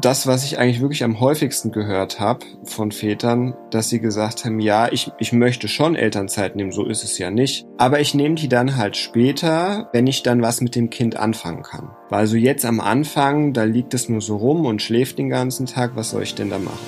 das, 0.00 0.26
was 0.26 0.44
ich 0.44 0.58
eigentlich 0.58 0.80
wirklich 0.80 1.04
am 1.04 1.20
häufigsten 1.20 1.70
gehört 1.70 2.18
habe 2.18 2.46
von 2.64 2.92
Vätern, 2.92 3.54
dass 3.70 3.90
sie 3.90 4.00
gesagt 4.00 4.44
haben, 4.44 4.58
ja, 4.58 4.90
ich, 4.90 5.12
ich 5.18 5.32
möchte 5.32 5.68
schon 5.68 5.96
Elternzeit 5.96 6.56
nehmen, 6.56 6.72
so 6.72 6.86
ist 6.86 7.04
es 7.04 7.18
ja 7.18 7.30
nicht. 7.30 7.66
Aber 7.76 8.00
ich 8.00 8.14
nehme 8.14 8.34
die 8.34 8.48
dann 8.48 8.76
halt 8.76 8.96
später, 8.96 9.90
wenn 9.92 10.06
ich 10.06 10.22
dann 10.22 10.40
was 10.40 10.60
mit 10.60 10.76
dem 10.76 10.88
Kind 10.88 11.16
anfangen 11.16 11.62
kann. 11.62 11.90
Weil 12.08 12.26
so 12.26 12.36
jetzt 12.36 12.64
am 12.64 12.80
Anfang, 12.80 13.52
da 13.52 13.64
liegt 13.64 13.92
es 13.92 14.08
nur 14.08 14.22
so 14.22 14.36
rum 14.36 14.64
und 14.64 14.80
schläft 14.80 15.18
den 15.18 15.28
ganzen 15.28 15.66
Tag, 15.66 15.92
was 15.94 16.10
soll 16.10 16.22
ich 16.22 16.34
denn 16.34 16.48
da 16.48 16.58
machen? 16.58 16.78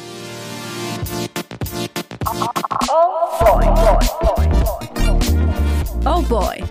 Oh 6.07 6.23
boy. 6.23 6.64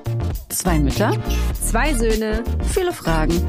Zwei 0.49 0.77
Mütter, 0.77 1.11
zwei 1.59 1.93
Söhne, 1.95 2.43
viele 2.71 2.93
Fragen. 2.93 3.41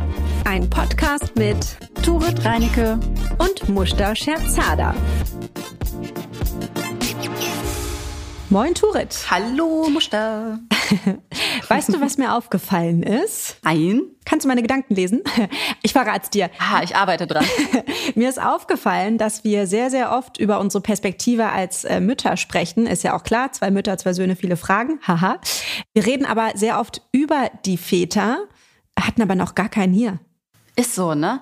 Ein 0.44 0.68
Podcast 0.70 1.36
mit 1.36 1.76
Turit 2.04 2.44
Reinecke 2.44 3.00
und 3.38 3.66
Mushta 3.70 4.14
Scherzada. 4.14 4.94
Moin 8.50 8.74
Turit. 8.74 9.24
Hallo 9.30 9.88
Mushta. 9.88 10.58
Weißt 11.68 11.88
du, 11.94 12.02
was 12.02 12.18
mir 12.18 12.34
aufgefallen 12.34 13.02
ist? 13.02 13.56
Ein? 13.64 14.02
Kannst 14.26 14.44
du 14.44 14.48
meine 14.48 14.60
Gedanken 14.60 14.94
lesen? 14.94 15.22
Ich 15.82 15.94
verrate 15.94 16.28
dir. 16.28 16.50
Ah, 16.58 16.82
ich 16.82 16.94
arbeite 16.94 17.26
dran. 17.26 17.46
mir 18.14 18.28
ist 18.28 18.40
aufgefallen, 18.40 19.16
dass 19.16 19.42
wir 19.42 19.66
sehr, 19.66 19.88
sehr 19.88 20.12
oft 20.12 20.36
über 20.36 20.60
unsere 20.60 20.82
Perspektive 20.82 21.46
als 21.46 21.84
äh, 21.84 22.00
Mütter 22.00 22.36
sprechen. 22.36 22.86
Ist 22.86 23.02
ja 23.02 23.16
auch 23.16 23.22
klar, 23.22 23.52
zwei 23.52 23.70
Mütter, 23.70 23.96
zwei 23.96 24.12
Söhne, 24.12 24.36
viele 24.36 24.58
Fragen. 24.58 25.00
Haha. 25.06 25.38
Wir 25.94 26.04
reden 26.04 26.26
aber 26.26 26.50
sehr 26.54 26.80
oft 26.80 27.00
über 27.12 27.50
die 27.64 27.78
Väter, 27.78 28.40
hatten 29.00 29.22
aber 29.22 29.36
noch 29.36 29.54
gar 29.54 29.70
keinen 29.70 29.94
hier. 29.94 30.20
Ist 30.76 30.94
so, 30.94 31.14
ne? 31.14 31.40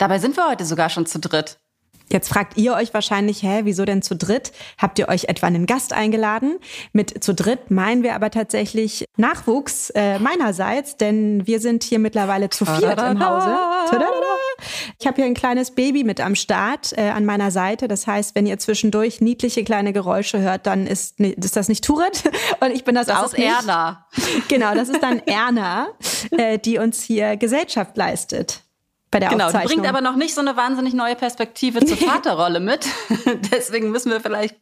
Dabei 0.00 0.18
sind 0.18 0.34
wir 0.38 0.48
heute 0.48 0.64
sogar 0.64 0.88
schon 0.88 1.04
zu 1.04 1.18
dritt. 1.18 1.58
Jetzt 2.08 2.30
fragt 2.30 2.56
ihr 2.56 2.72
euch 2.72 2.94
wahrscheinlich, 2.94 3.42
hä, 3.42 3.60
wieso 3.64 3.84
denn 3.84 4.00
zu 4.00 4.16
dritt? 4.16 4.50
Habt 4.78 4.98
ihr 4.98 5.10
euch 5.10 5.24
etwa 5.24 5.46
einen 5.46 5.66
Gast 5.66 5.92
eingeladen? 5.92 6.58
Mit 6.94 7.22
zu 7.22 7.34
dritt 7.34 7.70
meinen 7.70 8.02
wir 8.02 8.14
aber 8.14 8.30
tatsächlich 8.30 9.04
Nachwuchs 9.18 9.90
äh, 9.90 10.18
meinerseits, 10.18 10.96
denn 10.96 11.46
wir 11.46 11.60
sind 11.60 11.84
hier 11.84 11.98
mittlerweile 11.98 12.48
zu 12.48 12.64
viert 12.64 12.98
im 12.98 13.24
Hause. 13.24 13.54
Ich 14.98 15.06
habe 15.06 15.16
hier 15.16 15.26
ein 15.26 15.34
kleines 15.34 15.72
Baby 15.72 16.02
mit 16.02 16.20
am 16.20 16.34
Start 16.34 16.96
äh, 16.96 17.10
an 17.10 17.26
meiner 17.26 17.50
Seite. 17.50 17.86
Das 17.86 18.06
heißt, 18.06 18.34
wenn 18.34 18.46
ihr 18.46 18.58
zwischendurch 18.58 19.20
niedliche 19.20 19.64
kleine 19.64 19.92
Geräusche 19.92 20.40
hört, 20.40 20.66
dann 20.66 20.86
ist, 20.86 21.20
ist 21.20 21.56
das 21.56 21.68
nicht 21.68 21.84
Turet 21.84 22.24
und 22.60 22.70
ich 22.70 22.84
bin 22.84 22.94
das, 22.94 23.06
das 23.06 23.18
auch 23.18 23.26
ist 23.26 23.38
nicht. 23.38 23.46
Erna. 23.46 24.06
Genau, 24.48 24.74
das 24.74 24.88
ist 24.88 25.02
dann 25.02 25.18
Erna, 25.26 25.88
äh, 26.30 26.58
die 26.58 26.78
uns 26.78 27.02
hier 27.02 27.36
Gesellschaft 27.36 27.98
leistet 27.98 28.62
bei 29.10 29.18
der 29.18 29.28
genau, 29.28 29.46
Aufzeichnung. 29.46 29.70
Genau, 29.70 29.82
bringt 29.82 29.96
aber 29.96 30.00
noch 30.00 30.16
nicht 30.16 30.34
so 30.34 30.40
eine 30.40 30.56
wahnsinnig 30.56 30.94
neue 30.94 31.16
Perspektive 31.16 31.84
zur 31.84 31.96
Vaterrolle 32.08 32.60
mit. 32.60 32.86
Deswegen 33.52 33.90
müssen 33.90 34.10
wir 34.10 34.20
vielleicht 34.20 34.56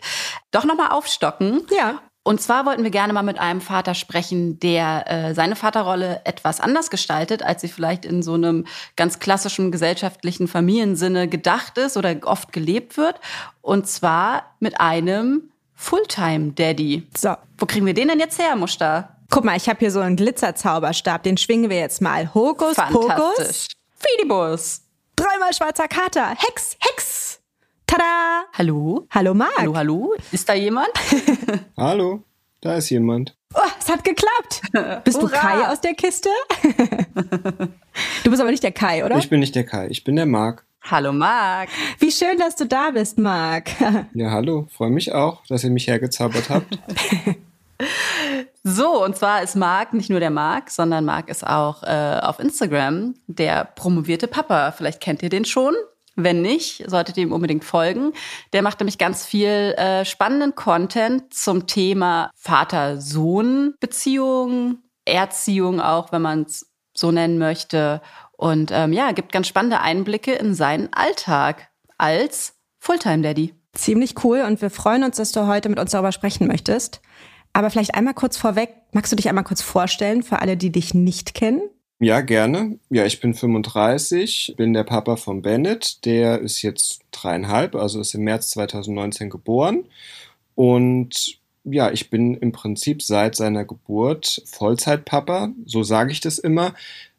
doch 0.51 0.65
nochmal 0.65 0.91
aufstocken. 0.91 1.67
Ja. 1.77 2.01
Und 2.25 2.43
zwar 2.43 2.67
wollten 2.67 2.83
wir 2.83 2.91
gerne 2.91 3.15
mal 3.15 3.23
mit 3.23 3.39
einem 3.39 3.63
Vater 3.63 3.95
sprechen, 3.95 4.61
der 4.61 5.11
äh, 5.11 5.35
seine 5.35 5.57
Vaterrolle 5.57 6.21
etwas 6.25 6.61
anders 6.61 6.91
gestaltet, 6.91 7.43
als 7.43 7.63
sie 7.63 7.69
vielleicht 7.69 8.05
in 8.05 8.23
so 8.23 8.35
einem 8.35 8.67
ganz 8.97 9.19
klassischen 9.19 9.73
gesellschaftlichen 9.73 10.47
Familiensinne 10.47 11.29
gedacht 11.29 11.79
ist 11.79 11.97
oder 11.97 12.15
oft 12.25 12.53
gelebt 12.53 12.99
wird. 12.99 13.19
Und 13.63 13.87
zwar 13.87 14.55
mit 14.61 14.79
einem 14.79 15.51
Fulltime-Daddy. 15.75 17.07
So. 17.17 17.35
Wo 17.57 17.65
kriegen 17.65 17.87
wir 17.87 17.95
den 17.95 18.09
denn 18.09 18.21
jetzt 18.21 18.39
her, 18.39 18.57
Muster? 18.57 19.17
Guck 19.31 19.45
mal, 19.45 19.57
ich 19.57 19.69
habe 19.69 19.79
hier 19.79 19.91
so 19.91 20.01
einen 20.01 20.17
Glitzerzauberstab, 20.17 21.23
den 21.23 21.39
schwingen 21.39 21.71
wir 21.71 21.79
jetzt 21.79 22.03
mal. 22.03 22.35
Hokus 22.35 22.77
Pokus. 22.77 23.69
Fidibus. 23.99 24.83
Dreimal 25.17 25.53
schwarzer 25.53 25.89
Kater. 25.89 26.31
Hex, 26.37 26.77
Hex. 26.79 27.41
Tada! 27.87 28.45
Hallo? 28.57 29.07
Hallo 29.11 29.35
Marc. 29.35 29.59
Hallo, 29.59 29.75
hallo. 29.77 30.15
Ist 30.31 30.49
da 30.49 30.55
jemand? 30.55 30.91
hallo, 31.77 32.23
da 32.61 32.75
ist 32.77 32.91
jemand. 32.91 33.35
Oh, 33.55 33.61
es 33.81 33.89
hat 33.89 34.05
geklappt. 34.05 34.61
Bist 35.05 35.20
Hurra. 35.20 35.29
du 35.29 35.35
Kai 35.37 35.69
aus 35.73 35.81
der 35.81 35.95
Kiste? 35.95 36.29
du 38.23 38.31
bist 38.31 38.41
aber 38.41 38.51
nicht 38.51 38.63
der 38.63 38.73
Kai, 38.73 39.05
oder? 39.05 39.17
Ich 39.17 39.31
bin 39.31 39.41
nicht 39.41 39.55
der 39.57 39.64
Kai, 39.64 39.89
ich 39.91 40.05
bin 40.05 40.17
der 40.17 40.27
Marc. 40.27 40.64
Hallo 40.83 41.13
Marc. 41.13 41.70
Wie 41.98 42.13
schön, 42.13 42.39
dass 42.39 42.55
du 42.55 42.67
da 42.67 42.91
bist, 42.91 43.19
Marc. 43.19 43.70
ja, 44.14 44.31
hallo. 44.31 44.69
Freue 44.77 44.91
mich 44.91 45.13
auch, 45.13 45.45
dass 45.47 45.64
ihr 45.64 45.70
mich 45.70 45.89
hergezaubert 45.89 46.51
habt. 46.51 46.79
So, 48.64 49.05
und 49.05 49.17
zwar 49.17 49.42
ist 49.42 49.57
Marc 49.57 49.95
nicht 49.95 50.11
nur 50.11 50.20
der 50.20 50.30
Marc, 50.30 50.70
sondern 50.70 51.05
Marc 51.05 51.29
ist 51.29 51.46
auch 51.46 51.83
äh, 51.85 52.20
auf 52.23 52.39
Instagram 52.39 53.14
der 53.27 53.64
promovierte 53.64 54.29
Papa. 54.29 54.73
Vielleicht 54.73 55.01
kennt 55.01 55.23
ihr 55.23 55.30
den 55.30 55.45
schon. 55.45 55.74
Wenn 56.20 56.42
nicht, 56.42 56.83
solltet 56.91 57.17
ihr 57.17 57.23
ihm 57.23 57.33
unbedingt 57.33 57.64
folgen. 57.64 58.13
Der 58.52 58.63
macht 58.63 58.80
nämlich 58.80 58.98
ganz 58.98 59.24
viel 59.24 59.74
äh, 59.77 60.05
spannenden 60.05 60.57
Content 60.57 61.33
zum 61.33 61.69
Thema 61.69 62.33
Vater-Sohn-Beziehung, 62.35 64.79
Erziehung 65.05 65.80
auch, 65.80 66.11
wenn 66.11 66.23
man 66.23 66.42
es 66.42 66.73
so 66.92 67.13
nennen 67.13 67.39
möchte. 67.39 68.02
Und 68.36 68.73
ähm, 68.73 68.92
ja, 68.92 69.13
gibt 69.13 69.30
ganz 69.30 69.46
spannende 69.46 69.80
Einblicke 69.80 70.33
in 70.33 70.55
seinen 70.55 70.92
Alltag 70.92 71.69
als 71.98 72.57
Fulltime-Daddy. 72.80 73.55
Ziemlich 73.75 74.25
cool 74.25 74.40
und 74.40 74.61
wir 74.61 74.70
freuen 74.70 75.05
uns, 75.05 75.19
dass 75.19 75.30
du 75.30 75.46
heute 75.46 75.69
mit 75.69 75.79
uns 75.79 75.92
darüber 75.92 76.11
sprechen 76.11 76.48
möchtest. 76.48 77.01
Aber 77.53 77.70
vielleicht 77.70 77.95
einmal 77.95 78.14
kurz 78.14 78.36
vorweg, 78.36 78.70
magst 78.92 79.13
du 79.13 79.17
dich 79.17 79.29
einmal 79.29 79.45
kurz 79.45 79.63
vorstellen 79.63 80.23
für 80.23 80.41
alle, 80.41 80.57
die 80.57 80.70
dich 80.70 80.95
nicht 80.95 81.35
kennen? 81.35 81.63
Ja, 82.01 82.20
gerne. 82.20 82.79
Ja, 82.91 83.07
ich 83.07 83.20
bin 83.20 83.35
35, 83.35 84.55
bin 84.57 84.73
der 84.73 84.85
Papa 84.85 85.17
von 85.17 85.42
Bennett. 85.42 86.05
Der 86.05 86.41
ist 86.41 86.63
jetzt 86.63 87.01
dreieinhalb, 87.11 87.75
also 87.75 88.01
ist 88.01 88.14
im 88.14 88.23
März 88.23 88.51
2019 88.51 89.31
geboren. 89.31 89.85
Und 90.55 91.39
ja, 91.64 91.91
ich 91.91 92.08
bin 92.08 92.35
im 92.35 92.53
Prinzip 92.53 93.03
seit 93.03 93.35
seiner 93.35 93.64
Geburt 93.64 94.42
Vollzeitpapa. 94.47 95.51
So 95.67 95.83
sage 95.83 96.13
ich 96.13 96.20
das 96.20 96.39
immer. 96.39 96.75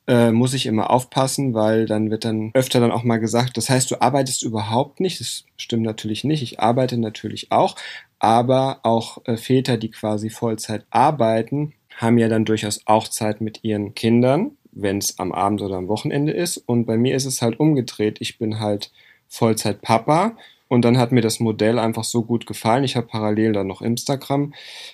Äh, 0.07 0.31
muss 0.31 0.55
ich 0.55 0.65
immer 0.65 0.89
aufpassen, 0.89 1.53
weil 1.53 1.85
dann 1.85 2.09
wird 2.09 2.25
dann 2.25 2.49
öfter 2.53 2.79
dann 2.79 2.91
auch 2.91 3.03
mal 3.03 3.19
gesagt, 3.19 3.57
das 3.57 3.69
heißt, 3.69 3.91
du 3.91 4.01
arbeitest 4.01 4.41
überhaupt 4.43 5.01
nicht. 5.01 5.19
Das 5.19 5.43
stimmt 5.55 5.83
natürlich 5.83 6.23
nicht. 6.23 6.41
Ich 6.41 6.59
arbeite 6.59 6.97
natürlich 6.97 7.51
auch, 7.51 7.75
aber 8.19 8.79
auch 8.83 9.19
äh, 9.25 9.37
Väter, 9.37 9.77
die 9.77 9.91
quasi 9.91 10.29
Vollzeit 10.29 10.85
arbeiten, 10.89 11.73
haben 11.97 12.17
ja 12.17 12.27
dann 12.29 12.45
durchaus 12.45 12.81
auch 12.85 13.07
Zeit 13.07 13.41
mit 13.41 13.63
ihren 13.63 13.93
Kindern, 13.95 14.51
wenn 14.71 14.99
es 14.99 15.19
am 15.19 15.31
Abend 15.31 15.61
oder 15.61 15.75
am 15.75 15.87
Wochenende 15.87 16.31
ist. 16.31 16.57
Und 16.57 16.85
bei 16.85 16.97
mir 16.97 17.15
ist 17.15 17.25
es 17.25 17.41
halt 17.41 17.59
umgedreht. 17.59 18.17
Ich 18.21 18.37
bin 18.37 18.59
halt 18.59 18.91
Vollzeit 19.27 19.81
Papa. 19.81 20.37
Und 20.69 20.85
dann 20.85 20.99
hat 20.99 21.11
mir 21.11 21.21
das 21.21 21.39
Modell 21.39 21.79
einfach 21.79 22.03
so 22.03 22.23
gut 22.23 22.45
gefallen. 22.45 22.83
Ich 22.83 22.95
habe 22.95 23.07
parallel 23.07 23.53
dann 23.53 23.67
noch 23.67 23.81
Instagram 23.81 24.53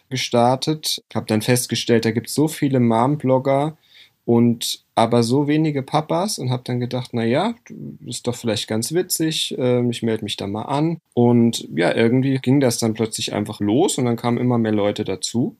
gestartet, 0.09 1.03
habe 1.13 1.25
dann 1.25 1.41
festgestellt, 1.41 2.05
da 2.05 2.11
gibt 2.11 2.27
es 2.27 2.33
so 2.33 2.47
viele 2.47 2.79
Mom-Blogger, 2.79 3.77
und 4.25 4.83
aber 4.95 5.23
so 5.23 5.47
wenige 5.47 5.83
Papas 5.83 6.39
und 6.39 6.49
habe 6.49 6.63
dann 6.65 6.79
gedacht, 6.79 7.11
na 7.13 7.23
ja, 7.23 7.53
ist 8.05 8.27
doch 8.27 8.35
vielleicht 8.35 8.67
ganz 8.67 8.91
witzig, 8.93 9.55
äh, 9.57 9.87
ich 9.89 10.03
melde 10.03 10.23
mich 10.23 10.37
da 10.37 10.47
mal 10.47 10.63
an. 10.63 10.99
Und 11.13 11.67
ja, 11.75 11.93
irgendwie 11.93 12.37
ging 12.39 12.59
das 12.59 12.79
dann 12.79 12.93
plötzlich 12.93 13.33
einfach 13.33 13.59
los 13.59 13.97
und 13.97 14.05
dann 14.05 14.15
kamen 14.15 14.37
immer 14.37 14.57
mehr 14.57 14.71
Leute 14.71 15.03
dazu 15.03 15.55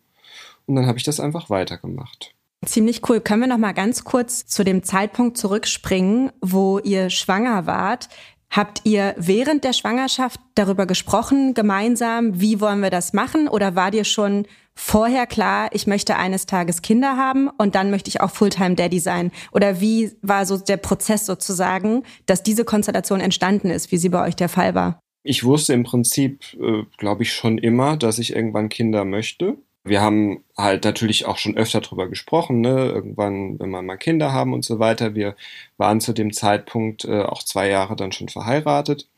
und 0.66 0.76
dann 0.76 0.88
habe 0.88 0.98
ich 0.98 1.04
das 1.04 1.20
einfach 1.20 1.50
weitergemacht. 1.50 2.34
Ziemlich 2.66 3.08
cool. 3.08 3.20
Können 3.20 3.42
wir 3.42 3.48
noch 3.48 3.60
mal 3.60 3.74
ganz 3.74 4.04
kurz 4.04 4.48
zu 4.48 4.64
dem 4.64 4.82
Zeitpunkt 4.82 5.38
zurückspringen, 5.38 6.32
wo 6.42 6.80
ihr 6.80 7.12
schwanger 7.12 7.68
wart? 7.68 8.10
Habt 8.50 8.82
ihr 8.86 9.14
während 9.18 9.64
der 9.64 9.74
Schwangerschaft 9.74 10.40
darüber 10.56 10.86
gesprochen, 10.86 11.54
gemeinsam, 11.54 12.40
wie 12.40 12.62
wollen 12.62 12.80
wir 12.80 12.90
das 12.90 13.14
machen? 13.14 13.48
Oder 13.48 13.76
war 13.76 13.92
dir 13.92 14.06
schon 14.06 14.48
vorher 14.78 15.26
klar, 15.26 15.70
ich 15.72 15.88
möchte 15.88 16.18
eines 16.18 16.46
Tages 16.46 16.82
Kinder 16.82 17.18
haben 17.18 17.50
und 17.58 17.76
dann 17.76 17.92
möchte 17.92 18.10
ich 18.10 18.22
auch 18.22 18.32
Fulltime 18.32 18.76
Daddy 18.76 19.00
sein? 19.00 19.32
Oder 19.52 19.82
wie 19.82 20.12
war 20.22 20.46
so 20.46 20.58
der 20.58 20.78
Prozess 20.78 21.26
sozusagen, 21.26 22.04
dass 22.26 22.44
diese 22.44 22.66
Konstellation 22.66 23.20
entstanden 23.20 23.70
ist, 23.70 23.92
wie 23.92 23.98
sie 23.98 24.10
bei 24.10 24.26
euch 24.26 24.36
der 24.36 24.50
Fall 24.50 24.76
war? 24.76 25.00
Ich 25.24 25.44
wusste 25.44 25.74
im 25.74 25.84
Prinzip, 25.84 26.44
äh, 26.54 26.84
glaube 26.98 27.24
ich, 27.24 27.34
schon 27.34 27.58
immer, 27.58 27.98
dass 27.98 28.20
ich 28.20 28.36
irgendwann 28.36 28.70
Kinder 28.70 29.06
möchte. 29.06 29.58
Wir 29.84 30.02
haben 30.02 30.44
halt 30.58 30.84
natürlich 30.84 31.26
auch 31.26 31.38
schon 31.38 31.58
öfter 31.58 31.82
drüber 31.82 32.08
gesprochen, 32.10 32.62
ne? 32.62 32.88
irgendwann, 32.88 33.60
wenn 33.60 33.70
wir 33.70 33.82
mal 33.82 33.98
Kinder 33.98 34.34
haben 34.34 34.54
und 34.54 34.66
so 34.66 34.80
weiter. 34.80 35.16
Wir 35.16 35.36
waren 35.78 36.02
zu 36.02 36.14
dem 36.14 36.34
Zeitpunkt 36.34 37.06
äh, 37.06 37.22
auch 37.22 37.44
zwei 37.44 37.70
Jahre 37.70 37.96
dann 37.96 38.12
schon 38.12 38.30
verheiratet. 38.30 39.10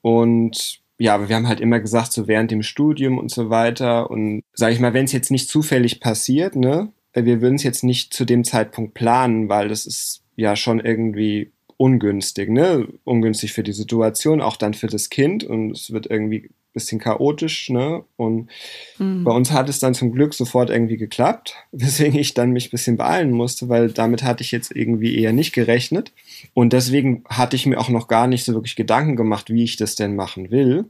Und 0.00 0.80
ja, 0.98 1.14
aber 1.14 1.28
wir 1.28 1.36
haben 1.36 1.48
halt 1.48 1.60
immer 1.60 1.80
gesagt, 1.80 2.12
so 2.12 2.26
während 2.26 2.50
dem 2.50 2.62
Studium 2.62 3.18
und 3.18 3.30
so 3.30 3.50
weiter. 3.50 4.10
Und 4.10 4.42
sage 4.52 4.74
ich 4.74 4.80
mal, 4.80 4.94
wenn 4.94 5.04
es 5.04 5.12
jetzt 5.12 5.30
nicht 5.30 5.48
zufällig 5.48 6.00
passiert, 6.00 6.56
ne, 6.56 6.92
wir 7.14 7.40
würden 7.40 7.54
es 7.54 7.62
jetzt 7.62 7.84
nicht 7.84 8.12
zu 8.12 8.24
dem 8.24 8.44
Zeitpunkt 8.44 8.94
planen, 8.94 9.48
weil 9.48 9.68
das 9.68 9.86
ist 9.86 10.22
ja 10.36 10.56
schon 10.56 10.80
irgendwie 10.80 11.52
ungünstig, 11.76 12.50
ne? 12.50 12.88
Ungünstig 13.04 13.52
für 13.52 13.62
die 13.62 13.72
Situation, 13.72 14.40
auch 14.40 14.56
dann 14.56 14.74
für 14.74 14.88
das 14.88 15.10
Kind 15.10 15.44
und 15.44 15.70
es 15.70 15.92
wird 15.92 16.06
irgendwie 16.06 16.50
bisschen 16.72 17.00
chaotisch, 17.00 17.70
ne? 17.70 18.04
Und 18.16 18.50
mhm. 18.98 19.24
bei 19.24 19.32
uns 19.32 19.50
hat 19.52 19.68
es 19.68 19.78
dann 19.78 19.94
zum 19.94 20.12
Glück 20.12 20.34
sofort 20.34 20.70
irgendwie 20.70 20.96
geklappt, 20.96 21.54
weswegen 21.72 22.18
ich 22.18 22.34
dann 22.34 22.50
mich 22.50 22.68
ein 22.68 22.70
bisschen 22.70 22.96
beeilen 22.96 23.32
musste, 23.32 23.68
weil 23.68 23.90
damit 23.90 24.22
hatte 24.22 24.42
ich 24.42 24.52
jetzt 24.52 24.74
irgendwie 24.74 25.18
eher 25.18 25.32
nicht 25.32 25.52
gerechnet. 25.52 26.12
Und 26.54 26.72
deswegen 26.72 27.24
hatte 27.28 27.56
ich 27.56 27.66
mir 27.66 27.78
auch 27.78 27.88
noch 27.88 28.08
gar 28.08 28.26
nicht 28.26 28.44
so 28.44 28.54
wirklich 28.54 28.76
Gedanken 28.76 29.16
gemacht, 29.16 29.50
wie 29.50 29.64
ich 29.64 29.76
das 29.76 29.94
denn 29.94 30.16
machen 30.16 30.50
will. 30.50 30.86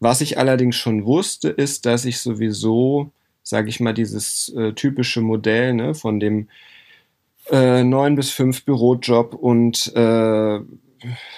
Was 0.00 0.22
ich 0.22 0.38
allerdings 0.38 0.76
schon 0.76 1.04
wusste, 1.04 1.50
ist, 1.50 1.84
dass 1.84 2.06
ich 2.06 2.20
sowieso, 2.20 3.12
sage 3.42 3.68
ich 3.68 3.80
mal, 3.80 3.92
dieses 3.92 4.48
äh, 4.56 4.72
typische 4.72 5.20
Modell 5.20 5.74
ne, 5.74 5.94
von 5.94 6.18
dem 6.18 6.48
äh, 7.50 7.84
neun 7.84 8.14
bis 8.14 8.30
fünf 8.30 8.64
Bürojob 8.64 9.34
und 9.34 9.92
äh, 9.94 10.60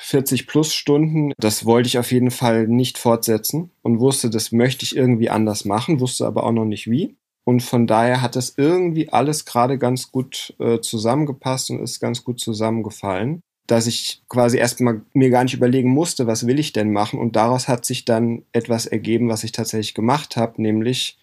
40 0.00 0.46
plus 0.46 0.74
Stunden, 0.74 1.32
das 1.38 1.64
wollte 1.64 1.86
ich 1.86 1.98
auf 1.98 2.12
jeden 2.12 2.30
Fall 2.30 2.66
nicht 2.66 2.98
fortsetzen 2.98 3.70
und 3.82 4.00
wusste, 4.00 4.30
das 4.30 4.52
möchte 4.52 4.84
ich 4.84 4.96
irgendwie 4.96 5.30
anders 5.30 5.64
machen, 5.64 6.00
wusste 6.00 6.26
aber 6.26 6.44
auch 6.44 6.52
noch 6.52 6.64
nicht 6.64 6.90
wie. 6.90 7.16
Und 7.44 7.62
von 7.62 7.86
daher 7.86 8.22
hat 8.22 8.36
das 8.36 8.54
irgendwie 8.56 9.08
alles 9.08 9.44
gerade 9.44 9.78
ganz 9.78 10.12
gut 10.12 10.54
äh, 10.60 10.80
zusammengepasst 10.80 11.70
und 11.70 11.80
ist 11.82 11.98
ganz 11.98 12.22
gut 12.22 12.40
zusammengefallen, 12.40 13.40
dass 13.66 13.86
ich 13.86 14.22
quasi 14.28 14.58
erstmal 14.58 15.02
mir 15.12 15.30
gar 15.30 15.42
nicht 15.44 15.54
überlegen 15.54 15.90
musste, 15.90 16.26
was 16.26 16.46
will 16.46 16.58
ich 16.58 16.72
denn 16.72 16.92
machen. 16.92 17.18
Und 17.18 17.34
daraus 17.34 17.68
hat 17.68 17.84
sich 17.84 18.04
dann 18.04 18.44
etwas 18.52 18.86
ergeben, 18.86 19.28
was 19.28 19.44
ich 19.44 19.52
tatsächlich 19.52 19.94
gemacht 19.94 20.36
habe, 20.36 20.62
nämlich 20.62 21.18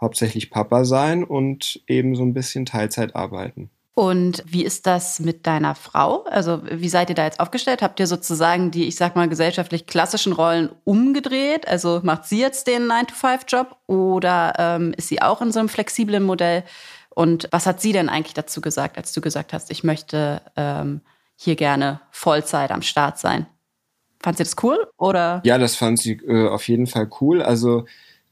hauptsächlich 0.00 0.50
Papa 0.50 0.84
sein 0.84 1.22
und 1.22 1.82
eben 1.86 2.16
so 2.16 2.22
ein 2.22 2.34
bisschen 2.34 2.66
Teilzeit 2.66 3.14
arbeiten. 3.14 3.70
Und 3.94 4.42
wie 4.46 4.64
ist 4.64 4.86
das 4.86 5.20
mit 5.20 5.46
deiner 5.46 5.74
Frau? 5.74 6.24
Also 6.24 6.62
wie 6.64 6.88
seid 6.88 7.10
ihr 7.10 7.14
da 7.14 7.24
jetzt 7.24 7.40
aufgestellt? 7.40 7.82
Habt 7.82 7.98
ihr 8.00 8.06
sozusagen 8.06 8.70
die, 8.70 8.86
ich 8.86 8.96
sag 8.96 9.16
mal, 9.16 9.28
gesellschaftlich 9.28 9.86
klassischen 9.86 10.32
Rollen 10.32 10.70
umgedreht? 10.84 11.66
Also 11.66 12.00
macht 12.02 12.24
sie 12.24 12.40
jetzt 12.40 12.66
den 12.66 12.84
9-to-5-Job 12.84 13.76
oder 13.86 14.54
ähm, 14.58 14.94
ist 14.96 15.08
sie 15.08 15.20
auch 15.20 15.42
in 15.42 15.52
so 15.52 15.58
einem 15.58 15.68
flexiblen 15.68 16.22
Modell? 16.22 16.64
Und 17.10 17.48
was 17.50 17.66
hat 17.66 17.80
sie 17.80 17.92
denn 17.92 18.08
eigentlich 18.08 18.34
dazu 18.34 18.60
gesagt, 18.60 18.96
als 18.96 19.12
du 19.12 19.20
gesagt 19.20 19.52
hast, 19.52 19.70
ich 19.70 19.82
möchte 19.82 20.40
ähm, 20.56 21.00
hier 21.36 21.56
gerne 21.56 22.00
Vollzeit 22.10 22.70
am 22.70 22.82
Start 22.82 23.18
sein? 23.18 23.46
Fand 24.22 24.36
sie 24.36 24.44
das 24.44 24.56
cool 24.62 24.78
oder? 24.98 25.42
Ja, 25.44 25.58
das 25.58 25.74
fand 25.74 25.98
sie 25.98 26.12
äh, 26.12 26.48
auf 26.48 26.68
jeden 26.68 26.86
Fall 26.86 27.10
cool. 27.20 27.42
Also 27.42 27.86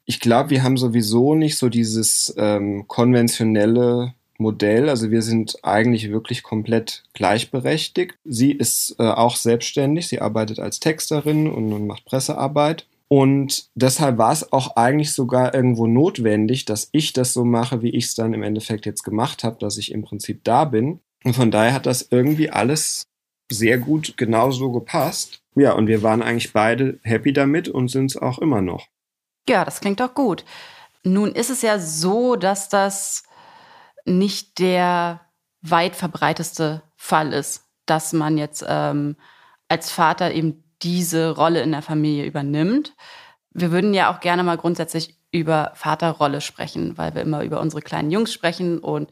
ich 0.05 0.21
glaube, 0.21 0.51
wir 0.51 0.63
haben 0.63 0.77
sowieso 0.77 1.35
nicht 1.35 1.59
so 1.59 1.69
dieses 1.69 2.33
ähm, 2.39 2.87
konventionelle 2.87 4.15
Modell. 4.39 4.89
Also 4.89 5.11
wir 5.11 5.23
sind 5.23 5.59
eigentlich 5.63 6.11
wirklich 6.11 6.43
komplett 6.43 7.05
gleichberechtigt. 7.13 8.15
Sie 8.25 8.53
ist 8.53 8.97
äh, 8.99 9.05
auch 9.05 9.37
selbstständig. 9.37 10.09
Sie 10.09 10.21
arbeitet 10.21 10.59
als 10.61 10.81
Texterin 10.81 11.49
und, 11.49 11.73
und 11.73 11.87
macht 11.87 12.05
Pressearbeit. 12.05 12.87
Und 13.09 13.69
deshalb 13.75 14.19
war 14.19 14.33
es 14.33 14.53
auch 14.53 14.77
eigentlich 14.77 15.13
sogar 15.13 15.55
irgendwo 15.55 15.87
notwendig, 15.87 16.67
dass 16.67 16.91
ich 16.93 17.15
das 17.15 17.33
so 17.33 17.45
mache, 17.45 17.83
wie 17.83 17.91
ich 17.91 18.05
es 18.05 18.15
dann 18.15 18.35
im 18.35 18.43
Endeffekt 18.43 18.85
jetzt 18.85 19.03
gemacht 19.03 19.45
habe, 19.45 19.57
dass 19.59 19.79
ich 19.79 19.93
im 19.93 20.03
Prinzip 20.03 20.45
da 20.45 20.67
bin. 20.67 21.01
Und 21.25 21.35
von 21.35 21.51
daher 21.51 21.73
hat 21.73 21.87
das 21.87 22.09
irgendwie 22.11 22.51
alles 22.51 23.05
sehr 23.51 23.79
gut 23.79 24.17
genauso 24.19 24.71
gepasst. 24.71 25.41
Ja, 25.55 25.73
und 25.73 25.87
wir 25.87 26.03
waren 26.03 26.23
eigentlich 26.23 26.53
beide 26.53 26.99
happy 27.03 27.33
damit 27.33 27.69
und 27.69 27.89
sind 27.89 28.11
es 28.11 28.17
auch 28.17 28.39
immer 28.39 28.61
noch. 28.61 28.87
Ja, 29.49 29.65
das 29.65 29.81
klingt 29.81 30.01
doch 30.01 30.15
gut. 30.15 30.45
Nun 31.03 31.33
ist 31.33 31.49
es 31.49 31.63
ja 31.63 31.79
so, 31.79 32.37
dass 32.37 32.69
das 32.69 33.23
nicht 34.09 34.59
der 34.59 35.21
weit 35.61 35.97
verbreiteste 35.97 36.83
Fall 36.97 37.33
ist, 37.33 37.65
dass 37.87 38.13
man 38.13 38.39
jetzt 38.39 38.65
ähm, 38.67 39.17
als 39.69 39.91
Vater 39.91 40.33
eben 40.33 40.65
diese 40.83 41.31
Rolle 41.31 41.63
in 41.63 41.73
der 41.73 41.83
Familie 41.83 42.25
übernimmt. 42.25 42.95
Wir 43.51 43.73
würden 43.73 43.95
ja 43.95 44.13
auch 44.13 44.21
gerne 44.21 44.43
mal 44.43 44.57
grundsätzlich 44.57 45.17
über 45.31 45.73
Vaterrolle 45.75 46.41
sprechen, 46.41 46.97
weil 46.97 47.15
wir 47.15 47.23
immer 47.23 47.43
über 47.43 47.61
unsere 47.61 47.83
kleinen 47.83 48.11
Jungs 48.11 48.33
sprechen 48.33 48.79
und 48.79 49.11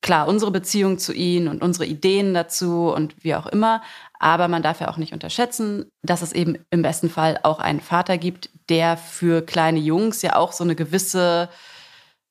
klar, 0.00 0.28
unsere 0.28 0.50
Beziehung 0.50 0.98
zu 0.98 1.12
ihnen 1.12 1.48
und 1.48 1.62
unsere 1.62 1.84
Ideen 1.84 2.32
dazu 2.32 2.92
und 2.92 3.22
wie 3.22 3.34
auch 3.34 3.46
immer. 3.46 3.82
Aber 4.18 4.48
man 4.48 4.62
darf 4.62 4.80
ja 4.80 4.88
auch 4.88 4.96
nicht 4.96 5.12
unterschätzen, 5.12 5.90
dass 6.02 6.22
es 6.22 6.32
eben 6.32 6.56
im 6.70 6.82
besten 6.82 7.10
Fall 7.10 7.38
auch 7.42 7.58
einen 7.58 7.80
Vater 7.80 8.16
gibt, 8.16 8.48
der 8.68 8.96
für 8.96 9.42
kleine 9.42 9.80
Jungs 9.80 10.22
ja 10.22 10.36
auch 10.36 10.52
so 10.52 10.64
eine 10.64 10.74
gewisse 10.74 11.48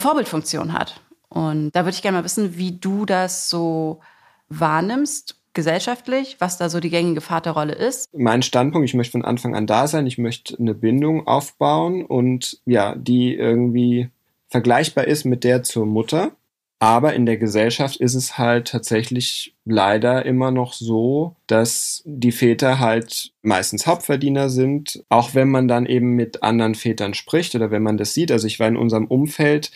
Vorbildfunktion 0.02 0.74
hat. 0.74 1.02
Und 1.30 1.72
da 1.72 1.82
würde 1.82 1.96
ich 1.96 2.02
gerne 2.02 2.18
mal 2.18 2.24
wissen, 2.24 2.58
wie 2.58 2.72
du 2.80 3.06
das 3.06 3.50
so 3.50 4.00
wahrnimmst, 4.50 5.36
gesellschaftlich, 5.54 6.38
was 6.40 6.58
da 6.58 6.70
so 6.70 6.80
die 6.80 6.90
gängige 6.90 7.22
Vaterrolle 7.22 7.74
ist. 7.74 8.08
Mein 8.14 8.44
Standpunkt, 8.44 8.88
ich 8.88 8.94
möchte 8.94 9.14
von 9.14 9.26
Anfang 9.26 9.56
an 9.56 9.68
da 9.68 9.88
sein, 9.88 10.08
ich 10.08 10.18
möchte 10.18 10.58
eine 10.58 10.74
Bindung 10.74 11.28
aufbauen 11.28 12.06
und 12.06 12.60
ja, 12.66 12.96
die 12.96 13.36
irgendwie 13.36 14.10
vergleichbar 14.48 15.06
ist 15.06 15.26
mit 15.26 15.44
der 15.44 15.64
zur 15.64 15.86
Mutter. 15.86 16.32
Aber 16.82 17.14
in 17.14 17.26
der 17.26 17.36
Gesellschaft 17.36 17.98
ist 17.98 18.16
es 18.16 18.38
halt 18.38 18.70
tatsächlich 18.70 19.54
leider 19.66 20.26
immer 20.26 20.50
noch 20.50 20.72
so, 20.72 21.36
dass 21.46 22.02
die 22.06 22.32
Väter 22.32 22.80
halt 22.80 23.34
meistens 23.42 23.86
Hauptverdiener 23.86 24.50
sind, 24.50 25.04
auch 25.10 25.36
wenn 25.36 25.50
man 25.50 25.68
dann 25.68 25.86
eben 25.86 26.16
mit 26.16 26.42
anderen 26.42 26.76
Vätern 26.76 27.14
spricht 27.14 27.54
oder 27.54 27.70
wenn 27.70 27.84
man 27.84 27.98
das 27.98 28.14
sieht. 28.14 28.32
Also 28.32 28.48
ich 28.48 28.62
war 28.62 28.68
in 28.70 28.78
unserem 28.78 29.08
Umfeld 29.08 29.72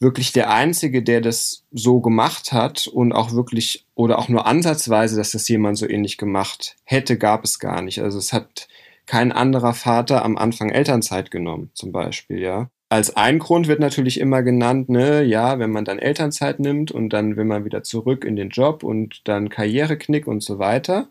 wirklich 0.00 0.32
der 0.32 0.50
Einzige, 0.50 1.02
der 1.02 1.20
das 1.20 1.64
so 1.70 2.00
gemacht 2.00 2.52
hat 2.52 2.86
und 2.86 3.12
auch 3.12 3.32
wirklich 3.32 3.86
oder 3.94 4.18
auch 4.18 4.28
nur 4.28 4.46
ansatzweise, 4.46 5.16
dass 5.16 5.32
das 5.32 5.46
jemand 5.48 5.76
so 5.78 5.88
ähnlich 5.88 6.16
gemacht 6.16 6.76
hätte, 6.84 7.18
gab 7.18 7.44
es 7.44 7.58
gar 7.58 7.82
nicht. 7.82 8.00
Also 8.02 8.18
es 8.18 8.32
hat 8.32 8.66
kein 9.06 9.30
anderer 9.30 9.74
Vater 9.74 10.24
am 10.24 10.36
Anfang 10.36 10.70
Elternzeit 10.70 11.30
genommen, 11.30 11.70
zum 11.74 11.92
Beispiel, 11.92 12.38
ja. 12.40 12.70
Als 12.88 13.14
ein 13.14 13.38
Grund 13.38 13.68
wird 13.68 13.78
natürlich 13.78 14.18
immer 14.18 14.42
genannt, 14.42 14.88
ne, 14.88 15.22
ja, 15.22 15.60
wenn 15.60 15.70
man 15.70 15.84
dann 15.84 16.00
Elternzeit 16.00 16.58
nimmt 16.58 16.90
und 16.90 17.10
dann 17.10 17.36
will 17.36 17.44
man 17.44 17.64
wieder 17.64 17.84
zurück 17.84 18.24
in 18.24 18.34
den 18.34 18.48
Job 18.48 18.82
und 18.82 19.20
dann 19.28 19.48
Karriereknick 19.48 20.26
und 20.26 20.42
so 20.42 20.58
weiter. 20.58 21.08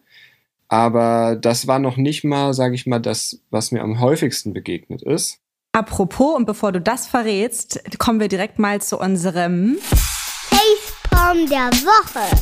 Aber 0.67 1.35
das 1.35 1.67
war 1.67 1.79
noch 1.79 1.97
nicht 1.97 2.23
mal, 2.23 2.53
sage 2.53 2.75
ich 2.75 2.85
mal, 2.85 2.99
das, 2.99 3.41
was 3.49 3.71
mir 3.71 3.81
am 3.81 3.99
häufigsten 3.99 4.53
begegnet 4.53 5.01
ist. 5.01 5.39
Apropos, 5.71 6.35
und 6.35 6.45
bevor 6.45 6.71
du 6.71 6.81
das 6.81 7.05
verrätst, 7.05 7.99
kommen 7.99 8.19
wir 8.19 8.27
direkt 8.27 8.57
mal 8.57 8.81
zu 8.81 8.97
unserem 8.97 9.77
Facepalm 9.79 11.47
der 11.47 11.69
Woche. 11.85 12.35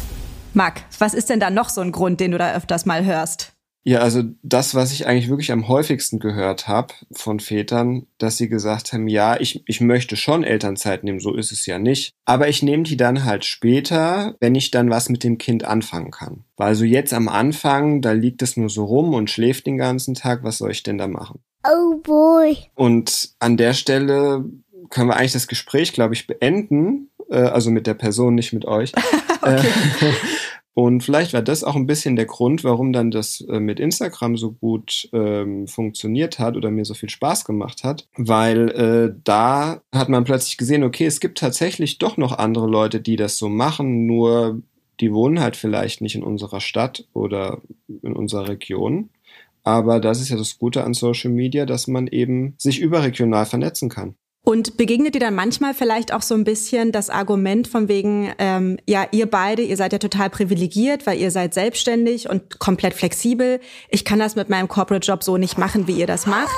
Marc, 0.54 0.84
was 0.98 1.14
ist 1.14 1.30
denn 1.30 1.42
da 1.42 1.50
noch 1.50 1.68
so 1.68 1.82
ein 1.82 1.92
Grund, 1.92 2.22
den 2.22 2.32
du 2.32 2.38
da 2.38 2.56
öfters 2.56 2.86
mal 2.86 3.04
hörst? 3.04 3.52
Ja, 3.84 4.00
also 4.00 4.24
das, 4.44 4.76
was 4.76 4.92
ich 4.92 5.08
eigentlich 5.08 5.30
wirklich 5.30 5.52
am 5.52 5.68
häufigsten 5.68 6.20
gehört 6.20 6.68
habe 6.68 6.94
von 7.12 7.40
Vätern, 7.40 8.08
dass 8.18 8.38
sie 8.38 8.50
gesagt 8.50 8.92
haben, 8.92 9.08
ja, 9.08 9.40
ich, 9.40 9.64
ich 9.66 9.82
möchte 9.82 10.18
schon 10.18 10.44
Elternzeit 10.44 11.04
nehmen, 11.04 11.20
so 11.20 11.34
ist 11.34 11.52
es 11.52 11.66
ja 11.66 11.80
nicht. 11.80 12.14
Aber 12.26 12.48
ich 12.50 12.64
nehme 12.64 12.84
die 12.84 12.98
dann 12.98 13.24
halt 13.24 13.46
später, 13.46 14.36
wenn 14.40 14.56
ich 14.56 14.72
dann 14.72 14.90
was 14.90 15.08
mit 15.08 15.24
dem 15.24 15.38
Kind 15.38 15.64
anfangen 15.64 16.12
kann. 16.12 16.44
Weil 16.58 16.76
so 16.76 16.84
jetzt 16.84 17.14
am 17.14 17.30
Anfang, 17.30 18.02
da 18.02 18.12
liegt 18.12 18.42
es 18.42 18.58
nur 18.58 18.70
so 18.70 18.84
rum 18.84 19.14
und 19.14 19.30
schläft 19.30 19.68
den 19.68 19.78
ganzen 19.78 20.16
Tag, 20.16 20.44
was 20.44 20.58
soll 20.58 20.72
ich 20.72 20.84
denn 20.84 20.98
da 20.98 21.08
machen? 21.08 21.40
Oh 21.70 22.00
boy. 22.02 22.58
Und 22.76 23.32
an 23.40 23.58
der 23.58 23.74
Stelle 23.74 24.46
können 24.90 25.10
wir 25.10 25.18
eigentlich 25.18 25.34
das 25.34 25.48
Gespräch, 25.48 25.94
glaube 25.94 26.14
ich, 26.14 26.28
beenden. 26.28 27.10
Äh, 27.30 27.38
also 27.38 27.72
mit 27.72 27.88
der 27.88 27.94
Person, 27.94 28.36
nicht 28.36 28.54
mit 28.54 28.66
euch. 28.66 28.92
Äh, 29.44 29.64
und 30.74 31.04
vielleicht 31.04 31.34
war 31.34 31.44
das 31.44 31.64
auch 31.64 31.76
ein 31.76 31.86
bisschen 31.86 32.16
der 32.16 32.26
Grund, 32.26 32.64
warum 32.64 32.92
dann 32.92 33.12
das 33.12 33.40
äh, 33.48 33.60
mit 33.60 33.80
Instagram 33.80 34.36
so 34.36 34.52
gut 34.52 35.08
ähm, 35.14 35.68
funktioniert 35.68 36.40
hat 36.40 36.58
oder 36.58 36.72
mir 36.72 36.86
so 36.86 36.96
viel 36.96 37.10
Spaß 37.10 37.46
gemacht 37.46 37.84
hat, 37.84 38.08
weil 38.18 38.70
äh, 38.72 39.16
da 39.24 39.82
hat 39.94 40.10
man 40.10 40.24
plötzlich 40.24 40.58
gesehen, 40.58 40.84
okay, 40.84 41.06
es 41.06 41.20
gibt 41.20 41.38
tatsächlich 41.38 42.00
doch 42.00 42.18
noch 42.18 42.36
andere 42.36 42.66
Leute, 42.68 43.00
die 43.00 43.16
das 43.16 43.38
so 43.38 43.48
machen, 43.48 44.08
nur 44.08 44.60
die 45.00 45.14
wohnen 45.14 45.40
halt 45.40 45.56
vielleicht 45.56 46.02
nicht 46.02 46.16
in 46.16 46.24
unserer 46.24 46.60
Stadt 46.60 47.08
oder 47.14 47.62
in 47.88 48.14
unserer 48.14 48.48
Region. 48.50 49.12
Aber 49.68 50.00
das 50.00 50.22
ist 50.22 50.30
ja 50.30 50.38
das 50.38 50.60
Gute 50.60 50.86
an 50.86 50.94
Social 50.94 51.30
Media, 51.30 51.66
dass 51.66 51.88
man 51.88 52.08
eben 52.08 52.56
sich 52.58 52.80
überregional 52.80 53.46
vernetzen 53.46 53.90
kann. 53.90 54.16
Und 54.46 54.78
begegnet 54.78 55.14
dir 55.14 55.20
dann 55.20 55.36
manchmal 55.36 55.74
vielleicht 55.74 56.14
auch 56.14 56.22
so 56.22 56.36
ein 56.36 56.46
bisschen 56.46 56.94
das 56.94 57.10
Argument 57.10 57.68
von 57.68 57.90
wegen, 57.90 58.32
ähm, 58.40 58.80
ja, 58.88 59.06
ihr 59.12 59.26
beide, 59.26 59.64
ihr 59.64 59.76
seid 59.76 59.92
ja 59.92 60.00
total 60.00 60.30
privilegiert, 60.30 61.06
weil 61.06 61.20
ihr 61.20 61.32
seid 61.32 61.54
selbstständig 61.54 62.30
und 62.30 62.60
komplett 62.60 62.94
flexibel. 62.94 63.60
Ich 63.90 64.06
kann 64.06 64.20
das 64.20 64.38
mit 64.38 64.48
meinem 64.48 64.70
Corporate 64.70 65.06
Job 65.06 65.22
so 65.22 65.36
nicht 65.36 65.58
machen, 65.58 65.86
wie 65.86 66.00
ihr 66.00 66.08
das 66.08 66.28
macht. 66.28 66.58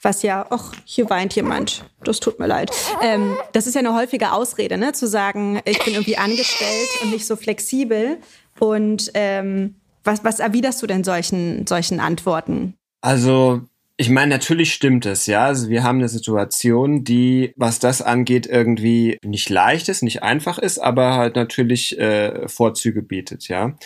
Was 0.00 0.22
ja, 0.22 0.46
ach, 0.50 0.74
hier 0.84 1.10
weint 1.10 1.34
jemand. 1.34 1.84
Das 2.04 2.20
tut 2.20 2.38
mir 2.38 2.46
leid. 2.46 2.70
Ähm, 3.02 3.36
das 3.50 3.66
ist 3.66 3.74
ja 3.74 3.80
eine 3.80 3.96
häufige 3.96 4.30
Ausrede, 4.30 4.78
ne? 4.78 4.92
Zu 4.92 5.08
sagen, 5.08 5.60
ich 5.64 5.82
bin 5.84 5.94
irgendwie 5.94 6.18
angestellt 6.18 6.90
und 7.02 7.10
nicht 7.10 7.26
so 7.26 7.34
flexibel. 7.34 8.18
Und 8.60 9.10
ähm, 9.14 9.74
was, 10.04 10.24
was 10.24 10.40
erwiderst 10.40 10.82
du 10.82 10.86
denn 10.86 11.04
solchen, 11.04 11.66
solchen 11.66 12.00
Antworten? 12.00 12.74
Also, 13.00 13.62
ich 13.96 14.10
meine, 14.10 14.30
natürlich 14.30 14.72
stimmt 14.74 15.06
es, 15.06 15.26
ja. 15.26 15.44
Also 15.44 15.68
wir 15.68 15.82
haben 15.82 15.98
eine 15.98 16.08
Situation, 16.08 17.04
die, 17.04 17.52
was 17.56 17.78
das 17.78 18.02
angeht, 18.02 18.46
irgendwie 18.46 19.18
nicht 19.24 19.48
leicht 19.50 19.88
ist, 19.88 20.02
nicht 20.02 20.22
einfach 20.22 20.58
ist, 20.58 20.78
aber 20.78 21.14
halt 21.14 21.36
natürlich 21.36 21.98
äh, 21.98 22.48
Vorzüge 22.48 23.02
bietet, 23.02 23.48
ja. 23.48 23.76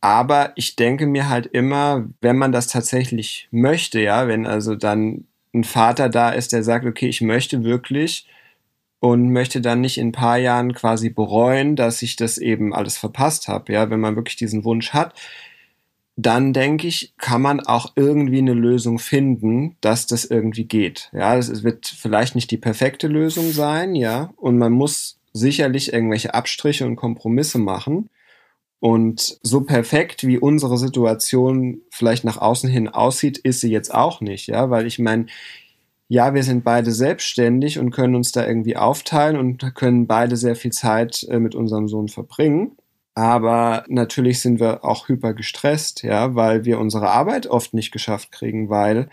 Aber 0.00 0.52
ich 0.56 0.74
denke 0.74 1.06
mir 1.06 1.28
halt 1.28 1.46
immer, 1.46 2.08
wenn 2.20 2.36
man 2.36 2.50
das 2.50 2.66
tatsächlich 2.66 3.48
möchte, 3.52 4.00
ja, 4.00 4.26
wenn 4.26 4.46
also 4.46 4.74
dann 4.74 5.26
ein 5.54 5.64
Vater 5.64 6.08
da 6.08 6.30
ist, 6.30 6.52
der 6.52 6.64
sagt, 6.64 6.86
okay, 6.86 7.08
ich 7.08 7.20
möchte 7.20 7.62
wirklich 7.62 8.26
und 9.00 9.32
möchte 9.32 9.60
dann 9.60 9.80
nicht 9.80 9.98
in 9.98 10.08
ein 10.08 10.12
paar 10.12 10.38
Jahren 10.38 10.74
quasi 10.74 11.10
bereuen, 11.10 11.76
dass 11.76 12.02
ich 12.02 12.16
das 12.16 12.38
eben 12.38 12.74
alles 12.74 12.96
verpasst 12.96 13.48
habe. 13.48 13.72
Ja, 13.72 13.90
wenn 13.90 14.00
man 14.00 14.16
wirklich 14.16 14.36
diesen 14.36 14.64
Wunsch 14.64 14.90
hat, 14.90 15.14
dann 16.26 16.52
denke 16.52 16.86
ich, 16.86 17.14
kann 17.18 17.42
man 17.42 17.60
auch 17.60 17.92
irgendwie 17.96 18.38
eine 18.38 18.54
Lösung 18.54 18.98
finden, 18.98 19.76
dass 19.80 20.06
das 20.06 20.24
irgendwie 20.24 20.64
geht. 20.64 21.10
Ja, 21.12 21.36
es 21.36 21.62
wird 21.62 21.86
vielleicht 21.86 22.34
nicht 22.34 22.50
die 22.50 22.58
perfekte 22.58 23.08
Lösung 23.08 23.52
sein, 23.52 23.94
ja, 23.94 24.32
und 24.36 24.58
man 24.58 24.72
muss 24.72 25.18
sicherlich 25.32 25.92
irgendwelche 25.92 26.34
Abstriche 26.34 26.86
und 26.86 26.96
Kompromisse 26.96 27.58
machen. 27.58 28.08
Und 28.80 29.38
so 29.42 29.60
perfekt 29.60 30.26
wie 30.26 30.38
unsere 30.38 30.76
Situation 30.76 31.82
vielleicht 31.90 32.24
nach 32.24 32.38
außen 32.38 32.68
hin 32.68 32.88
aussieht, 32.88 33.38
ist 33.38 33.60
sie 33.60 33.70
jetzt 33.70 33.94
auch 33.94 34.20
nicht, 34.20 34.48
ja, 34.48 34.70
weil 34.70 34.86
ich 34.86 34.98
meine, 34.98 35.26
ja, 36.08 36.34
wir 36.34 36.42
sind 36.42 36.64
beide 36.64 36.90
selbstständig 36.90 37.78
und 37.78 37.90
können 37.90 38.16
uns 38.16 38.32
da 38.32 38.46
irgendwie 38.46 38.76
aufteilen 38.76 39.36
und 39.38 39.74
können 39.74 40.06
beide 40.06 40.36
sehr 40.36 40.56
viel 40.56 40.72
Zeit 40.72 41.22
äh, 41.30 41.38
mit 41.38 41.54
unserem 41.54 41.88
Sohn 41.88 42.08
verbringen. 42.08 42.72
Aber 43.14 43.84
natürlich 43.88 44.40
sind 44.40 44.58
wir 44.60 44.84
auch 44.84 45.08
hyper 45.08 45.34
gestresst, 45.34 46.02
ja, 46.02 46.34
weil 46.34 46.64
wir 46.64 46.78
unsere 46.78 47.10
Arbeit 47.10 47.46
oft 47.46 47.74
nicht 47.74 47.92
geschafft 47.92 48.32
kriegen, 48.32 48.70
weil 48.70 49.08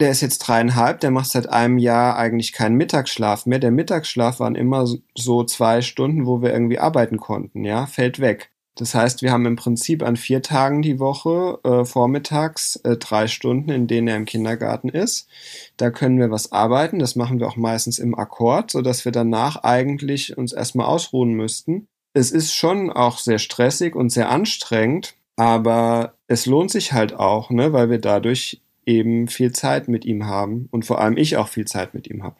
der 0.00 0.10
ist 0.10 0.20
jetzt 0.22 0.38
dreieinhalb, 0.38 1.00
der 1.00 1.10
macht 1.10 1.30
seit 1.30 1.48
einem 1.48 1.78
Jahr 1.78 2.16
eigentlich 2.16 2.52
keinen 2.52 2.76
Mittagsschlaf 2.76 3.46
mehr. 3.46 3.60
Der 3.60 3.70
Mittagsschlaf 3.70 4.40
waren 4.40 4.54
immer 4.56 4.86
so 5.16 5.44
zwei 5.44 5.82
Stunden, 5.82 6.26
wo 6.26 6.42
wir 6.42 6.52
irgendwie 6.52 6.78
arbeiten 6.78 7.18
konnten, 7.18 7.64
ja, 7.64 7.86
fällt 7.86 8.20
weg. 8.20 8.50
Das 8.76 8.94
heißt, 8.94 9.22
wir 9.22 9.30
haben 9.30 9.46
im 9.46 9.54
Prinzip 9.54 10.02
an 10.02 10.16
vier 10.16 10.42
Tagen 10.42 10.82
die 10.82 10.98
Woche 10.98 11.60
äh, 11.62 11.84
vormittags 11.84 12.76
äh, 12.82 12.96
drei 12.96 13.28
Stunden, 13.28 13.70
in 13.70 13.86
denen 13.86 14.08
er 14.08 14.16
im 14.16 14.24
Kindergarten 14.24 14.88
ist. 14.88 15.28
Da 15.76 15.90
können 15.90 16.18
wir 16.18 16.32
was 16.32 16.50
arbeiten. 16.50 16.98
Das 16.98 17.14
machen 17.14 17.38
wir 17.38 17.46
auch 17.46 17.56
meistens 17.56 18.00
im 18.00 18.16
Akkord, 18.16 18.72
so 18.72 18.82
dass 18.82 19.04
wir 19.04 19.12
danach 19.12 19.62
eigentlich 19.62 20.36
uns 20.36 20.52
erstmal 20.52 20.86
ausruhen 20.86 21.34
müssten. 21.34 21.86
Es 22.14 22.30
ist 22.30 22.54
schon 22.54 22.90
auch 22.90 23.18
sehr 23.18 23.38
stressig 23.38 23.94
und 23.94 24.10
sehr 24.10 24.30
anstrengend, 24.30 25.14
aber 25.36 26.14
es 26.28 26.46
lohnt 26.46 26.70
sich 26.70 26.92
halt 26.92 27.14
auch, 27.14 27.50
ne, 27.50 27.72
weil 27.72 27.90
wir 27.90 27.98
dadurch 27.98 28.62
eben 28.86 29.28
viel 29.28 29.52
Zeit 29.52 29.88
mit 29.88 30.04
ihm 30.04 30.26
haben 30.26 30.68
und 30.70 30.84
vor 30.84 31.00
allem 31.00 31.16
ich 31.16 31.36
auch 31.36 31.48
viel 31.48 31.66
Zeit 31.66 31.94
mit 31.94 32.06
ihm 32.06 32.22
habe. 32.22 32.36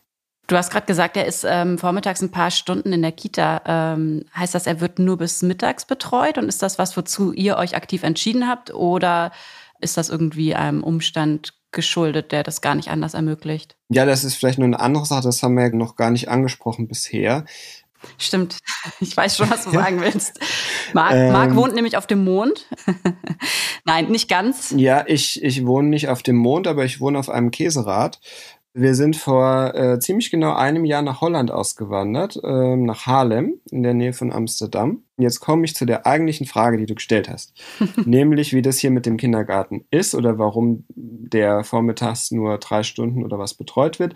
Du 0.47 0.57
hast 0.57 0.71
gerade 0.71 0.87
gesagt, 0.87 1.17
er 1.17 1.27
ist 1.27 1.45
ähm, 1.49 1.79
vormittags 1.79 2.21
ein 2.21 2.31
paar 2.31 2.51
Stunden 2.51 2.93
in 2.93 3.01
der 3.01 3.13
Kita. 3.13 3.63
Ähm, 3.65 4.27
heißt 4.37 4.55
das, 4.55 4.67
er 4.67 4.81
wird 4.81 4.99
nur 4.99 5.17
bis 5.17 5.43
mittags 5.43 5.87
betreut? 5.87 6.37
Und 6.37 6.49
ist 6.49 6.63
das 6.63 6.79
was, 6.79 6.97
wozu 6.99 7.33
ihr 7.33 7.57
euch 7.57 7.75
aktiv 7.75 8.03
entschieden 8.03 8.47
habt? 8.47 8.73
Oder 8.75 9.33
ist 9.81 9.97
das 9.97 10.11
irgendwie 10.11 10.55
einem 10.55 10.85
Umstand 10.85 11.55
geschuldet, 11.73 12.31
der 12.31 12.43
das 12.43 12.61
gar 12.61 12.75
nicht 12.75 12.89
anders 12.89 13.15
ermöglicht? 13.15 13.77
Ja, 13.89 14.05
das 14.05 14.23
ist 14.23 14.35
vielleicht 14.35 14.59
nur 14.59 14.67
eine 14.67 14.81
andere 14.81 15.07
Sache. 15.07 15.23
Das 15.23 15.43
haben 15.43 15.57
wir 15.57 15.71
noch 15.71 15.97
gar 15.97 16.11
nicht 16.11 16.29
angesprochen 16.29 16.89
bisher. 16.89 17.47
Stimmt. 18.19 18.59
Ich 19.01 19.17
weiß 19.17 19.39
schon, 19.39 19.51
was 19.51 19.65
du 19.65 19.71
sagen 19.71 20.01
willst. 20.01 20.39
Marc, 20.93 21.15
ähm, 21.15 21.33
Marc 21.33 21.57
wohnt 21.57 21.75
nämlich 21.75 21.97
auf 21.97 22.07
dem 22.07 22.23
Mond. 22.23 22.67
Nein, 23.85 24.11
nicht 24.11 24.29
ganz. 24.29 24.75
Ja, 24.77 25.05
ich, 25.07 25.43
ich 25.43 25.65
wohne 25.67 25.89
nicht 25.89 26.09
auf 26.09 26.23
dem 26.23 26.37
Mond, 26.37 26.67
aber 26.67 26.85
ich 26.85 27.01
wohne 27.01 27.19
auf 27.19 27.31
einem 27.31 27.51
Käserad. 27.51 28.21
Wir 28.77 28.97
sind 28.97 29.15
vor 29.15 29.73
äh, 29.77 30.01
ziemlich 30.01 30.33
genau 30.33 30.53
einem 30.53 30.85
Jahr 30.85 31.03
nach 31.03 31.21
Holland 31.21 31.53
ausgewandert, 31.53 32.41
äh, 32.43 32.77
nach 32.77 33.07
Haarlem 33.07 33.61
in 33.71 33.85
der 33.85 33.95
Nähe 33.95 34.13
von 34.13 34.33
Amsterdam. 34.33 35.05
Jetzt 35.17 35.39
komme 35.39 35.65
ich 35.65 35.77
zu 35.77 35.87
der 35.87 36.07
eigentlichen 36.07 36.45
Frage, 36.45 36.77
die 36.77 36.87
du 36.87 36.97
gestellt 36.97 37.29
hast, 37.29 37.55
nämlich 38.05 38.53
wie 38.53 38.63
das 38.63 38.79
hier 38.79 38.91
mit 38.91 39.07
dem 39.07 39.17
Kindergarten 39.17 39.85
ist 39.93 40.17
oder 40.17 40.41
warum 40.41 40.85
der 40.89 41.63
vormittags 41.63 42.33
nur 42.33 42.59
drei 42.59 42.83
Stunden 42.83 43.25
oder 43.25 43.39
was 43.39 43.55
betreut 43.55 44.01
wird. 44.01 44.15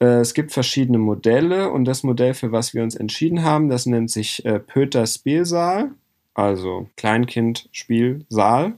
Äh, 0.00 0.20
es 0.20 0.34
gibt 0.34 0.52
verschiedene 0.52 0.98
Modelle 0.98 1.70
und 1.70 1.84
das 1.84 2.02
Modell, 2.02 2.34
für 2.34 2.52
was 2.52 2.74
wir 2.74 2.82
uns 2.82 2.94
entschieden 2.94 3.42
haben, 3.42 3.68
das 3.68 3.86
nennt 3.86 4.10
sich 4.10 4.44
äh, 4.44 4.58
Pöter 4.58 5.06
Spielsaal, 5.06 5.90
also 6.34 6.88
Kleinkind-Spielsaal. 6.96 8.74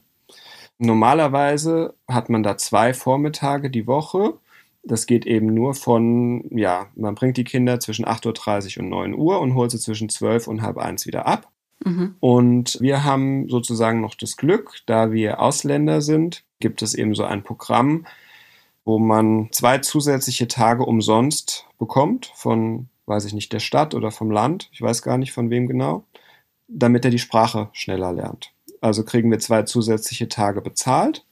Normalerweise 0.78 1.94
hat 2.08 2.30
man 2.30 2.42
da 2.42 2.56
zwei 2.56 2.94
Vormittage 2.94 3.70
die 3.70 3.86
Woche 3.86 4.34
das 4.82 5.06
geht 5.06 5.26
eben 5.26 5.52
nur 5.52 5.74
von, 5.74 6.44
ja, 6.56 6.86
man 6.94 7.14
bringt 7.14 7.36
die 7.36 7.44
Kinder 7.44 7.80
zwischen 7.80 8.04
8.30 8.04 8.78
Uhr 8.78 8.84
und 8.84 8.88
9 8.90 9.14
Uhr 9.14 9.40
und 9.40 9.54
holt 9.54 9.70
sie 9.70 9.78
zwischen 9.78 10.08
12 10.08 10.46
und 10.48 10.62
halb 10.62 10.78
eins 10.78 11.06
wieder 11.06 11.26
ab. 11.26 11.50
Mhm. 11.84 12.14
Und 12.20 12.78
wir 12.80 13.04
haben 13.04 13.48
sozusagen 13.48 14.00
noch 14.00 14.14
das 14.14 14.36
Glück, 14.36 14.78
da 14.86 15.12
wir 15.12 15.40
Ausländer 15.40 16.00
sind, 16.02 16.44
gibt 16.60 16.82
es 16.82 16.94
eben 16.94 17.14
so 17.14 17.24
ein 17.24 17.42
Programm, 17.42 18.06
wo 18.90 18.98
man 18.98 19.50
zwei 19.52 19.78
zusätzliche 19.78 20.48
Tage 20.48 20.84
umsonst 20.84 21.64
bekommt 21.78 22.32
von, 22.34 22.88
weiß 23.06 23.24
ich 23.24 23.34
nicht, 23.34 23.52
der 23.52 23.60
Stadt 23.60 23.94
oder 23.94 24.10
vom 24.10 24.32
Land, 24.32 24.68
ich 24.72 24.82
weiß 24.82 25.02
gar 25.02 25.16
nicht 25.16 25.30
von 25.30 25.48
wem 25.48 25.68
genau, 25.68 26.02
damit 26.66 27.04
er 27.04 27.12
die 27.12 27.20
Sprache 27.20 27.68
schneller 27.70 28.12
lernt. 28.12 28.52
Also 28.80 29.04
kriegen 29.04 29.30
wir 29.30 29.38
zwei 29.38 29.62
zusätzliche 29.62 30.28
Tage 30.28 30.60
bezahlt 30.60 31.24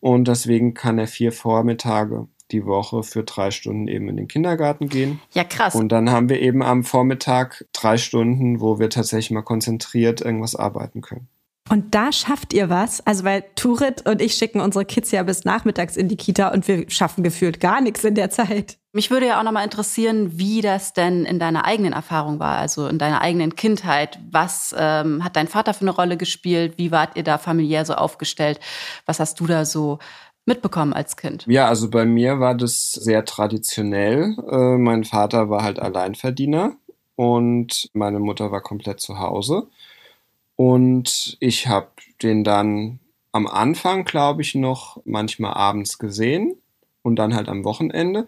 und 0.00 0.26
deswegen 0.26 0.72
kann 0.72 0.98
er 0.98 1.06
vier 1.06 1.32
Vormittage 1.32 2.28
die 2.50 2.64
Woche 2.64 3.02
für 3.02 3.24
drei 3.24 3.50
Stunden 3.50 3.86
eben 3.86 4.08
in 4.08 4.16
den 4.16 4.28
Kindergarten 4.28 4.88
gehen. 4.88 5.20
Ja, 5.34 5.44
krass. 5.44 5.74
Und 5.74 5.90
dann 5.90 6.08
haben 6.08 6.30
wir 6.30 6.40
eben 6.40 6.62
am 6.62 6.82
Vormittag 6.82 7.66
drei 7.74 7.98
Stunden, 7.98 8.62
wo 8.62 8.78
wir 8.78 8.88
tatsächlich 8.88 9.32
mal 9.32 9.42
konzentriert 9.42 10.22
irgendwas 10.22 10.56
arbeiten 10.56 11.02
können. 11.02 11.28
Und 11.70 11.94
da 11.94 12.12
schafft 12.12 12.52
ihr 12.52 12.68
was? 12.68 13.04
Also, 13.06 13.24
weil 13.24 13.42
Turit 13.56 14.06
und 14.06 14.20
ich 14.20 14.34
schicken 14.34 14.60
unsere 14.60 14.84
Kids 14.84 15.10
ja 15.12 15.22
bis 15.22 15.44
nachmittags 15.44 15.96
in 15.96 16.08
die 16.08 16.16
Kita 16.16 16.48
und 16.48 16.68
wir 16.68 16.90
schaffen 16.90 17.24
gefühlt 17.24 17.58
gar 17.58 17.80
nichts 17.80 18.04
in 18.04 18.14
der 18.14 18.28
Zeit. 18.30 18.76
Mich 18.92 19.10
würde 19.10 19.26
ja 19.26 19.40
auch 19.40 19.44
nochmal 19.44 19.64
interessieren, 19.64 20.38
wie 20.38 20.60
das 20.60 20.92
denn 20.92 21.24
in 21.24 21.38
deiner 21.38 21.64
eigenen 21.64 21.94
Erfahrung 21.94 22.38
war, 22.38 22.58
also 22.58 22.86
in 22.86 22.98
deiner 22.98 23.22
eigenen 23.22 23.56
Kindheit. 23.56 24.20
Was 24.30 24.74
ähm, 24.78 25.24
hat 25.24 25.36
dein 25.36 25.48
Vater 25.48 25.74
für 25.74 25.80
eine 25.80 25.90
Rolle 25.90 26.16
gespielt? 26.16 26.74
Wie 26.76 26.92
wart 26.92 27.16
ihr 27.16 27.24
da 27.24 27.38
familiär 27.38 27.84
so 27.86 27.94
aufgestellt? 27.94 28.60
Was 29.06 29.18
hast 29.18 29.40
du 29.40 29.46
da 29.46 29.64
so 29.64 29.98
mitbekommen 30.44 30.92
als 30.92 31.16
Kind? 31.16 31.44
Ja, 31.48 31.66
also 31.66 31.88
bei 31.88 32.04
mir 32.04 32.40
war 32.40 32.54
das 32.54 32.92
sehr 32.92 33.24
traditionell. 33.24 34.36
Äh, 34.50 34.76
mein 34.76 35.04
Vater 35.04 35.48
war 35.48 35.62
halt 35.62 35.80
Alleinverdiener 35.80 36.76
und 37.16 37.88
meine 37.94 38.20
Mutter 38.20 38.52
war 38.52 38.60
komplett 38.60 39.00
zu 39.00 39.18
Hause. 39.18 39.68
Und 40.56 41.36
ich 41.40 41.66
habe 41.66 41.90
den 42.22 42.44
dann 42.44 43.00
am 43.32 43.46
Anfang, 43.46 44.04
glaube 44.04 44.42
ich, 44.42 44.54
noch 44.54 45.00
manchmal 45.04 45.54
abends 45.54 45.98
gesehen 45.98 46.56
und 47.02 47.16
dann 47.16 47.34
halt 47.34 47.48
am 47.48 47.64
Wochenende. 47.64 48.26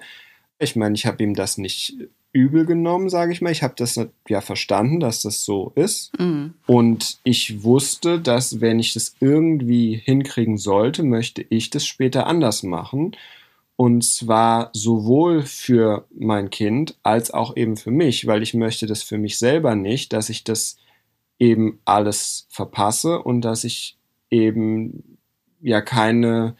Ich 0.58 0.74
meine, 0.74 0.94
ich 0.94 1.06
habe 1.06 1.22
ihm 1.22 1.34
das 1.34 1.58
nicht 1.58 1.96
übel 2.32 2.66
genommen, 2.66 3.08
sage 3.08 3.32
ich 3.32 3.40
mal. 3.40 3.50
Ich 3.50 3.62
habe 3.62 3.74
das 3.76 3.98
ja 4.28 4.40
verstanden, 4.40 5.00
dass 5.00 5.22
das 5.22 5.44
so 5.44 5.72
ist. 5.74 6.12
Mhm. 6.18 6.54
Und 6.66 7.18
ich 7.24 7.62
wusste, 7.62 8.20
dass 8.20 8.60
wenn 8.60 8.78
ich 8.78 8.92
das 8.92 9.14
irgendwie 9.20 9.94
hinkriegen 10.04 10.58
sollte, 10.58 11.02
möchte 11.02 11.44
ich 11.48 11.70
das 11.70 11.86
später 11.86 12.26
anders 12.26 12.62
machen. 12.62 13.16
Und 13.76 14.04
zwar 14.04 14.70
sowohl 14.72 15.42
für 15.42 16.06
mein 16.14 16.50
Kind 16.50 16.96
als 17.02 17.30
auch 17.30 17.56
eben 17.56 17.76
für 17.76 17.90
mich, 17.90 18.26
weil 18.26 18.42
ich 18.42 18.54
möchte 18.54 18.86
das 18.86 19.02
für 19.02 19.18
mich 19.18 19.38
selber 19.38 19.74
nicht, 19.74 20.12
dass 20.12 20.28
ich 20.28 20.44
das 20.44 20.76
eben 21.38 21.80
alles 21.84 22.46
verpasse 22.50 23.22
und 23.22 23.42
dass 23.42 23.64
ich 23.64 23.98
eben 24.30 25.18
ja 25.60 25.80
keine 25.80 26.56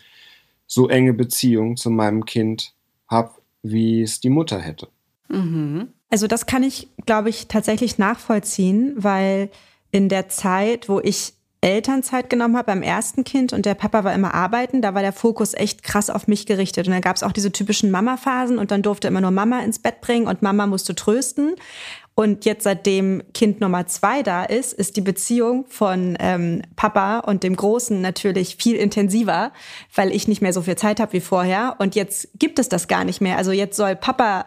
so 0.66 0.88
enge 0.88 1.14
Beziehung 1.14 1.76
zu 1.76 1.90
meinem 1.90 2.24
Kind 2.24 2.74
habe, 3.08 3.30
wie 3.62 4.02
es 4.02 4.20
die 4.20 4.30
Mutter 4.30 4.60
hätte. 4.60 4.88
Mhm. 5.28 5.88
Also 6.10 6.26
das 6.26 6.46
kann 6.46 6.62
ich, 6.62 6.88
glaube 7.04 7.30
ich, 7.30 7.48
tatsächlich 7.48 7.98
nachvollziehen, 7.98 8.94
weil 8.96 9.50
in 9.90 10.08
der 10.08 10.28
Zeit, 10.28 10.88
wo 10.88 11.00
ich 11.00 11.32
Elternzeit 11.62 12.30
genommen 12.30 12.56
habe 12.56 12.66
beim 12.66 12.82
ersten 12.82 13.24
Kind 13.24 13.52
und 13.52 13.66
der 13.66 13.74
Papa 13.74 14.04
war 14.04 14.14
immer 14.14 14.34
arbeiten, 14.34 14.82
da 14.82 14.94
war 14.94 15.02
der 15.02 15.12
Fokus 15.12 15.54
echt 15.54 15.82
krass 15.82 16.10
auf 16.10 16.28
mich 16.28 16.46
gerichtet. 16.46 16.86
Und 16.86 16.92
dann 16.92 17.00
gab 17.00 17.16
es 17.16 17.22
auch 17.22 17.32
diese 17.32 17.50
typischen 17.50 17.90
Mama-Phasen 17.90 18.58
und 18.58 18.70
dann 18.70 18.82
durfte 18.82 19.08
immer 19.08 19.20
nur 19.20 19.30
Mama 19.32 19.60
ins 19.60 19.78
Bett 19.78 20.00
bringen 20.00 20.28
und 20.28 20.42
Mama 20.42 20.66
musste 20.66 20.94
trösten. 20.94 21.56
Und 22.18 22.46
jetzt, 22.46 22.64
seitdem 22.64 23.22
Kind 23.34 23.60
Nummer 23.60 23.86
zwei 23.86 24.22
da 24.22 24.42
ist, 24.42 24.72
ist 24.72 24.96
die 24.96 25.02
Beziehung 25.02 25.66
von 25.68 26.16
ähm, 26.18 26.62
Papa 26.74 27.18
und 27.18 27.42
dem 27.42 27.54
Großen 27.54 28.00
natürlich 28.00 28.56
viel 28.56 28.76
intensiver, 28.76 29.52
weil 29.94 30.10
ich 30.10 30.26
nicht 30.26 30.40
mehr 30.40 30.54
so 30.54 30.62
viel 30.62 30.76
Zeit 30.76 30.98
habe 30.98 31.12
wie 31.12 31.20
vorher. 31.20 31.76
Und 31.78 31.94
jetzt 31.94 32.30
gibt 32.38 32.58
es 32.58 32.70
das 32.70 32.88
gar 32.88 33.04
nicht 33.04 33.20
mehr. 33.20 33.36
Also 33.36 33.52
jetzt 33.52 33.76
soll 33.76 33.94
Papa 33.96 34.46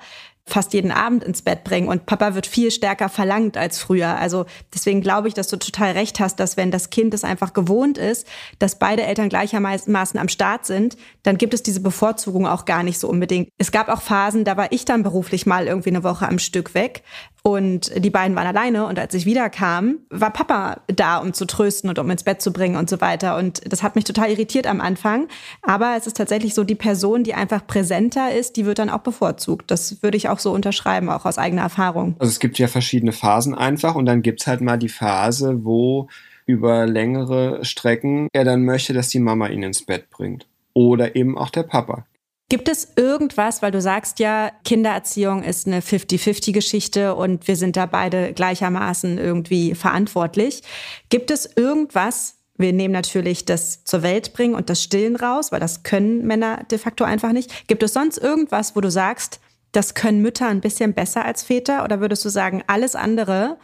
fast 0.50 0.74
jeden 0.74 0.92
Abend 0.92 1.24
ins 1.24 1.42
Bett 1.42 1.64
bringen 1.64 1.88
und 1.88 2.06
Papa 2.06 2.36
wird 2.36 2.48
viel 2.48 2.72
stärker 2.72 3.08
verlangt 3.08 3.56
als 3.56 3.80
früher. 3.80 4.18
Also 4.18 4.46
deswegen 4.74 5.02
glaube 5.02 5.28
ich, 5.28 5.34
dass 5.34 5.48
du 5.48 5.58
total 5.58 5.92
recht 5.92 6.20
hast, 6.20 6.40
dass 6.40 6.58
wenn 6.58 6.72
das 6.72 6.90
Kind 6.90 7.14
es 7.14 7.24
einfach 7.24 7.54
gewohnt 7.54 7.98
ist, 7.98 8.28
dass 8.58 8.80
beide 8.80 9.04
Eltern 9.04 9.30
gleichermaßen 9.30 10.20
am 10.20 10.28
Start 10.28 10.66
sind, 10.66 10.98
dann 11.24 11.38
gibt 11.38 11.54
es 11.54 11.64
diese 11.64 11.80
Bevorzugung 11.80 12.48
auch 12.48 12.66
gar 12.66 12.84
nicht 12.84 13.00
so 13.00 13.08
unbedingt. 13.08 13.50
Es 13.58 13.72
gab 13.72 13.90
auch 13.90 14.02
Phasen, 14.02 14.44
da 14.44 14.58
war 14.58 14.72
ich 14.72 14.86
dann 14.86 15.04
beruflich 15.04 15.46
mal 15.46 15.68
irgendwie 15.68 15.90
eine 15.90 16.04
Woche 16.04 16.28
am 16.28 16.40
Stück 16.40 16.74
weg 16.74 17.04
und 17.42 17.92
die 17.96 18.10
beiden 18.10 18.36
waren 18.36 18.48
alleine 18.48 18.86
und 18.86 19.00
als 19.00 19.14
ich 19.14 19.26
wiederkam, 19.26 20.00
war 20.10 20.32
Papa 20.32 20.82
da, 20.88 21.18
um 21.18 21.34
zu 21.34 21.46
trösten 21.46 21.90
und 21.90 21.98
um 21.98 22.10
ins 22.10 22.24
Bett 22.24 22.42
zu 22.42 22.52
bringen 22.52 22.76
und 22.76 22.90
so 22.90 23.00
weiter. 23.02 23.38
Und 23.38 23.62
das 23.72 23.82
hat 23.82 23.96
mich 23.96 24.04
total 24.04 24.30
irritiert 24.30 24.68
am 24.68 24.82
Anfang. 24.82 25.28
Aber 25.62 25.96
es 25.98 26.06
ist 26.06 26.18
tatsächlich 26.18 26.54
so, 26.54 26.64
die 26.64 26.76
Person, 26.76 27.24
die 27.24 27.34
einfach 27.34 27.66
präsenter 27.66 28.34
ist, 28.34 28.58
die 28.58 28.66
wird 28.66 28.80
dann 28.80 28.90
auch 28.90 29.00
bevorzugt. 29.00 29.72
Das 29.72 30.04
würde 30.04 30.18
ich 30.18 30.30
auch 30.30 30.40
so 30.40 30.52
unterschreiben, 30.52 31.10
auch 31.10 31.26
aus 31.26 31.38
eigener 31.38 31.62
Erfahrung. 31.62 32.16
Also 32.20 32.32
es 32.32 32.40
gibt 32.40 32.60
ja 32.60 32.68
verschiedene 32.68 33.14
Phasen 33.14 33.56
einfach 33.56 33.96
und 33.96 34.06
dann 34.06 34.22
gibt's 34.22 34.46
halt 34.46 34.62
mal 34.62 34.78
die 34.78 34.90
Phase, 34.90 35.64
wo 35.64 36.10
über 36.46 36.88
längere 36.88 37.64
Strecken 37.64 38.28
er 38.34 38.44
dann 38.44 38.66
möchte, 38.66 38.94
dass 38.94 39.10
die 39.10 39.20
Mama 39.20 39.48
ihn 39.48 39.64
ins 39.64 39.86
Bett 39.86 40.10
bringt. 40.10 40.48
Oder 40.74 41.16
eben 41.16 41.38
auch 41.38 41.50
der 41.50 41.64
Papa. 41.64 42.06
Gibt 42.50 42.68
es 42.68 42.94
irgendwas, 42.96 43.62
weil 43.62 43.72
du 43.72 43.80
sagst 43.80 44.18
ja, 44.18 44.52
Kindererziehung 44.66 45.44
ist 45.44 45.68
eine 45.68 45.82
50-50-Geschichte 45.82 47.14
und 47.14 47.48
wir 47.48 47.56
sind 47.56 47.78
da 47.78 47.86
beide 47.86 48.34
gleichermaßen 48.34 49.20
irgendwie 49.20 49.76
verantwortlich. 49.76 50.64
Gibt 51.10 51.30
es 51.30 51.46
irgendwas, 51.56 52.40
wir 52.58 52.74
nehmen 52.74 52.92
natürlich 52.92 53.46
das 53.46 53.84
zur 53.84 54.02
Welt 54.02 54.34
bringen 54.34 54.56
und 54.56 54.72
das 54.72 54.82
Stillen 54.82 55.16
raus, 55.16 55.52
weil 55.52 55.60
das 55.60 55.84
können 55.84 56.26
Männer 56.26 56.64
de 56.72 56.80
facto 56.80 57.04
einfach 57.04 57.34
nicht. 57.34 57.68
Gibt 57.68 57.84
es 57.84 57.94
sonst 57.94 58.18
irgendwas, 58.18 58.76
wo 58.76 58.82
du 58.82 58.90
sagst, 58.90 59.40
das 59.72 59.94
können 59.94 60.24
Mütter 60.24 60.48
ein 60.48 60.60
bisschen 60.62 60.94
besser 60.94 61.24
als 61.24 61.44
Väter? 61.44 61.84
Oder 61.84 62.02
würdest 62.02 62.26
du 62.26 62.30
sagen, 62.30 62.64
alles 62.66 62.96
andere 62.96 63.58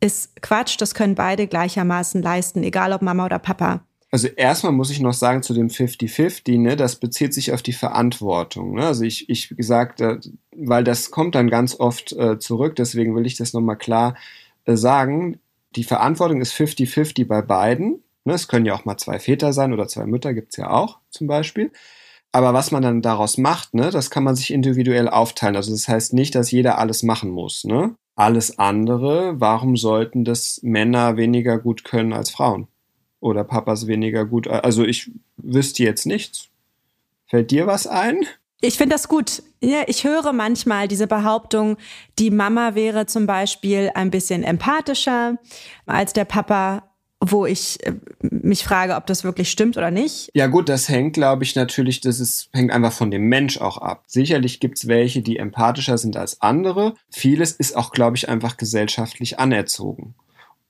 ist 0.00 0.40
Quatsch, 0.40 0.76
das 0.80 0.94
können 0.94 1.14
beide 1.14 1.46
gleichermaßen 1.46 2.22
leisten, 2.22 2.62
egal 2.62 2.94
ob 2.94 3.02
Mama 3.02 3.26
oder 3.26 3.38
Papa? 3.38 3.84
Also 4.14 4.28
erstmal 4.28 4.72
muss 4.72 4.90
ich 4.90 5.00
noch 5.00 5.12
sagen 5.12 5.42
zu 5.42 5.54
dem 5.54 5.66
50-50, 5.66 6.60
ne, 6.60 6.76
das 6.76 6.94
bezieht 7.00 7.34
sich 7.34 7.52
auf 7.52 7.62
die 7.62 7.72
Verantwortung. 7.72 8.74
Ne? 8.74 8.86
Also 8.86 9.02
ich, 9.02 9.28
ich 9.28 9.48
gesagt, 9.48 10.04
weil 10.54 10.84
das 10.84 11.10
kommt 11.10 11.34
dann 11.34 11.50
ganz 11.50 11.80
oft 11.80 12.12
äh, 12.12 12.38
zurück, 12.38 12.76
deswegen 12.76 13.16
will 13.16 13.26
ich 13.26 13.36
das 13.36 13.54
nochmal 13.54 13.76
klar 13.76 14.14
äh, 14.66 14.76
sagen. 14.76 15.40
Die 15.74 15.82
Verantwortung 15.82 16.40
ist 16.40 16.54
50-50 16.54 17.26
bei 17.26 17.42
beiden. 17.42 18.04
Ne? 18.22 18.34
Es 18.34 18.46
können 18.46 18.66
ja 18.66 18.76
auch 18.76 18.84
mal 18.84 18.98
zwei 18.98 19.18
Väter 19.18 19.52
sein 19.52 19.72
oder 19.72 19.88
zwei 19.88 20.06
Mütter, 20.06 20.32
gibt's 20.32 20.58
ja 20.58 20.70
auch 20.70 21.00
zum 21.10 21.26
Beispiel. 21.26 21.72
Aber 22.30 22.54
was 22.54 22.70
man 22.70 22.84
dann 22.84 23.02
daraus 23.02 23.36
macht, 23.36 23.74
ne, 23.74 23.90
das 23.90 24.10
kann 24.10 24.22
man 24.22 24.36
sich 24.36 24.52
individuell 24.52 25.08
aufteilen. 25.08 25.56
Also 25.56 25.72
das 25.72 25.88
heißt 25.88 26.12
nicht, 26.12 26.36
dass 26.36 26.52
jeder 26.52 26.78
alles 26.78 27.02
machen 27.02 27.30
muss. 27.30 27.64
Ne? 27.64 27.96
Alles 28.14 28.60
andere, 28.60 29.40
warum 29.40 29.76
sollten 29.76 30.24
das 30.24 30.60
Männer 30.62 31.16
weniger 31.16 31.58
gut 31.58 31.82
können 31.82 32.12
als 32.12 32.30
Frauen? 32.30 32.68
Oder 33.24 33.42
Papas 33.42 33.86
weniger 33.86 34.24
gut. 34.24 34.46
Also 34.46 34.84
ich 34.84 35.10
wüsste 35.36 35.82
jetzt 35.82 36.06
nichts. 36.06 36.48
Fällt 37.26 37.50
dir 37.50 37.66
was 37.66 37.86
ein? 37.86 38.26
Ich 38.60 38.76
finde 38.76 38.94
das 38.94 39.08
gut. 39.08 39.42
Ja, 39.60 39.82
ich 39.86 40.04
höre 40.04 40.32
manchmal 40.32 40.88
diese 40.88 41.06
Behauptung, 41.06 41.76
die 42.18 42.30
Mama 42.30 42.74
wäre 42.74 43.06
zum 43.06 43.26
Beispiel 43.26 43.90
ein 43.94 44.10
bisschen 44.10 44.42
empathischer 44.42 45.38
als 45.86 46.12
der 46.12 46.24
Papa, 46.26 46.90
wo 47.20 47.46
ich 47.46 47.84
äh, 47.86 47.94
mich 48.20 48.64
frage, 48.64 48.96
ob 48.96 49.06
das 49.06 49.24
wirklich 49.24 49.50
stimmt 49.50 49.76
oder 49.76 49.90
nicht. 49.90 50.30
Ja 50.34 50.46
gut, 50.46 50.68
das 50.68 50.88
hängt, 50.88 51.14
glaube 51.14 51.44
ich, 51.44 51.54
natürlich, 51.54 52.00
das 52.00 52.20
ist, 52.20 52.50
hängt 52.52 52.72
einfach 52.72 52.92
von 52.92 53.10
dem 53.10 53.28
Mensch 53.28 53.58
auch 53.58 53.78
ab. 53.78 54.04
Sicherlich 54.06 54.60
gibt 54.60 54.78
es 54.78 54.86
welche, 54.86 55.22
die 55.22 55.38
empathischer 55.38 55.96
sind 55.96 56.16
als 56.16 56.40
andere. 56.42 56.94
Vieles 57.10 57.52
ist 57.52 57.76
auch, 57.76 57.90
glaube 57.90 58.16
ich, 58.16 58.28
einfach 58.28 58.58
gesellschaftlich 58.58 59.38
anerzogen. 59.38 60.14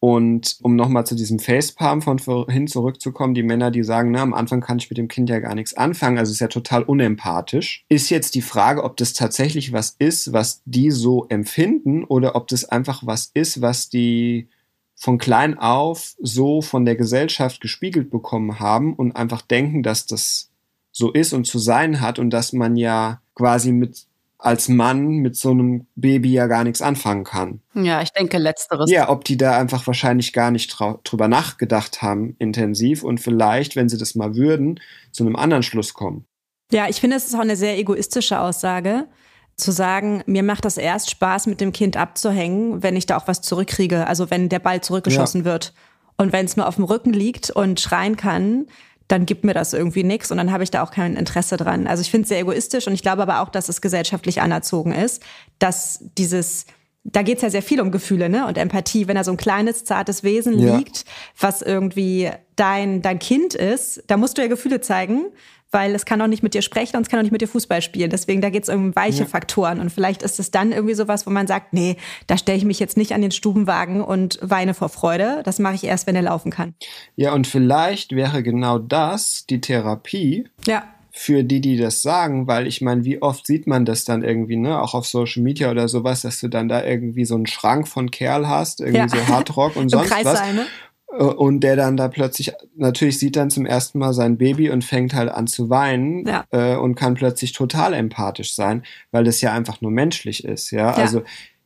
Und 0.04 0.58
um 0.60 0.76
nochmal 0.76 1.06
zu 1.06 1.14
diesem 1.14 1.38
Facepalm 1.38 2.02
von 2.02 2.18
vorhin 2.18 2.66
zurückzukommen, 2.66 3.32
die 3.32 3.42
Männer, 3.42 3.70
die 3.70 3.82
sagen, 3.82 4.10
na, 4.10 4.20
am 4.20 4.34
Anfang 4.34 4.60
kann 4.60 4.76
ich 4.76 4.90
mit 4.90 4.98
dem 4.98 5.08
Kind 5.08 5.30
ja 5.30 5.38
gar 5.38 5.54
nichts 5.54 5.72
anfangen, 5.72 6.18
also 6.18 6.30
ist 6.30 6.40
ja 6.40 6.48
total 6.48 6.82
unempathisch, 6.82 7.86
ist 7.88 8.10
jetzt 8.10 8.34
die 8.34 8.42
Frage, 8.42 8.84
ob 8.84 8.98
das 8.98 9.14
tatsächlich 9.14 9.72
was 9.72 9.96
ist, 9.98 10.34
was 10.34 10.60
die 10.66 10.90
so 10.90 11.24
empfinden 11.30 12.04
oder 12.04 12.36
ob 12.36 12.48
das 12.48 12.66
einfach 12.66 13.06
was 13.06 13.30
ist, 13.32 13.62
was 13.62 13.88
die 13.88 14.50
von 14.94 15.16
klein 15.16 15.58
auf 15.58 16.16
so 16.20 16.60
von 16.60 16.84
der 16.84 16.96
Gesellschaft 16.96 17.62
gespiegelt 17.62 18.10
bekommen 18.10 18.60
haben 18.60 18.92
und 18.92 19.16
einfach 19.16 19.40
denken, 19.40 19.82
dass 19.82 20.04
das 20.04 20.50
so 20.92 21.12
ist 21.12 21.32
und 21.32 21.46
zu 21.46 21.58
sein 21.58 22.02
hat 22.02 22.18
und 22.18 22.28
dass 22.28 22.52
man 22.52 22.76
ja 22.76 23.22
quasi 23.34 23.72
mit 23.72 24.04
als 24.38 24.68
Mann 24.68 25.08
mit 25.16 25.36
so 25.36 25.50
einem 25.50 25.86
Baby 25.94 26.32
ja 26.32 26.46
gar 26.46 26.64
nichts 26.64 26.82
anfangen 26.82 27.24
kann. 27.24 27.60
Ja, 27.74 28.02
ich 28.02 28.10
denke 28.10 28.38
letzteres. 28.38 28.90
Ja, 28.90 29.08
ob 29.08 29.24
die 29.24 29.36
da 29.36 29.56
einfach 29.58 29.86
wahrscheinlich 29.86 30.32
gar 30.32 30.50
nicht 30.50 30.76
drüber 31.04 31.28
nachgedacht 31.28 32.02
haben 32.02 32.36
intensiv 32.38 33.02
und 33.04 33.20
vielleicht, 33.20 33.76
wenn 33.76 33.88
sie 33.88 33.98
das 33.98 34.14
mal 34.14 34.34
würden, 34.36 34.80
zu 35.12 35.24
einem 35.24 35.36
anderen 35.36 35.62
Schluss 35.62 35.94
kommen. 35.94 36.26
Ja, 36.72 36.88
ich 36.88 37.00
finde, 37.00 37.16
es 37.16 37.26
ist 37.26 37.34
auch 37.34 37.40
eine 37.40 37.56
sehr 37.56 37.78
egoistische 37.78 38.40
Aussage, 38.40 39.06
zu 39.56 39.70
sagen, 39.70 40.22
mir 40.26 40.42
macht 40.42 40.64
das 40.64 40.76
erst 40.76 41.10
Spaß, 41.10 41.46
mit 41.46 41.60
dem 41.60 41.72
Kind 41.72 41.96
abzuhängen, 41.96 42.82
wenn 42.82 42.96
ich 42.96 43.06
da 43.06 43.16
auch 43.16 43.28
was 43.28 43.40
zurückkriege, 43.40 44.06
also 44.06 44.30
wenn 44.30 44.48
der 44.48 44.58
Ball 44.58 44.80
zurückgeschossen 44.80 45.42
ja. 45.42 45.44
wird. 45.44 45.72
Und 46.16 46.32
wenn 46.32 46.46
es 46.46 46.56
nur 46.56 46.66
auf 46.66 46.76
dem 46.76 46.84
Rücken 46.84 47.12
liegt 47.12 47.50
und 47.50 47.80
schreien 47.80 48.16
kann, 48.16 48.66
dann 49.14 49.26
gibt 49.26 49.44
mir 49.44 49.54
das 49.54 49.72
irgendwie 49.72 50.02
nichts 50.02 50.32
und 50.32 50.38
dann 50.38 50.50
habe 50.50 50.64
ich 50.64 50.72
da 50.72 50.82
auch 50.82 50.90
kein 50.90 51.14
Interesse 51.14 51.56
dran. 51.56 51.86
Also 51.86 52.00
ich 52.00 52.10
finde 52.10 52.24
es 52.24 52.30
sehr 52.30 52.40
egoistisch 52.40 52.88
und 52.88 52.94
ich 52.94 53.02
glaube 53.02 53.22
aber 53.22 53.40
auch, 53.40 53.48
dass 53.48 53.68
es 53.68 53.80
gesellschaftlich 53.80 54.42
anerzogen 54.42 54.92
ist, 54.92 55.22
dass 55.60 56.00
dieses 56.18 56.66
da 57.06 57.20
geht's 57.20 57.42
ja 57.42 57.50
sehr 57.50 57.62
viel 57.62 57.82
um 57.82 57.90
Gefühle 57.90 58.30
ne? 58.30 58.46
und 58.46 58.56
Empathie. 58.56 59.06
Wenn 59.06 59.16
da 59.16 59.24
so 59.24 59.30
ein 59.30 59.36
kleines, 59.36 59.84
zartes 59.84 60.24
Wesen 60.24 60.58
ja. 60.58 60.78
liegt, 60.78 61.04
was 61.38 61.60
irgendwie 61.60 62.30
dein, 62.56 63.02
dein 63.02 63.18
Kind 63.18 63.52
ist, 63.52 64.02
da 64.06 64.16
musst 64.16 64.38
du 64.38 64.42
ja 64.42 64.48
Gefühle 64.48 64.80
zeigen 64.80 65.26
weil 65.74 65.94
es 65.94 66.06
kann 66.06 66.22
auch 66.22 66.28
nicht 66.28 66.42
mit 66.42 66.54
dir 66.54 66.62
sprechen 66.62 66.96
und 66.96 67.02
es 67.02 67.08
kann 67.08 67.18
auch 67.18 67.24
nicht 67.24 67.32
mit 67.32 67.42
dir 67.42 67.48
Fußball 67.48 67.82
spielen. 67.82 68.08
Deswegen, 68.08 68.40
da 68.40 68.48
geht 68.48 68.62
es 68.62 68.68
um 68.68 68.94
weiche 68.94 69.24
ja. 69.24 69.26
Faktoren. 69.26 69.80
Und 69.80 69.90
vielleicht 69.90 70.22
ist 70.22 70.38
es 70.38 70.50
dann 70.52 70.72
irgendwie 70.72 70.94
sowas, 70.94 71.26
wo 71.26 71.30
man 71.30 71.46
sagt, 71.46 71.72
nee, 71.72 71.96
da 72.28 72.38
stelle 72.38 72.56
ich 72.56 72.64
mich 72.64 72.78
jetzt 72.78 72.96
nicht 72.96 73.12
an 73.12 73.20
den 73.20 73.32
Stubenwagen 73.32 74.00
und 74.00 74.38
weine 74.40 74.72
vor 74.72 74.88
Freude. 74.88 75.42
Das 75.44 75.58
mache 75.58 75.74
ich 75.74 75.84
erst, 75.84 76.06
wenn 76.06 76.14
er 76.14 76.22
laufen 76.22 76.50
kann. 76.50 76.74
Ja, 77.16 77.34
und 77.34 77.48
vielleicht 77.48 78.12
wäre 78.12 78.42
genau 78.44 78.78
das 78.78 79.44
die 79.50 79.60
Therapie. 79.60 80.48
Ja 80.66 80.84
für 81.16 81.44
die, 81.44 81.60
die 81.60 81.76
das 81.76 82.02
sagen, 82.02 82.48
weil 82.48 82.66
ich 82.66 82.80
meine, 82.80 83.04
wie 83.04 83.22
oft 83.22 83.46
sieht 83.46 83.68
man 83.68 83.84
das 83.84 84.04
dann 84.04 84.24
irgendwie, 84.24 84.56
ne, 84.56 84.82
auch 84.82 84.94
auf 84.94 85.06
Social 85.06 85.44
Media 85.44 85.70
oder 85.70 85.86
sowas, 85.86 86.22
dass 86.22 86.40
du 86.40 86.48
dann 86.48 86.68
da 86.68 86.84
irgendwie 86.84 87.24
so 87.24 87.36
einen 87.36 87.46
Schrank 87.46 87.86
von 87.86 88.10
Kerl 88.10 88.48
hast, 88.48 88.80
irgendwie 88.80 88.98
ja. 88.98 89.08
so 89.08 89.28
Hardrock 89.28 89.76
und 89.76 89.88
sonst 89.90 90.10
was. 90.10 90.52
Ne? 90.52 90.66
Äh, 91.18 91.22
und 91.22 91.60
der 91.60 91.76
dann 91.76 91.96
da 91.96 92.08
plötzlich, 92.08 92.52
natürlich 92.76 93.18
sieht 93.18 93.36
dann 93.36 93.50
zum 93.50 93.66
ersten 93.66 93.98
Mal 93.98 94.12
sein 94.12 94.36
Baby 94.38 94.70
und 94.70 94.84
fängt 94.84 95.14
halt 95.14 95.30
an 95.30 95.46
zu 95.46 95.70
weinen 95.70 96.26
ja. 96.26 96.44
äh, 96.50 96.76
und 96.76 96.94
kann 96.94 97.14
plötzlich 97.14 97.52
total 97.52 97.94
empathisch 97.94 98.54
sein, 98.54 98.82
weil 99.10 99.24
das 99.24 99.40
ja 99.40 99.52
einfach 99.52 99.80
nur 99.80 99.90
menschlich 99.90 100.44
ist, 100.44 100.70
ja. 100.70 100.90
ja. 100.90 100.94
Also 100.94 101.22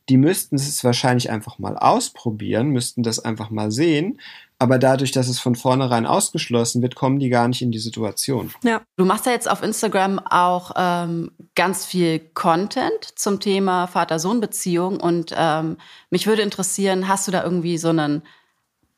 die 0.09 0.17
müssten 0.17 0.55
es 0.55 0.83
wahrscheinlich 0.83 1.29
einfach 1.29 1.59
mal 1.59 1.77
ausprobieren, 1.77 2.69
müssten 2.69 3.03
das 3.03 3.19
einfach 3.19 3.51
mal 3.51 3.71
sehen. 3.71 4.19
Aber 4.61 4.77
dadurch, 4.77 5.11
dass 5.11 5.29
es 5.29 5.39
von 5.39 5.55
vornherein 5.55 6.05
ausgeschlossen 6.05 6.81
wird, 6.81 6.95
kommen 6.95 7.19
die 7.19 7.29
gar 7.29 7.47
nicht 7.47 7.61
in 7.61 7.71
die 7.71 7.79
Situation. 7.79 8.51
Ja, 8.63 8.81
du 8.97 9.05
machst 9.05 9.25
ja 9.25 9.31
jetzt 9.31 9.49
auf 9.49 9.63
Instagram 9.63 10.19
auch 10.19 10.71
ähm, 10.75 11.31
ganz 11.55 11.85
viel 11.85 12.19
Content 12.33 13.13
zum 13.15 13.39
Thema 13.39 13.87
Vater-Sohn-Beziehung 13.87 14.99
und 14.99 15.33
ähm, 15.37 15.77
mich 16.09 16.27
würde 16.27 16.41
interessieren, 16.41 17.07
hast 17.07 17.27
du 17.27 17.31
da 17.31 17.43
irgendwie 17.43 17.77
so 17.77 17.89
einen 17.89 18.23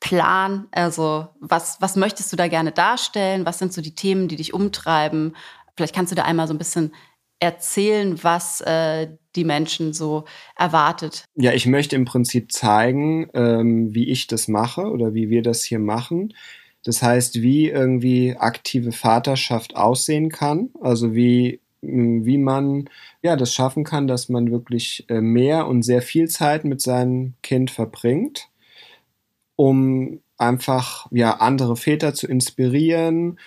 Plan? 0.02 0.66
Also 0.72 1.28
was, 1.38 1.80
was 1.80 1.94
möchtest 1.94 2.32
du 2.32 2.36
da 2.36 2.48
gerne 2.48 2.72
darstellen? 2.72 3.46
Was 3.46 3.60
sind 3.60 3.72
so 3.72 3.80
die 3.80 3.94
Themen, 3.94 4.26
die 4.26 4.34
dich 4.34 4.52
umtreiben? 4.52 5.36
Vielleicht 5.76 5.94
kannst 5.94 6.10
du 6.10 6.16
da 6.16 6.24
einmal 6.24 6.48
so 6.48 6.54
ein 6.54 6.58
bisschen 6.58 6.92
erzählen, 7.38 8.22
was 8.22 8.60
äh, 8.62 9.08
die 9.36 9.44
Menschen 9.44 9.92
so 9.92 10.24
erwartet. 10.56 11.24
Ja, 11.36 11.52
ich 11.52 11.66
möchte 11.66 11.94
im 11.94 12.04
Prinzip 12.04 12.50
zeigen, 12.50 13.28
ähm, 13.32 13.94
wie 13.94 14.10
ich 14.10 14.26
das 14.26 14.48
mache 14.48 14.82
oder 14.82 15.14
wie 15.14 15.30
wir 15.30 15.42
das 15.42 15.62
hier 15.62 15.78
machen. 15.78 16.34
Das 16.84 17.00
heißt, 17.00 17.40
wie 17.40 17.68
irgendwie 17.68 18.36
aktive 18.36 18.90
Vaterschaft 18.90 19.76
aussehen 19.76 20.30
kann, 20.30 20.70
also 20.80 21.14
wie 21.14 21.60
wie 21.84 22.38
man 22.38 22.88
ja 23.22 23.34
das 23.34 23.52
schaffen 23.52 23.82
kann, 23.82 24.06
dass 24.06 24.28
man 24.28 24.52
wirklich 24.52 25.04
äh, 25.08 25.20
mehr 25.20 25.66
und 25.66 25.82
sehr 25.82 26.00
viel 26.00 26.28
Zeit 26.28 26.64
mit 26.64 26.80
seinem 26.80 27.34
Kind 27.42 27.72
verbringt 27.72 28.51
um 29.56 30.20
einfach 30.38 31.06
ja 31.10 31.34
andere 31.34 31.76
Väter 31.76 32.14
zu 32.14 32.26
inspirieren, 32.26 33.38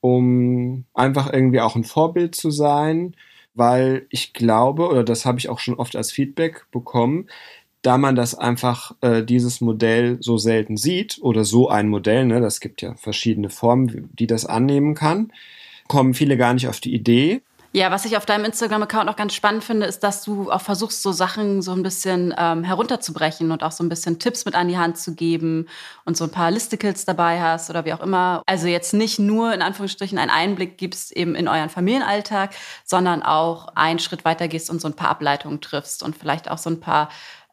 um 0.00 0.84
einfach 0.94 1.32
irgendwie 1.32 1.60
auch 1.60 1.76
ein 1.76 1.84
Vorbild 1.84 2.34
zu 2.34 2.50
sein, 2.50 3.16
weil 3.54 4.06
ich 4.10 4.32
glaube, 4.32 4.88
oder 4.88 5.04
das 5.04 5.24
habe 5.24 5.38
ich 5.38 5.48
auch 5.48 5.58
schon 5.58 5.74
oft 5.74 5.96
als 5.96 6.12
Feedback 6.12 6.66
bekommen, 6.70 7.28
da 7.82 7.98
man 7.98 8.16
das 8.16 8.34
einfach 8.34 8.94
äh, 9.02 9.22
dieses 9.22 9.60
Modell 9.60 10.16
so 10.20 10.38
selten 10.38 10.76
sieht 10.76 11.18
oder 11.20 11.44
so 11.44 11.68
ein 11.68 11.88
Modell, 11.88 12.24
ne, 12.24 12.40
das 12.40 12.60
gibt 12.60 12.82
ja 12.82 12.94
verschiedene 12.94 13.50
Formen, 13.50 14.10
die 14.18 14.26
das 14.26 14.46
annehmen 14.46 14.94
kann, 14.94 15.32
kommen 15.86 16.14
viele 16.14 16.36
gar 16.36 16.54
nicht 16.54 16.68
auf 16.68 16.80
die 16.80 16.94
Idee, 16.94 17.42
ja, 17.74 17.90
was 17.90 18.04
ich 18.04 18.16
auf 18.16 18.24
deinem 18.24 18.44
Instagram-Account 18.44 19.10
auch 19.10 19.16
ganz 19.16 19.34
spannend 19.34 19.64
finde, 19.64 19.86
ist, 19.86 20.04
dass 20.04 20.22
du 20.22 20.48
auch 20.48 20.60
versuchst, 20.60 21.02
so 21.02 21.10
Sachen 21.10 21.60
so 21.60 21.72
ein 21.72 21.82
bisschen 21.82 22.32
ähm, 22.38 22.62
herunterzubrechen 22.62 23.50
und 23.50 23.64
auch 23.64 23.72
so 23.72 23.82
ein 23.82 23.88
bisschen 23.88 24.20
Tipps 24.20 24.44
mit 24.44 24.54
an 24.54 24.68
die 24.68 24.78
Hand 24.78 24.96
zu 24.96 25.16
geben 25.16 25.66
und 26.04 26.16
so 26.16 26.22
ein 26.22 26.30
paar 26.30 26.52
Listicles 26.52 27.04
dabei 27.04 27.42
hast 27.42 27.70
oder 27.70 27.84
wie 27.84 27.92
auch 27.92 27.98
immer. 27.98 28.42
Also 28.46 28.68
jetzt 28.68 28.94
nicht 28.94 29.18
nur 29.18 29.52
in 29.52 29.60
Anführungsstrichen 29.60 30.18
einen 30.18 30.30
Einblick 30.30 30.78
gibst 30.78 31.10
eben 31.10 31.34
in 31.34 31.48
euren 31.48 31.68
Familienalltag, 31.68 32.54
sondern 32.84 33.24
auch 33.24 33.66
einen 33.74 33.98
Schritt 33.98 34.24
weiter 34.24 34.46
gehst 34.46 34.70
und 34.70 34.80
so 34.80 34.86
ein 34.86 34.94
paar 34.94 35.08
Ableitungen 35.08 35.60
triffst 35.60 36.04
und 36.04 36.16
vielleicht 36.16 36.48
auch 36.48 36.58
so 36.58 36.70
ein 36.70 36.78
paar 36.78 37.08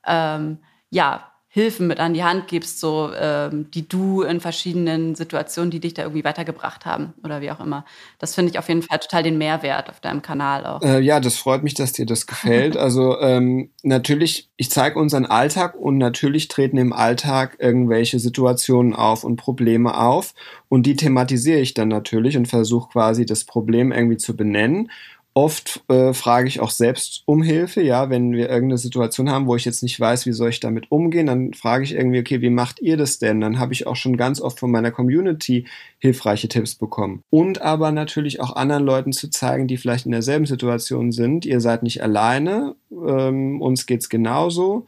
ähm, 0.06 0.60
ja, 0.92 1.31
Hilfen 1.54 1.88
mit 1.88 2.00
an 2.00 2.14
die 2.14 2.24
Hand 2.24 2.48
gibst, 2.48 2.80
so 2.80 3.12
ähm, 3.14 3.70
die 3.72 3.86
du 3.86 4.22
in 4.22 4.40
verschiedenen 4.40 5.16
Situationen, 5.16 5.70
die 5.70 5.82
dich 5.82 5.94
da 5.94 6.04
irgendwie 6.04 6.24
weitergebracht 6.24 6.86
haben 6.86 7.14
oder 7.26 7.42
wie 7.42 7.52
auch 7.52 7.60
immer. 7.60 7.84
Das 8.20 8.36
finde 8.36 8.52
ich 8.52 8.58
auf 8.58 8.70
jeden 8.70 8.84
Fall 8.84 9.00
total 9.00 9.22
den 9.22 9.38
Mehrwert 9.38 9.90
auf 9.90 10.00
deinem 10.00 10.22
Kanal 10.22 10.66
auch. 10.66 10.82
Äh, 10.82 11.02
ja, 11.02 11.20
das 11.20 11.36
freut 11.36 11.62
mich, 11.62 11.74
dass 11.74 11.92
dir 11.92 12.06
das 12.06 12.26
gefällt. 12.26 12.78
also 12.78 13.20
ähm, 13.20 13.70
natürlich, 13.84 14.50
ich 14.56 14.72
zeige 14.72 14.98
unseren 14.98 15.26
Alltag 15.26 15.76
und 15.76 15.98
natürlich 15.98 16.48
treten 16.48 16.78
im 16.78 16.94
Alltag 16.94 17.58
irgendwelche 17.60 18.20
Situationen 18.20 18.96
auf 18.96 19.26
und 19.26 19.36
Probleme 19.36 19.98
auf 19.98 20.34
und 20.70 20.86
die 20.86 20.96
thematisiere 20.96 21.60
ich 21.60 21.74
dann 21.74 21.90
natürlich 21.90 22.38
und 22.38 22.48
versuche 22.48 22.92
quasi 22.94 23.26
das 23.26 23.44
Problem 23.44 23.92
irgendwie 23.92 24.18
zu 24.18 24.38
benennen 24.38 24.90
Oft 25.34 25.82
äh, 25.88 26.12
frage 26.12 26.50
ich 26.50 26.60
auch 26.60 26.72
selbst 26.72 27.24
um 27.26 27.42
Hilfe, 27.42 27.82
ja, 27.82 28.10
wenn 28.10 28.34
wir 28.34 28.50
irgendeine 28.50 28.78
Situation 28.78 29.30
haben, 29.30 29.48
wo 29.48 29.56
ich 29.56 29.64
jetzt 29.64 29.82
nicht 29.82 29.98
weiß, 29.98 30.26
wie 30.26 30.34
soll 30.34 30.50
ich 30.50 30.60
damit 30.60 30.92
umgehen, 30.92 31.28
dann 31.28 31.54
frage 31.54 31.86
ich 31.86 31.94
irgendwie, 31.94 32.20
okay, 32.20 32.42
wie 32.42 32.50
macht 32.50 32.82
ihr 32.82 32.98
das 32.98 33.18
denn? 33.18 33.40
Dann 33.40 33.58
habe 33.58 33.72
ich 33.72 33.88
auch 33.88 33.96
schon 33.96 34.18
ganz 34.18 34.42
oft 34.42 34.60
von 34.60 34.72
meiner 34.72 34.92
Community 34.92 35.68
hilfreiche 36.00 36.50
Tipps 36.50 36.76
bekommen. 36.76 37.24
Und 37.30 37.62
aber 37.62 37.94
natürlich 37.94 38.42
auch 38.42 38.58
anderen 38.58 38.84
Leuten 38.84 39.14
zu 39.14 39.30
zeigen, 39.30 39.68
die 39.68 39.78
vielleicht 39.78 40.06
in 40.06 40.12
derselben 40.12 40.46
Situation 40.46 41.14
sind, 41.14 41.46
ihr 41.46 41.62
seid 41.62 41.84
nicht 41.84 42.04
alleine, 42.04 42.76
ähm, 42.92 43.62
uns 43.62 43.86
geht's 43.86 44.10
genauso. 44.10 44.86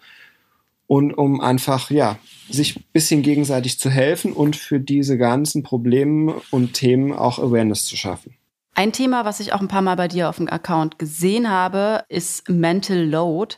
Und 0.87 1.13
um 1.13 1.39
einfach, 1.39 1.89
ja, 1.89 2.19
sich 2.49 2.75
ein 2.75 2.83
bisschen 2.91 3.21
gegenseitig 3.21 3.79
zu 3.79 3.89
helfen 3.89 4.33
und 4.33 4.57
für 4.57 4.81
diese 4.81 5.17
ganzen 5.17 5.63
Probleme 5.63 6.35
und 6.51 6.73
Themen 6.73 7.13
auch 7.13 7.39
Awareness 7.39 7.85
zu 7.85 7.95
schaffen. 7.95 8.35
Ein 8.75 8.91
Thema, 8.91 9.23
was 9.23 9.39
ich 9.39 9.53
auch 9.53 9.61
ein 9.61 9.67
paar 9.67 9.83
Mal 9.83 9.95
bei 9.95 10.07
dir 10.07 10.29
auf 10.29 10.37
dem 10.37 10.49
Account 10.49 10.97
gesehen 10.97 11.49
habe, 11.49 12.05
ist 12.09 12.49
Mental 12.49 13.03
Load. 13.03 13.57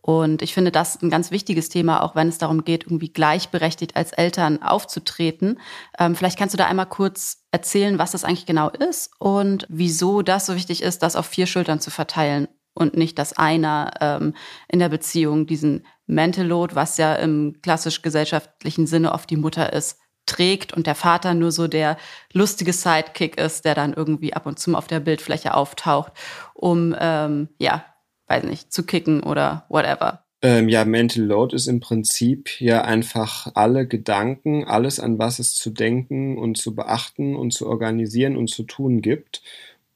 Und 0.00 0.42
ich 0.42 0.54
finde 0.54 0.70
das 0.70 1.00
ein 1.02 1.10
ganz 1.10 1.30
wichtiges 1.30 1.68
Thema, 1.68 2.02
auch 2.02 2.14
wenn 2.14 2.28
es 2.28 2.38
darum 2.38 2.64
geht, 2.64 2.84
irgendwie 2.84 3.12
gleichberechtigt 3.12 3.96
als 3.96 4.12
Eltern 4.12 4.62
aufzutreten. 4.62 5.60
Ähm, 5.98 6.14
vielleicht 6.14 6.38
kannst 6.38 6.54
du 6.54 6.58
da 6.58 6.66
einmal 6.66 6.86
kurz 6.86 7.44
erzählen, 7.52 7.98
was 7.98 8.12
das 8.12 8.24
eigentlich 8.24 8.46
genau 8.46 8.70
ist 8.70 9.10
und 9.18 9.66
wieso 9.68 10.22
das 10.22 10.46
so 10.46 10.54
wichtig 10.54 10.82
ist, 10.82 11.02
das 11.02 11.16
auf 11.16 11.26
vier 11.26 11.46
Schultern 11.46 11.80
zu 11.80 11.90
verteilen 11.90 12.48
und 12.74 12.96
nicht, 12.96 13.18
dass 13.18 13.32
einer 13.34 13.92
ähm, 14.00 14.34
in 14.68 14.78
der 14.78 14.88
Beziehung 14.88 15.46
diesen 15.46 15.86
Mental 16.06 16.46
Load, 16.46 16.74
was 16.74 16.98
ja 16.98 17.14
im 17.14 17.60
klassisch 17.62 18.02
gesellschaftlichen 18.02 18.86
Sinne 18.86 19.12
oft 19.12 19.30
die 19.30 19.36
Mutter 19.36 19.72
ist, 19.72 19.98
trägt 20.26 20.72
und 20.72 20.86
der 20.86 20.94
Vater 20.94 21.34
nur 21.34 21.52
so 21.52 21.68
der 21.68 21.96
lustige 22.32 22.72
Sidekick 22.72 23.38
ist, 23.38 23.64
der 23.64 23.74
dann 23.74 23.92
irgendwie 23.92 24.34
ab 24.34 24.46
und 24.46 24.58
zu 24.58 24.70
mal 24.70 24.78
auf 24.78 24.86
der 24.86 25.00
Bildfläche 25.00 25.54
auftaucht, 25.54 26.12
um, 26.54 26.94
ähm, 26.98 27.48
ja, 27.58 27.84
weiß 28.28 28.44
nicht, 28.44 28.72
zu 28.72 28.84
kicken 28.84 29.22
oder 29.22 29.66
whatever. 29.68 30.24
Ähm, 30.42 30.68
ja, 30.68 30.84
Mental 30.84 31.24
Load 31.24 31.56
ist 31.56 31.68
im 31.68 31.80
Prinzip 31.80 32.60
ja 32.60 32.82
einfach 32.82 33.50
alle 33.54 33.86
Gedanken, 33.86 34.64
alles 34.64 35.00
an 35.00 35.18
was 35.18 35.38
es 35.38 35.54
zu 35.54 35.70
denken 35.70 36.36
und 36.36 36.58
zu 36.58 36.74
beachten 36.74 37.34
und 37.34 37.52
zu 37.52 37.66
organisieren 37.66 38.36
und 38.36 38.48
zu 38.48 38.64
tun 38.64 39.00
gibt. 39.00 39.42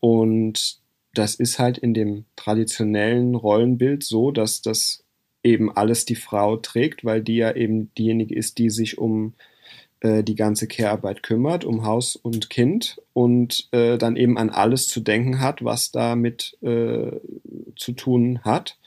Und 0.00 0.78
das 1.12 1.34
ist 1.34 1.58
halt 1.58 1.76
in 1.76 1.92
dem 1.92 2.24
traditionellen 2.36 3.34
Rollenbild 3.34 4.04
so, 4.04 4.30
dass 4.30 4.62
das 4.62 5.04
eben 5.42 5.70
alles 5.70 6.04
die 6.04 6.16
Frau 6.16 6.56
trägt, 6.56 7.04
weil 7.04 7.22
die 7.22 7.36
ja 7.36 7.54
eben 7.54 7.92
diejenige 7.94 8.34
ist, 8.34 8.58
die 8.58 8.70
sich 8.70 8.98
um 8.98 9.34
äh, 10.00 10.22
die 10.22 10.34
ganze 10.34 10.66
Care-Arbeit 10.66 11.22
kümmert, 11.22 11.64
um 11.64 11.84
Haus 11.84 12.16
und 12.16 12.50
Kind 12.50 13.00
und 13.12 13.68
äh, 13.72 13.98
dann 13.98 14.16
eben 14.16 14.38
an 14.38 14.50
alles 14.50 14.88
zu 14.88 15.00
denken 15.00 15.40
hat, 15.40 15.64
was 15.64 15.90
damit 15.90 16.56
äh, 16.62 17.10
zu 17.76 17.92
tun 17.92 18.40
hat. 18.44 18.78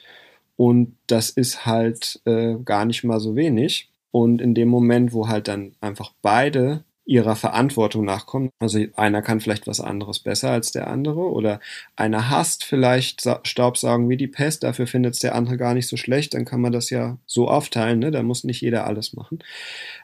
Und 0.56 0.96
das 1.08 1.30
ist 1.30 1.66
halt 1.66 2.22
äh, 2.26 2.56
gar 2.64 2.86
nicht 2.86 3.04
mal 3.04 3.20
so 3.20 3.36
wenig. 3.36 3.90
Und 4.12 4.42
in 4.42 4.54
dem 4.54 4.68
Moment, 4.68 5.14
wo 5.14 5.28
halt 5.28 5.48
dann 5.48 5.74
einfach 5.80 6.14
beide 6.22 6.84
ihrer 7.06 7.36
Verantwortung 7.36 8.06
nachkommen. 8.06 8.52
Also 8.60 8.86
einer 8.96 9.22
kann 9.22 9.42
vielleicht 9.42 9.68
was 9.68 9.82
anderes 9.82 10.20
besser 10.20 10.52
als 10.52 10.72
der 10.72 10.88
andere 10.88 11.32
oder 11.32 11.60
einer 11.96 12.30
hasst 12.30 12.64
vielleicht 12.64 13.28
Staubsaugen 13.44 14.08
wie 14.08 14.18
die 14.18 14.28
Pest, 14.28 14.64
dafür 14.64 14.88
findet 14.88 15.16
es 15.16 15.20
der 15.20 15.36
andere 15.36 15.58
gar 15.58 15.74
nicht 15.74 15.88
so 15.88 15.98
schlecht, 15.98 16.34
dann 16.34 16.46
kann 16.46 16.62
man 16.62 16.72
das 16.72 16.90
ja 16.90 17.18
so 17.26 17.50
aufteilen, 17.50 18.00
ne? 18.00 18.12
da 18.12 18.24
muss 18.24 18.44
nicht 18.44 18.62
jeder 18.62 18.86
alles 18.86 19.14
machen. 19.14 19.40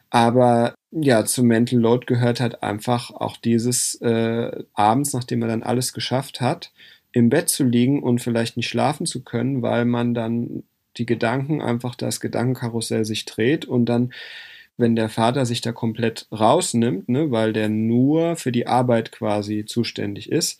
Aber 0.10 0.74
ja, 1.02 1.26
zum 1.26 1.48
Mental 1.48 1.80
Load 1.80 2.06
gehört 2.06 2.40
halt 2.40 2.64
einfach 2.64 3.12
auch 3.12 3.38
dieses 3.38 3.96
äh, 4.02 4.64
abends, 4.74 5.14
nachdem 5.14 5.40
man 5.40 5.50
dann 5.50 5.64
alles 5.64 5.94
geschafft 5.94 6.42
hat, 6.42 6.72
im 7.12 7.30
Bett 7.30 7.50
zu 7.50 7.64
liegen 7.64 8.04
und 8.04 8.20
vielleicht 8.20 8.58
nicht 8.58 8.70
schlafen 8.70 9.06
zu 9.06 9.24
können, 9.24 9.62
weil 9.62 9.86
man 9.86 10.14
dann 10.14 10.64
die 10.98 11.06
Gedanken 11.06 11.62
einfach 11.62 11.96
das 11.96 12.20
Gedankenkarussell 12.20 13.06
sich 13.06 13.26
dreht 13.26 13.66
und 13.66 13.86
dann 13.86 14.12
wenn 14.78 14.96
der 14.96 15.10
Vater 15.10 15.46
sich 15.46 15.62
da 15.62 15.72
komplett 15.72 16.28
rausnimmt, 16.32 17.10
ne, 17.10 17.32
weil 17.32 17.52
der 17.52 17.68
nur 17.68 18.36
für 18.36 18.52
die 18.52 18.68
Arbeit 18.68 19.12
quasi 19.12 19.66
zuständig 19.66 20.32
ist, 20.32 20.60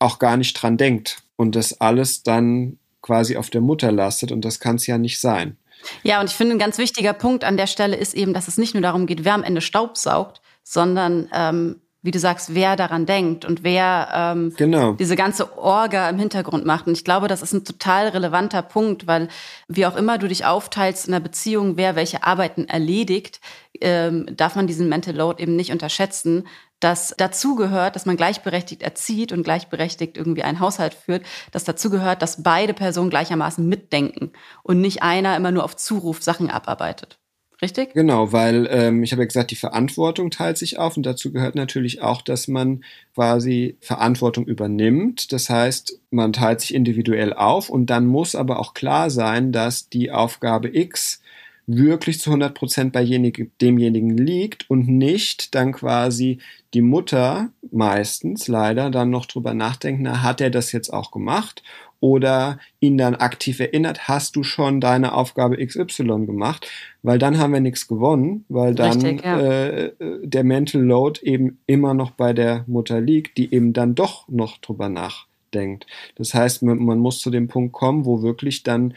auch 0.00 0.18
gar 0.18 0.36
nicht 0.36 0.54
dran 0.54 0.76
denkt 0.76 1.22
und 1.36 1.54
das 1.54 1.80
alles 1.80 2.24
dann 2.24 2.78
quasi 3.00 3.36
auf 3.36 3.48
der 3.48 3.60
Mutter 3.60 3.92
lastet 3.92 4.32
und 4.32 4.44
das 4.44 4.58
kann 4.60 4.76
es 4.76 4.86
ja 4.86 4.98
nicht 4.98 5.20
sein. 5.20 5.56
Ja, 6.02 6.20
und 6.20 6.30
ich 6.30 6.36
finde, 6.36 6.54
ein 6.54 6.58
ganz 6.58 6.78
wichtiger 6.78 7.12
Punkt 7.12 7.44
an 7.44 7.56
der 7.56 7.66
Stelle 7.66 7.96
ist 7.96 8.14
eben, 8.14 8.34
dass 8.34 8.48
es 8.48 8.58
nicht 8.58 8.74
nur 8.74 8.82
darum 8.82 9.06
geht, 9.06 9.24
wer 9.24 9.34
am 9.34 9.42
Ende 9.42 9.60
Staub 9.60 9.96
saugt, 9.96 10.40
sondern 10.62 11.28
ähm, 11.32 11.76
wie 12.00 12.12
du 12.12 12.18
sagst, 12.18 12.54
wer 12.54 12.76
daran 12.76 13.06
denkt 13.06 13.44
und 13.44 13.64
wer 13.64 14.08
ähm, 14.14 14.54
genau. 14.56 14.92
diese 14.92 15.16
ganze 15.16 15.58
Orga 15.58 16.08
im 16.08 16.18
Hintergrund 16.18 16.64
macht. 16.64 16.86
Und 16.86 16.92
ich 16.92 17.04
glaube, 17.04 17.26
das 17.26 17.42
ist 17.42 17.52
ein 17.52 17.64
total 17.64 18.08
relevanter 18.08 18.62
Punkt, 18.62 19.06
weil 19.08 19.28
wie 19.66 19.84
auch 19.84 19.96
immer 19.96 20.16
du 20.16 20.28
dich 20.28 20.44
aufteilst 20.44 21.08
in 21.08 21.14
einer 21.14 21.22
Beziehung, 21.22 21.76
wer 21.76 21.96
welche 21.96 22.22
Arbeiten 22.22 22.66
erledigt, 22.66 23.40
ähm, 23.80 24.26
darf 24.36 24.54
man 24.54 24.68
diesen 24.68 24.88
Mental 24.88 25.14
Load 25.14 25.42
eben 25.42 25.56
nicht 25.56 25.72
unterschätzen, 25.72 26.46
dass 26.80 27.14
dazu 27.16 27.56
gehört, 27.56 27.96
dass 27.96 28.06
man 28.06 28.16
gleichberechtigt 28.16 28.82
erzieht 28.82 29.32
und 29.32 29.42
gleichberechtigt 29.42 30.16
irgendwie 30.16 30.42
einen 30.42 30.60
Haushalt 30.60 30.94
führt, 30.94 31.24
dass 31.50 31.64
dazu 31.64 31.90
gehört, 31.90 32.22
dass 32.22 32.42
beide 32.42 32.74
Personen 32.74 33.10
gleichermaßen 33.10 33.68
mitdenken 33.68 34.32
und 34.62 34.80
nicht 34.80 35.02
einer 35.02 35.36
immer 35.36 35.50
nur 35.50 35.64
auf 35.64 35.76
Zuruf 35.76 36.22
Sachen 36.22 36.50
abarbeitet. 36.50 37.18
Richtig? 37.60 37.92
Genau, 37.92 38.32
weil 38.32 38.68
ähm, 38.70 39.02
ich 39.02 39.10
habe 39.10 39.22
ja 39.22 39.26
gesagt, 39.26 39.50
die 39.50 39.56
Verantwortung 39.56 40.30
teilt 40.30 40.58
sich 40.58 40.78
auf 40.78 40.96
und 40.96 41.04
dazu 41.04 41.32
gehört 41.32 41.56
natürlich 41.56 42.02
auch, 42.02 42.22
dass 42.22 42.46
man 42.46 42.84
quasi 43.14 43.76
Verantwortung 43.80 44.46
übernimmt. 44.46 45.32
Das 45.32 45.50
heißt, 45.50 45.98
man 46.10 46.32
teilt 46.32 46.60
sich 46.60 46.72
individuell 46.72 47.32
auf 47.32 47.68
und 47.68 47.86
dann 47.86 48.06
muss 48.06 48.36
aber 48.36 48.60
auch 48.60 48.74
klar 48.74 49.10
sein, 49.10 49.50
dass 49.50 49.88
die 49.88 50.12
Aufgabe 50.12 50.70
X 50.72 51.20
wirklich 51.68 52.18
zu 52.18 52.30
100 52.30 52.54
Prozent 52.54 52.92
bei 52.92 53.04
demjenigen 53.04 54.16
liegt 54.16 54.68
und 54.70 54.88
nicht 54.88 55.54
dann 55.54 55.72
quasi 55.72 56.38
die 56.72 56.80
Mutter 56.80 57.50
meistens 57.70 58.48
leider 58.48 58.90
dann 58.90 59.10
noch 59.10 59.26
drüber 59.26 59.52
nachdenkt, 59.54 60.00
na, 60.02 60.22
hat 60.22 60.40
er 60.40 60.50
das 60.50 60.72
jetzt 60.72 60.92
auch 60.92 61.10
gemacht? 61.10 61.62
Oder 62.00 62.58
ihn 62.78 62.96
dann 62.96 63.16
aktiv 63.16 63.58
erinnert, 63.58 64.06
hast 64.06 64.36
du 64.36 64.44
schon 64.44 64.80
deine 64.80 65.14
Aufgabe 65.14 65.56
XY 65.64 66.26
gemacht? 66.26 66.70
Weil 67.02 67.18
dann 67.18 67.38
haben 67.38 67.52
wir 67.52 67.60
nichts 67.60 67.88
gewonnen, 67.88 68.44
weil 68.48 68.74
dann 68.74 69.02
Richtig, 69.02 69.24
ja. 69.24 69.40
äh, 69.40 69.92
der 70.22 70.44
Mental 70.44 70.80
Load 70.80 71.20
eben 71.22 71.58
immer 71.66 71.94
noch 71.94 72.12
bei 72.12 72.32
der 72.32 72.64
Mutter 72.68 73.00
liegt, 73.00 73.36
die 73.36 73.52
eben 73.52 73.72
dann 73.72 73.94
doch 73.96 74.28
noch 74.28 74.58
drüber 74.58 74.88
nachdenkt. 74.88 75.86
Das 76.14 76.34
heißt, 76.34 76.62
man 76.62 76.98
muss 76.98 77.18
zu 77.18 77.30
dem 77.30 77.48
Punkt 77.48 77.72
kommen, 77.72 78.04
wo 78.04 78.22
wirklich 78.22 78.62
dann 78.62 78.94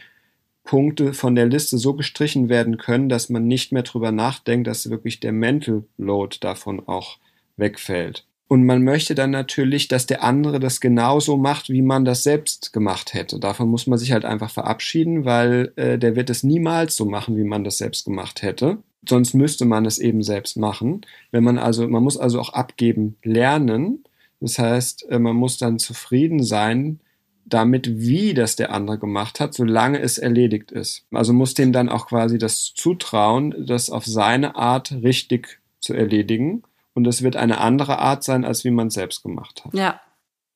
Punkte 0.64 1.12
von 1.12 1.34
der 1.34 1.46
Liste 1.46 1.76
so 1.78 1.94
gestrichen 1.94 2.48
werden 2.48 2.78
können, 2.78 3.08
dass 3.08 3.28
man 3.28 3.46
nicht 3.46 3.72
mehr 3.72 3.82
drüber 3.82 4.12
nachdenkt, 4.12 4.66
dass 4.66 4.90
wirklich 4.90 5.20
der 5.20 5.32
Mental 5.32 5.84
Load 5.98 6.38
davon 6.40 6.86
auch 6.86 7.18
wegfällt. 7.56 8.26
Und 8.52 8.66
man 8.66 8.84
möchte 8.84 9.14
dann 9.14 9.30
natürlich, 9.30 9.88
dass 9.88 10.04
der 10.04 10.22
andere 10.22 10.60
das 10.60 10.82
genauso 10.82 11.38
macht, 11.38 11.70
wie 11.70 11.80
man 11.80 12.04
das 12.04 12.22
selbst 12.22 12.74
gemacht 12.74 13.14
hätte. 13.14 13.38
Davon 13.40 13.70
muss 13.70 13.86
man 13.86 13.98
sich 13.98 14.12
halt 14.12 14.26
einfach 14.26 14.50
verabschieden, 14.50 15.24
weil 15.24 15.72
äh, 15.76 15.98
der 15.98 16.16
wird 16.16 16.28
es 16.28 16.42
niemals 16.42 16.94
so 16.94 17.06
machen, 17.06 17.38
wie 17.38 17.44
man 17.44 17.64
das 17.64 17.78
selbst 17.78 18.04
gemacht 18.04 18.42
hätte. 18.42 18.76
Sonst 19.08 19.32
müsste 19.32 19.64
man 19.64 19.86
es 19.86 19.98
eben 19.98 20.22
selbst 20.22 20.58
machen. 20.58 21.00
Wenn 21.30 21.44
man 21.44 21.56
also, 21.56 21.88
man 21.88 22.02
muss 22.02 22.18
also 22.18 22.38
auch 22.40 22.52
abgeben 22.52 23.16
lernen. 23.22 24.04
Das 24.38 24.58
heißt, 24.58 25.08
äh, 25.08 25.18
man 25.18 25.34
muss 25.34 25.56
dann 25.56 25.78
zufrieden 25.78 26.42
sein, 26.42 27.00
damit, 27.44 27.98
wie 27.98 28.34
das 28.34 28.56
der 28.56 28.72
andere 28.72 28.98
gemacht 28.98 29.40
hat, 29.40 29.54
solange 29.54 30.00
es 30.00 30.18
erledigt 30.18 30.72
ist. 30.72 31.04
Also 31.10 31.32
muss 31.32 31.54
dem 31.54 31.72
dann 31.72 31.88
auch 31.88 32.06
quasi 32.06 32.38
das 32.38 32.72
zutrauen, 32.74 33.54
das 33.66 33.90
auf 33.90 34.06
seine 34.06 34.56
Art 34.56 34.92
richtig 34.92 35.60
zu 35.80 35.94
erledigen. 35.94 36.62
Und 36.94 37.06
es 37.06 37.22
wird 37.22 37.36
eine 37.36 37.58
andere 37.58 37.98
Art 37.98 38.22
sein, 38.22 38.44
als 38.44 38.64
wie 38.64 38.70
man 38.70 38.88
es 38.88 38.94
selbst 38.94 39.22
gemacht 39.22 39.64
hat. 39.64 39.74
Ja. 39.74 40.00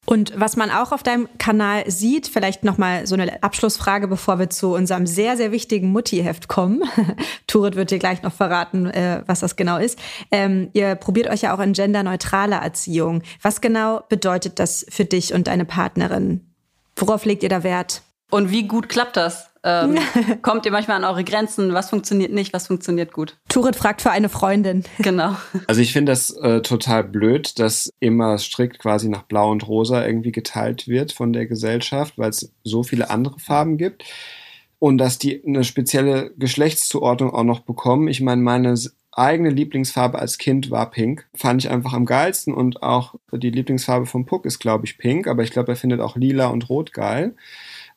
Und 0.08 0.38
was 0.38 0.56
man 0.56 0.70
auch 0.70 0.92
auf 0.92 1.02
deinem 1.02 1.28
Kanal 1.36 1.90
sieht, 1.90 2.28
vielleicht 2.28 2.62
nochmal 2.62 3.08
so 3.08 3.16
eine 3.16 3.42
Abschlussfrage, 3.42 4.06
bevor 4.06 4.38
wir 4.38 4.48
zu 4.48 4.72
unserem 4.72 5.04
sehr, 5.04 5.36
sehr 5.36 5.50
wichtigen 5.50 5.90
Mutti-Heft 5.90 6.46
kommen. 6.46 6.84
Turit 7.48 7.74
wird 7.74 7.90
dir 7.90 7.98
gleich 7.98 8.22
noch 8.22 8.32
verraten, 8.32 8.86
äh, 8.86 9.24
was 9.26 9.40
das 9.40 9.56
genau 9.56 9.78
ist. 9.78 9.98
Ähm, 10.30 10.70
ihr 10.74 10.94
probiert 10.94 11.28
euch 11.28 11.42
ja 11.42 11.54
auch 11.56 11.58
in 11.58 11.72
genderneutraler 11.72 12.58
Erziehung. 12.58 13.22
Was 13.42 13.60
genau 13.60 14.04
bedeutet 14.08 14.60
das 14.60 14.86
für 14.88 15.04
dich 15.04 15.34
und 15.34 15.48
deine 15.48 15.64
Partnerin? 15.64 16.52
Worauf 16.96 17.24
legt 17.24 17.42
ihr 17.42 17.48
da 17.48 17.62
Wert? 17.62 18.02
Und 18.30 18.50
wie 18.50 18.66
gut 18.66 18.88
klappt 18.88 19.16
das? 19.16 19.50
Ähm, 19.62 19.98
kommt 20.42 20.64
ihr 20.64 20.72
manchmal 20.72 20.96
an 20.96 21.04
eure 21.04 21.24
Grenzen? 21.24 21.74
Was 21.74 21.90
funktioniert 21.90 22.32
nicht? 22.32 22.52
Was 22.52 22.66
funktioniert 22.66 23.12
gut? 23.12 23.36
Turit 23.48 23.76
fragt 23.76 24.02
für 24.02 24.10
eine 24.10 24.28
Freundin. 24.28 24.84
Genau. 24.98 25.36
Also 25.66 25.80
ich 25.80 25.92
finde 25.92 26.12
das 26.12 26.30
äh, 26.30 26.62
total 26.62 27.04
blöd, 27.04 27.58
dass 27.58 27.90
immer 28.00 28.38
strikt 28.38 28.78
quasi 28.78 29.08
nach 29.08 29.22
Blau 29.22 29.50
und 29.50 29.68
Rosa 29.68 30.04
irgendwie 30.04 30.32
geteilt 30.32 30.88
wird 30.88 31.12
von 31.12 31.32
der 31.32 31.46
Gesellschaft, 31.46 32.14
weil 32.16 32.30
es 32.30 32.52
so 32.64 32.82
viele 32.82 33.10
andere 33.10 33.38
Farben 33.38 33.76
gibt. 33.76 34.04
Und 34.78 34.98
dass 34.98 35.18
die 35.18 35.42
eine 35.46 35.64
spezielle 35.64 36.32
Geschlechtszuordnung 36.36 37.32
auch 37.32 37.44
noch 37.44 37.60
bekommen. 37.60 38.08
Ich 38.08 38.20
meine, 38.20 38.42
meine 38.42 38.76
eigene 39.16 39.50
Lieblingsfarbe 39.50 40.18
als 40.18 40.38
Kind 40.38 40.70
war 40.70 40.90
Pink. 40.90 41.26
Fand 41.34 41.64
ich 41.64 41.70
einfach 41.70 41.94
am 41.94 42.04
geilsten 42.04 42.52
und 42.52 42.82
auch 42.82 43.14
die 43.32 43.50
Lieblingsfarbe 43.50 44.06
vom 44.06 44.26
Puck 44.26 44.44
ist, 44.44 44.58
glaube 44.58 44.84
ich, 44.84 44.98
Pink, 44.98 45.26
aber 45.26 45.42
ich 45.42 45.50
glaube, 45.50 45.72
er 45.72 45.76
findet 45.76 46.00
auch 46.00 46.16
Lila 46.16 46.48
und 46.48 46.68
Rot 46.68 46.92
geil. 46.92 47.34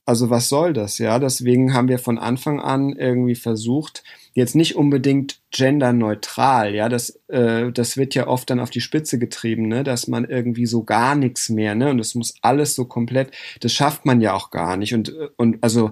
Also 0.05 0.29
was 0.29 0.49
soll 0.49 0.73
das, 0.73 0.97
ja? 0.97 1.19
Deswegen 1.19 1.73
haben 1.73 1.88
wir 1.88 1.99
von 1.99 2.17
Anfang 2.17 2.60
an 2.60 2.93
irgendwie 2.93 3.36
versucht, 3.36 4.03
jetzt 4.34 4.55
nicht 4.55 4.75
unbedingt 4.75 5.41
genderneutral, 5.51 6.73
ja, 6.73 6.89
das, 6.89 7.19
äh, 7.27 7.71
das 7.71 7.97
wird 7.97 8.15
ja 8.15 8.27
oft 8.27 8.49
dann 8.49 8.60
auf 8.60 8.69
die 8.69 8.82
Spitze 8.82 9.19
getrieben, 9.19 9.67
ne, 9.67 9.84
dass 9.84 10.08
man 10.08 10.25
irgendwie 10.25 10.65
so 10.65 10.84
gar 10.84 11.15
nichts 11.15 11.49
mehr, 11.49 11.75
ne, 11.75 11.89
und 11.89 11.99
es 11.99 12.15
muss 12.15 12.36
alles 12.41 12.75
so 12.75 12.86
komplett, 12.86 13.32
das 13.60 13.73
schafft 13.73 14.05
man 14.05 14.21
ja 14.21 14.34
auch 14.34 14.49
gar 14.51 14.77
nicht 14.77 14.93
und, 14.93 15.13
und 15.38 15.58
also 15.62 15.91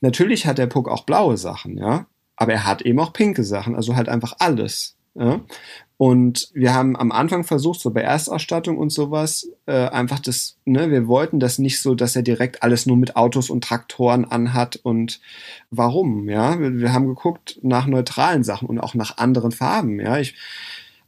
natürlich 0.00 0.46
hat 0.46 0.58
der 0.58 0.66
Puck 0.66 0.88
auch 0.88 1.04
blaue 1.04 1.36
Sachen, 1.36 1.76
ja, 1.78 2.06
aber 2.42 2.54
er 2.54 2.66
hat 2.66 2.82
eben 2.82 2.98
auch 2.98 3.12
pinke 3.12 3.44
Sachen, 3.44 3.76
also 3.76 3.94
halt 3.94 4.08
einfach 4.08 4.34
alles. 4.40 4.96
Ja? 5.14 5.40
Und 5.96 6.50
wir 6.52 6.74
haben 6.74 6.96
am 6.96 7.12
Anfang 7.12 7.44
versucht, 7.44 7.78
so 7.78 7.92
bei 7.92 8.00
Erstausstattung 8.00 8.76
und 8.78 8.90
sowas, 8.90 9.48
äh, 9.66 9.86
einfach 9.88 10.18
das, 10.18 10.56
ne, 10.64 10.90
wir 10.90 11.06
wollten 11.06 11.38
das 11.38 11.58
nicht 11.58 11.80
so, 11.80 11.94
dass 11.94 12.16
er 12.16 12.22
direkt 12.22 12.64
alles 12.64 12.86
nur 12.86 12.96
mit 12.96 13.14
Autos 13.14 13.48
und 13.48 13.62
Traktoren 13.62 14.24
anhat 14.24 14.74
und 14.82 15.20
warum, 15.70 16.28
ja. 16.28 16.58
Wir, 16.58 16.78
wir 16.78 16.92
haben 16.92 17.06
geguckt 17.06 17.60
nach 17.62 17.86
neutralen 17.86 18.42
Sachen 18.42 18.66
und 18.68 18.80
auch 18.80 18.94
nach 18.94 19.18
anderen 19.18 19.52
Farben, 19.52 20.00
ja. 20.00 20.18
Ich, 20.18 20.34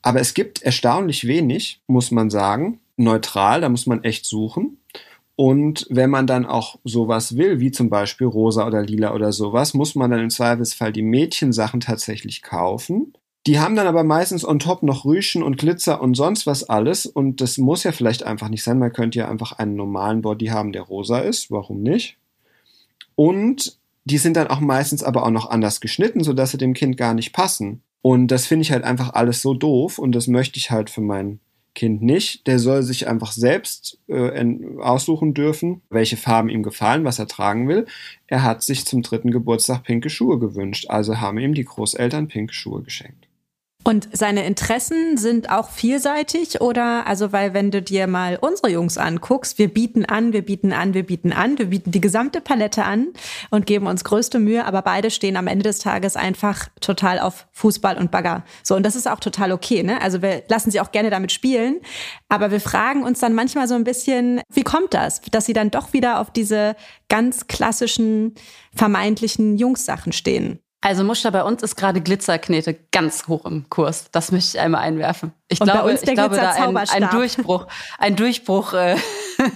aber 0.00 0.20
es 0.20 0.34
gibt 0.34 0.62
erstaunlich 0.62 1.26
wenig, 1.26 1.80
muss 1.88 2.12
man 2.12 2.30
sagen, 2.30 2.78
neutral, 2.96 3.62
da 3.62 3.68
muss 3.68 3.86
man 3.86 4.04
echt 4.04 4.24
suchen. 4.26 4.78
Und 5.36 5.86
wenn 5.90 6.10
man 6.10 6.26
dann 6.26 6.46
auch 6.46 6.78
sowas 6.84 7.36
will, 7.36 7.58
wie 7.58 7.72
zum 7.72 7.90
Beispiel 7.90 8.26
rosa 8.26 8.66
oder 8.66 8.82
lila 8.82 9.14
oder 9.14 9.32
sowas, 9.32 9.74
muss 9.74 9.94
man 9.94 10.10
dann 10.10 10.20
im 10.20 10.30
Zweifelsfall 10.30 10.92
die 10.92 11.02
Mädchensachen 11.02 11.80
tatsächlich 11.80 12.42
kaufen. 12.42 13.14
Die 13.46 13.58
haben 13.58 13.76
dann 13.76 13.86
aber 13.86 14.04
meistens 14.04 14.46
on 14.46 14.58
top 14.58 14.82
noch 14.82 15.04
Rüschen 15.04 15.42
und 15.42 15.58
Glitzer 15.58 16.00
und 16.00 16.14
sonst 16.14 16.46
was 16.46 16.64
alles. 16.64 17.04
Und 17.04 17.40
das 17.40 17.58
muss 17.58 17.82
ja 17.82 17.92
vielleicht 17.92 18.22
einfach 18.22 18.48
nicht 18.48 18.62
sein. 18.62 18.78
Man 18.78 18.92
könnte 18.92 19.18
ja 19.18 19.28
einfach 19.28 19.52
einen 19.52 19.74
normalen 19.74 20.22
Body 20.22 20.46
haben, 20.46 20.72
der 20.72 20.82
rosa 20.82 21.18
ist. 21.18 21.50
Warum 21.50 21.82
nicht? 21.82 22.16
Und 23.16 23.78
die 24.04 24.18
sind 24.18 24.36
dann 24.36 24.48
auch 24.48 24.60
meistens 24.60 25.02
aber 25.02 25.24
auch 25.24 25.30
noch 25.30 25.50
anders 25.50 25.80
geschnitten, 25.80 26.22
sodass 26.22 26.52
sie 26.52 26.58
dem 26.58 26.74
Kind 26.74 26.96
gar 26.96 27.12
nicht 27.12 27.32
passen. 27.32 27.82
Und 28.02 28.28
das 28.28 28.46
finde 28.46 28.62
ich 28.62 28.72
halt 28.72 28.84
einfach 28.84 29.14
alles 29.14 29.42
so 29.42 29.52
doof. 29.52 29.98
Und 29.98 30.12
das 30.12 30.26
möchte 30.26 30.58
ich 30.58 30.70
halt 30.70 30.90
für 30.90 31.00
mein 31.00 31.40
Kind 31.74 32.02
nicht. 32.02 32.46
Der 32.46 32.58
soll 32.58 32.82
sich 32.82 33.08
einfach 33.08 33.32
selbst 33.32 33.98
äh, 34.08 34.44
aussuchen 34.80 35.34
dürfen, 35.34 35.82
welche 35.90 36.16
Farben 36.16 36.48
ihm 36.48 36.62
gefallen, 36.62 37.04
was 37.04 37.18
er 37.18 37.26
tragen 37.26 37.68
will. 37.68 37.86
Er 38.26 38.42
hat 38.42 38.62
sich 38.62 38.86
zum 38.86 39.02
dritten 39.02 39.30
Geburtstag 39.30 39.82
pinke 39.82 40.08
Schuhe 40.08 40.38
gewünscht, 40.38 40.86
also 40.88 41.20
haben 41.20 41.38
ihm 41.38 41.54
die 41.54 41.64
Großeltern 41.64 42.28
pinke 42.28 42.54
Schuhe 42.54 42.82
geschenkt. 42.82 43.23
Und 43.86 44.08
seine 44.12 44.46
Interessen 44.46 45.18
sind 45.18 45.50
auch 45.50 45.68
vielseitig 45.68 46.62
oder, 46.62 47.06
also 47.06 47.32
weil 47.32 47.52
wenn 47.52 47.70
du 47.70 47.82
dir 47.82 48.06
mal 48.06 48.38
unsere 48.40 48.70
Jungs 48.70 48.96
anguckst, 48.96 49.58
wir 49.58 49.68
bieten 49.68 50.06
an, 50.06 50.32
wir 50.32 50.40
bieten 50.40 50.72
an, 50.72 50.94
wir 50.94 51.04
bieten 51.04 51.34
an, 51.34 51.58
wir 51.58 51.66
bieten 51.66 51.90
die 51.90 52.00
gesamte 52.00 52.40
Palette 52.40 52.84
an 52.84 53.08
und 53.50 53.66
geben 53.66 53.86
uns 53.86 54.02
größte 54.02 54.38
Mühe, 54.38 54.64
aber 54.64 54.80
beide 54.80 55.10
stehen 55.10 55.36
am 55.36 55.46
Ende 55.46 55.64
des 55.64 55.80
Tages 55.80 56.16
einfach 56.16 56.68
total 56.80 57.20
auf 57.20 57.46
Fußball 57.52 57.98
und 57.98 58.10
Bagger. 58.10 58.42
So, 58.62 58.74
und 58.74 58.84
das 58.84 58.96
ist 58.96 59.06
auch 59.06 59.20
total 59.20 59.52
okay, 59.52 59.82
ne? 59.82 60.00
Also 60.00 60.22
wir 60.22 60.44
lassen 60.48 60.70
sie 60.70 60.80
auch 60.80 60.90
gerne 60.90 61.10
damit 61.10 61.30
spielen, 61.30 61.80
aber 62.30 62.50
wir 62.50 62.60
fragen 62.62 63.04
uns 63.04 63.20
dann 63.20 63.34
manchmal 63.34 63.68
so 63.68 63.74
ein 63.74 63.84
bisschen, 63.84 64.40
wie 64.50 64.62
kommt 64.62 64.94
das, 64.94 65.20
dass 65.30 65.44
sie 65.44 65.52
dann 65.52 65.70
doch 65.70 65.92
wieder 65.92 66.20
auf 66.20 66.30
diese 66.30 66.74
ganz 67.10 67.48
klassischen, 67.48 68.34
vermeintlichen 68.74 69.58
Jungs-Sachen 69.58 70.12
stehen? 70.12 70.63
Also 70.84 71.02
Muster 71.02 71.30
bei 71.30 71.42
uns 71.42 71.62
ist 71.62 71.76
gerade 71.76 72.02
Glitzerknete 72.02 72.76
ganz 72.92 73.26
hoch 73.26 73.46
im 73.46 73.70
Kurs. 73.70 74.10
Das 74.12 74.30
möchte 74.32 74.58
ich 74.58 74.60
einmal 74.60 74.82
einwerfen. 74.82 75.32
Ich 75.48 75.58
Und 75.58 75.70
glaube, 75.70 75.94
ich 75.94 76.02
glaube 76.02 76.36
da 76.36 76.50
ein, 76.50 76.76
ein, 76.76 77.08
Durchbruch, 77.10 77.68
ein 77.96 78.16
Durchbruch 78.16 78.74
äh, 78.74 78.96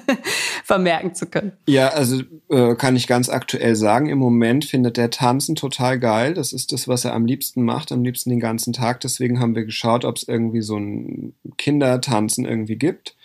vermerken 0.64 1.14
zu 1.14 1.26
können. 1.26 1.52
Ja, 1.68 1.88
also 1.88 2.22
äh, 2.48 2.76
kann 2.76 2.96
ich 2.96 3.06
ganz 3.06 3.28
aktuell 3.28 3.76
sagen, 3.76 4.08
im 4.08 4.16
Moment 4.16 4.64
findet 4.64 4.96
der 4.96 5.10
Tanzen 5.10 5.54
total 5.54 5.98
geil. 5.98 6.32
Das 6.32 6.54
ist 6.54 6.72
das, 6.72 6.88
was 6.88 7.04
er 7.04 7.12
am 7.12 7.26
liebsten 7.26 7.62
macht, 7.62 7.92
am 7.92 8.02
liebsten 8.02 8.30
den 8.30 8.40
ganzen 8.40 8.72
Tag. 8.72 9.00
Deswegen 9.00 9.38
haben 9.38 9.54
wir 9.54 9.66
geschaut, 9.66 10.06
ob 10.06 10.16
es 10.16 10.26
irgendwie 10.26 10.62
so 10.62 10.78
ein 10.78 11.34
Kindertanzen 11.58 12.46
irgendwie 12.46 12.76
gibt. 12.76 13.16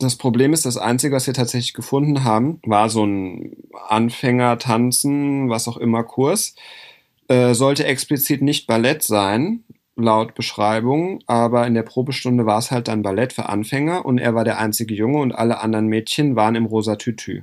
Das 0.00 0.16
Problem 0.16 0.52
ist, 0.52 0.66
das 0.66 0.78
Einzige, 0.78 1.14
was 1.14 1.28
wir 1.28 1.34
tatsächlich 1.34 1.74
gefunden 1.74 2.24
haben, 2.24 2.58
war 2.66 2.90
so 2.90 3.06
ein 3.06 3.56
Anfänger-Tanzen, 3.86 5.48
was 5.48 5.68
auch 5.68 5.76
immer 5.76 6.02
Kurs 6.02 6.56
äh, 7.28 7.54
sollte 7.54 7.84
explizit 7.84 8.42
nicht 8.42 8.66
Ballett 8.66 9.02
sein, 9.02 9.64
laut 9.96 10.34
Beschreibung, 10.34 11.20
aber 11.26 11.66
in 11.66 11.74
der 11.74 11.82
Probestunde 11.82 12.46
war 12.46 12.58
es 12.58 12.70
halt 12.70 12.88
dann 12.88 13.02
Ballett 13.02 13.32
für 13.32 13.48
Anfänger 13.48 14.04
und 14.04 14.18
er 14.18 14.34
war 14.34 14.44
der 14.44 14.58
einzige 14.58 14.94
Junge 14.94 15.18
und 15.18 15.32
alle 15.32 15.60
anderen 15.60 15.86
Mädchen 15.86 16.36
waren 16.36 16.54
im 16.54 16.66
rosa 16.66 16.96
Tütü. 16.96 17.42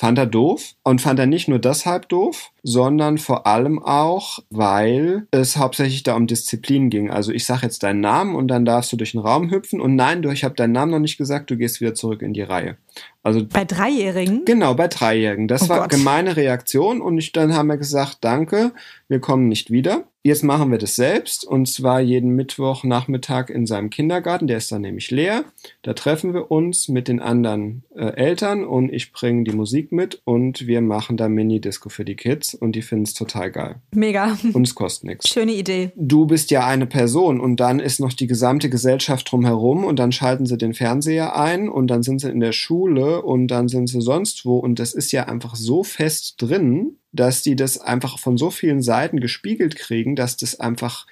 Fand 0.00 0.16
er 0.16 0.26
doof 0.26 0.74
und 0.84 1.00
fand 1.00 1.18
er 1.18 1.26
nicht 1.26 1.48
nur 1.48 1.58
deshalb 1.58 2.08
doof, 2.08 2.52
sondern 2.62 3.18
vor 3.18 3.48
allem 3.48 3.82
auch, 3.82 4.38
weil 4.48 5.26
es 5.32 5.56
hauptsächlich 5.56 6.04
da 6.04 6.14
um 6.14 6.28
Disziplin 6.28 6.88
ging. 6.88 7.10
Also 7.10 7.32
ich 7.32 7.44
sage 7.44 7.62
jetzt 7.62 7.82
deinen 7.82 7.98
Namen 7.98 8.36
und 8.36 8.46
dann 8.46 8.64
darfst 8.64 8.92
du 8.92 8.96
durch 8.96 9.10
den 9.10 9.20
Raum 9.20 9.50
hüpfen 9.50 9.80
und 9.80 9.96
nein, 9.96 10.22
du, 10.22 10.30
ich 10.30 10.44
habe 10.44 10.54
deinen 10.54 10.70
Namen 10.70 10.92
noch 10.92 11.00
nicht 11.00 11.18
gesagt, 11.18 11.50
du 11.50 11.56
gehst 11.56 11.80
wieder 11.80 11.94
zurück 11.94 12.22
in 12.22 12.32
die 12.32 12.42
Reihe. 12.42 12.76
Also 13.24 13.44
bei 13.44 13.64
Dreijährigen? 13.64 14.44
Genau, 14.44 14.74
bei 14.74 14.86
Dreijährigen. 14.86 15.48
Das 15.48 15.64
oh 15.64 15.70
war 15.70 15.80
Gott. 15.80 15.90
gemeine 15.90 16.36
Reaktion 16.36 17.00
und 17.00 17.18
ich, 17.18 17.32
dann 17.32 17.56
haben 17.56 17.66
wir 17.66 17.76
gesagt, 17.76 18.18
danke, 18.20 18.70
wir 19.08 19.20
kommen 19.20 19.48
nicht 19.48 19.70
wieder. 19.70 20.04
Jetzt 20.22 20.44
machen 20.44 20.70
wir 20.70 20.78
das 20.78 20.96
selbst 20.96 21.44
und 21.44 21.66
zwar 21.66 22.00
jeden 22.00 22.32
Mittwochnachmittag 22.32 23.48
in 23.48 23.66
seinem 23.66 23.88
Kindergarten. 23.88 24.46
Der 24.46 24.58
ist 24.58 24.70
dann 24.70 24.82
nämlich 24.82 25.10
leer. 25.10 25.44
Da 25.82 25.94
treffen 25.94 26.34
wir 26.34 26.50
uns 26.50 26.88
mit 26.88 27.08
den 27.08 27.20
anderen 27.20 27.84
äh, 27.94 28.14
Eltern 28.14 28.64
und 28.64 28.92
ich 28.92 29.12
bringe 29.12 29.44
die 29.44 29.56
Musik 29.56 29.90
mit 29.92 30.20
und 30.24 30.66
wir 30.66 30.82
machen 30.82 31.16
da 31.16 31.28
Mini-Disco 31.28 31.88
für 31.88 32.04
die 32.04 32.16
Kids 32.16 32.52
und 32.52 32.72
die 32.72 32.82
finden 32.82 33.04
es 33.04 33.14
total 33.14 33.50
geil. 33.50 33.76
Mega. 33.94 34.36
Und 34.52 34.66
es 34.66 34.74
kostet 34.74 35.04
nichts. 35.04 35.28
Schöne 35.28 35.52
Idee. 35.52 35.92
Du 35.96 36.26
bist 36.26 36.50
ja 36.50 36.66
eine 36.66 36.86
Person 36.86 37.40
und 37.40 37.60
dann 37.60 37.80
ist 37.80 38.00
noch 38.00 38.12
die 38.12 38.26
gesamte 38.26 38.68
Gesellschaft 38.68 39.30
drumherum 39.32 39.84
und 39.84 39.98
dann 39.98 40.12
schalten 40.12 40.44
sie 40.44 40.58
den 40.58 40.74
Fernseher 40.74 41.36
ein 41.36 41.70
und 41.70 41.86
dann 41.86 42.02
sind 42.02 42.20
sie 42.20 42.30
in 42.30 42.40
der 42.40 42.52
Schule 42.52 43.22
und 43.22 43.46
dann 43.46 43.68
sind 43.68 43.86
sie 43.86 44.02
sonst 44.02 44.44
wo 44.44 44.58
und 44.58 44.78
das 44.78 44.92
ist 44.92 45.12
ja 45.12 45.24
einfach 45.24 45.54
so 45.54 45.84
fest 45.84 46.34
drin, 46.42 46.98
dass 47.12 47.42
die 47.42 47.56
das 47.56 47.78
einfach 47.78 48.18
von 48.18 48.36
so 48.36 48.50
vielen 48.50 48.82
Seiten 48.82 49.20
gespiegelt 49.20 49.76
kriegen, 49.76 50.16
dass 50.16 50.36
das 50.36 50.60
einfach 50.60 51.06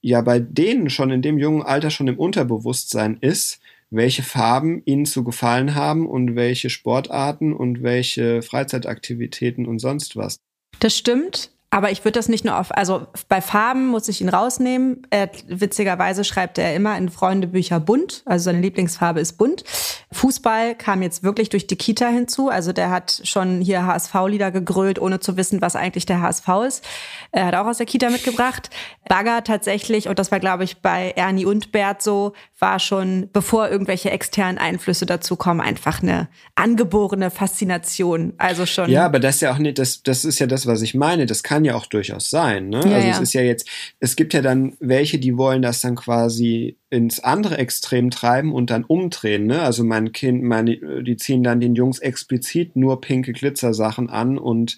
ja 0.00 0.20
bei 0.20 0.38
denen 0.40 0.90
schon 0.90 1.10
in 1.10 1.22
dem 1.22 1.38
jungen 1.38 1.62
Alter 1.62 1.90
schon 1.90 2.08
im 2.08 2.18
Unterbewusstsein 2.18 3.18
ist, 3.20 3.60
welche 3.90 4.22
Farben 4.22 4.82
ihnen 4.84 5.06
zu 5.06 5.22
gefallen 5.22 5.74
haben 5.74 6.06
und 6.06 6.34
welche 6.34 6.70
Sportarten 6.70 7.52
und 7.52 7.82
welche 7.82 8.42
Freizeitaktivitäten 8.42 9.66
und 9.66 9.78
sonst 9.78 10.16
was. 10.16 10.38
Das 10.80 10.96
stimmt. 10.96 11.50
Aber 11.74 11.90
ich 11.90 12.04
würde 12.04 12.18
das 12.18 12.28
nicht 12.28 12.44
nur 12.44 12.60
auf, 12.60 12.70
also 12.76 13.06
bei 13.30 13.40
Farben 13.40 13.86
muss 13.86 14.06
ich 14.06 14.20
ihn 14.20 14.28
rausnehmen. 14.28 15.06
Er, 15.08 15.30
witzigerweise 15.48 16.22
schreibt 16.22 16.58
er 16.58 16.76
immer 16.76 16.98
in 16.98 17.08
Freundebücher 17.08 17.80
bunt, 17.80 18.22
also 18.26 18.44
seine 18.44 18.60
Lieblingsfarbe 18.60 19.20
ist 19.20 19.38
bunt. 19.38 19.64
Fußball 20.12 20.74
kam 20.74 21.00
jetzt 21.00 21.22
wirklich 21.22 21.48
durch 21.48 21.66
die 21.66 21.76
Kita 21.76 22.08
hinzu, 22.08 22.50
also 22.50 22.74
der 22.74 22.90
hat 22.90 23.22
schon 23.24 23.62
hier 23.62 23.86
HSV-Lieder 23.86 24.50
gegrölt, 24.50 25.00
ohne 25.00 25.20
zu 25.20 25.38
wissen, 25.38 25.62
was 25.62 25.74
eigentlich 25.74 26.04
der 26.04 26.20
HSV 26.20 26.46
ist. 26.68 26.84
Er 27.30 27.46
hat 27.46 27.54
auch 27.54 27.64
aus 27.64 27.78
der 27.78 27.86
Kita 27.86 28.10
mitgebracht. 28.10 28.68
Bagger 29.08 29.42
tatsächlich, 29.42 30.08
und 30.08 30.18
das 30.18 30.30
war 30.30 30.40
glaube 30.40 30.64
ich 30.64 30.82
bei 30.82 31.12
Ernie 31.16 31.46
und 31.46 31.72
Bert 31.72 32.02
so, 32.02 32.34
war 32.58 32.78
schon, 32.78 33.28
bevor 33.32 33.68
irgendwelche 33.68 34.10
externen 34.10 34.58
Einflüsse 34.58 35.04
dazu 35.04 35.36
kommen, 35.36 35.60
einfach 35.60 36.02
eine 36.02 36.28
angeborene 36.54 37.30
Faszination. 37.30 38.34
Also 38.38 38.66
schon. 38.66 38.88
Ja, 38.88 39.06
aber 39.06 39.18
das 39.18 39.36
ist 39.36 39.40
ja 39.40 39.52
auch 39.52 39.58
nicht, 39.58 39.78
das, 39.78 40.02
das 40.02 40.24
ist 40.24 40.38
ja 40.38 40.46
das, 40.46 40.66
was 40.66 40.82
ich 40.82 40.94
meine. 40.94 41.26
Das 41.26 41.42
kann 41.42 41.61
ja 41.64 41.74
auch 41.74 41.86
durchaus 41.86 42.30
sein. 42.30 42.68
Ne? 42.68 42.82
Ja, 42.84 42.96
also 42.96 43.08
es 43.08 43.20
ist 43.20 43.32
ja 43.34 43.42
jetzt, 43.42 43.68
es 44.00 44.16
gibt 44.16 44.34
ja 44.34 44.42
dann 44.42 44.74
welche, 44.80 45.18
die 45.18 45.36
wollen 45.36 45.62
das 45.62 45.80
dann 45.80 45.94
quasi 45.94 46.76
ins 46.90 47.20
andere 47.20 47.56
Extrem 47.58 48.10
treiben 48.10 48.52
und 48.52 48.70
dann 48.70 48.84
umdrehen. 48.84 49.46
Ne? 49.46 49.62
Also 49.62 49.82
mein 49.82 50.12
Kind, 50.12 50.42
meine, 50.42 51.02
die 51.02 51.16
ziehen 51.16 51.42
dann 51.42 51.60
den 51.60 51.74
Jungs 51.74 51.98
explizit 51.98 52.76
nur 52.76 53.00
pinke 53.00 53.32
Glitzersachen 53.32 54.10
an 54.10 54.36
und 54.36 54.76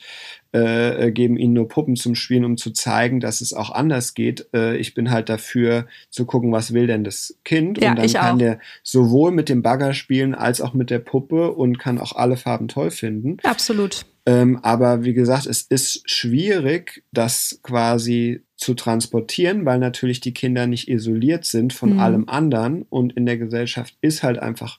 äh, 0.52 1.10
geben 1.10 1.36
ihnen 1.36 1.54
nur 1.54 1.66
Puppen 1.66 1.96
zum 1.96 2.14
Spielen, 2.14 2.44
um 2.44 2.56
zu 2.56 2.70
zeigen, 2.70 3.18
dass 3.18 3.40
es 3.40 3.52
auch 3.52 3.70
anders 3.70 4.14
geht. 4.14 4.46
Äh, 4.54 4.76
ich 4.76 4.94
bin 4.94 5.10
halt 5.10 5.28
dafür 5.28 5.88
zu 6.10 6.24
gucken, 6.24 6.52
was 6.52 6.72
will 6.72 6.86
denn 6.86 7.02
das 7.02 7.36
Kind. 7.44 7.82
Ja, 7.82 7.90
und 7.90 7.98
dann 7.98 8.12
kann 8.12 8.34
auch. 8.34 8.38
der 8.38 8.60
sowohl 8.84 9.32
mit 9.32 9.48
dem 9.48 9.62
Bagger 9.62 9.92
spielen 9.94 10.36
als 10.36 10.60
auch 10.60 10.72
mit 10.72 10.90
der 10.90 11.00
Puppe 11.00 11.52
und 11.52 11.80
kann 11.80 11.98
auch 11.98 12.14
alle 12.14 12.36
Farben 12.36 12.68
toll 12.68 12.92
finden. 12.92 13.38
Absolut. 13.42 14.06
Ähm, 14.26 14.58
aber 14.62 15.04
wie 15.04 15.12
gesagt, 15.12 15.46
es 15.46 15.62
ist 15.62 16.08
schwierig, 16.10 17.02
das 17.12 17.60
quasi 17.62 18.42
zu 18.56 18.74
transportieren, 18.74 19.66
weil 19.66 19.78
natürlich 19.78 20.20
die 20.20 20.32
Kinder 20.32 20.66
nicht 20.66 20.88
isoliert 20.88 21.44
sind 21.44 21.72
von 21.72 21.94
mhm. 21.94 22.00
allem 22.00 22.28
anderen 22.28 22.82
und 22.82 23.12
in 23.14 23.26
der 23.26 23.36
Gesellschaft 23.36 23.94
ist 24.00 24.22
halt 24.22 24.38
einfach 24.38 24.78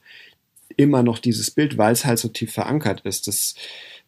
immer 0.78 1.04
noch 1.04 1.20
dieses 1.20 1.52
Bild, 1.52 1.78
weil 1.78 1.94
es 1.94 2.06
halt 2.06 2.20
so 2.20 2.28
tief 2.28 2.54
verankert 2.54 3.02
ist. 3.02 3.28
Das 3.28 3.56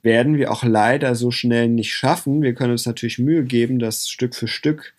werden 0.02 0.38
wir 0.38 0.52
auch 0.52 0.64
leider 0.64 1.16
so 1.16 1.32
schnell 1.32 1.70
nicht 1.70 1.94
schaffen. 1.94 2.42
Wir 2.42 2.54
können 2.54 2.72
uns 2.72 2.86
natürlich 2.86 3.20
Mühe 3.20 3.44
geben, 3.44 3.80
das 3.80 4.10
Stück 4.10 4.36
für 4.36 4.48
Stück 4.48 4.94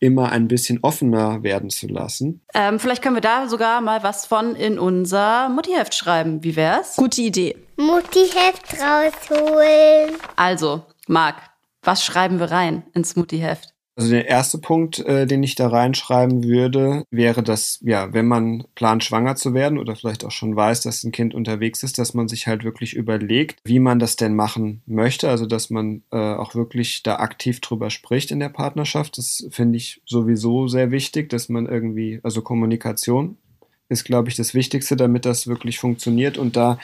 immer 0.00 0.32
ein 0.32 0.48
bisschen 0.48 0.78
offener 0.82 1.42
werden 1.42 1.70
zu 1.70 1.86
lassen. 1.86 2.42
Ähm, 2.54 2.78
vielleicht 2.78 3.02
können 3.02 3.16
wir 3.16 3.20
da 3.20 3.48
sogar 3.48 3.80
mal 3.80 4.02
was 4.02 4.26
von 4.26 4.54
in 4.54 4.78
unser 4.78 5.48
Muttiheft 5.48 5.94
schreiben. 5.94 6.42
Wie 6.44 6.56
wär's? 6.56 6.96
Gute 6.96 7.22
Idee. 7.22 7.56
Muttiheft 7.76 8.74
rausholen. 8.80 10.16
Also, 10.36 10.84
Marc, 11.06 11.36
was 11.82 12.04
schreiben 12.04 12.38
wir 12.38 12.50
rein 12.50 12.84
ins 12.94 13.16
Muttiheft? 13.16 13.73
Also 13.96 14.10
der 14.10 14.26
erste 14.26 14.58
Punkt, 14.58 14.98
äh, 14.98 15.24
den 15.26 15.44
ich 15.44 15.54
da 15.54 15.68
reinschreiben 15.68 16.42
würde, 16.42 17.04
wäre, 17.10 17.44
dass, 17.44 17.78
ja, 17.80 18.12
wenn 18.12 18.26
man 18.26 18.64
plant, 18.74 19.04
schwanger 19.04 19.36
zu 19.36 19.54
werden 19.54 19.78
oder 19.78 19.94
vielleicht 19.94 20.24
auch 20.24 20.32
schon 20.32 20.56
weiß, 20.56 20.80
dass 20.80 21.04
ein 21.04 21.12
Kind 21.12 21.32
unterwegs 21.32 21.84
ist, 21.84 21.98
dass 21.98 22.12
man 22.12 22.26
sich 22.26 22.48
halt 22.48 22.64
wirklich 22.64 22.94
überlegt, 22.94 23.60
wie 23.64 23.78
man 23.78 24.00
das 24.00 24.16
denn 24.16 24.34
machen 24.34 24.82
möchte. 24.86 25.28
Also 25.28 25.46
dass 25.46 25.70
man 25.70 26.02
äh, 26.10 26.16
auch 26.16 26.56
wirklich 26.56 27.04
da 27.04 27.16
aktiv 27.16 27.60
drüber 27.60 27.90
spricht 27.90 28.32
in 28.32 28.40
der 28.40 28.48
Partnerschaft. 28.48 29.16
Das 29.16 29.46
finde 29.50 29.76
ich 29.76 30.02
sowieso 30.06 30.66
sehr 30.66 30.90
wichtig, 30.90 31.28
dass 31.28 31.48
man 31.48 31.66
irgendwie, 31.66 32.18
also 32.24 32.42
Kommunikation 32.42 33.36
ist, 33.88 34.04
glaube 34.04 34.28
ich, 34.28 34.34
das 34.34 34.54
Wichtigste, 34.54 34.96
damit 34.96 35.24
das 35.24 35.46
wirklich 35.46 35.78
funktioniert 35.78 36.36
und 36.36 36.56
da 36.56 36.78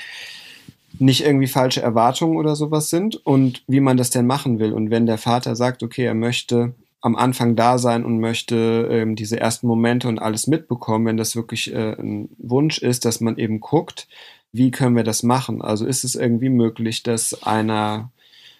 nicht 0.98 1.24
irgendwie 1.24 1.46
falsche 1.48 1.82
Erwartungen 1.82 2.36
oder 2.36 2.54
sowas 2.54 2.90
sind 2.90 3.24
und 3.26 3.64
wie 3.66 3.80
man 3.80 3.96
das 3.96 4.10
denn 4.10 4.26
machen 4.26 4.60
will. 4.60 4.72
Und 4.72 4.90
wenn 4.90 5.06
der 5.06 5.18
Vater 5.18 5.56
sagt, 5.56 5.82
okay, 5.82 6.04
er 6.04 6.14
möchte 6.14 6.74
am 7.00 7.16
Anfang 7.16 7.56
da 7.56 7.78
sein 7.78 8.04
und 8.04 8.20
möchte 8.20 8.88
ähm, 8.90 9.16
diese 9.16 9.40
ersten 9.40 9.66
Momente 9.66 10.08
und 10.08 10.18
alles 10.18 10.46
mitbekommen, 10.46 11.06
wenn 11.06 11.16
das 11.16 11.34
wirklich 11.34 11.72
äh, 11.72 11.94
ein 11.98 12.28
Wunsch 12.38 12.78
ist, 12.78 13.04
dass 13.04 13.20
man 13.20 13.38
eben 13.38 13.60
guckt, 13.60 14.06
wie 14.52 14.70
können 14.70 14.96
wir 14.96 15.04
das 15.04 15.22
machen? 15.22 15.62
Also 15.62 15.86
ist 15.86 16.04
es 16.04 16.14
irgendwie 16.14 16.48
möglich, 16.50 17.02
dass 17.02 17.42
einer, 17.42 18.10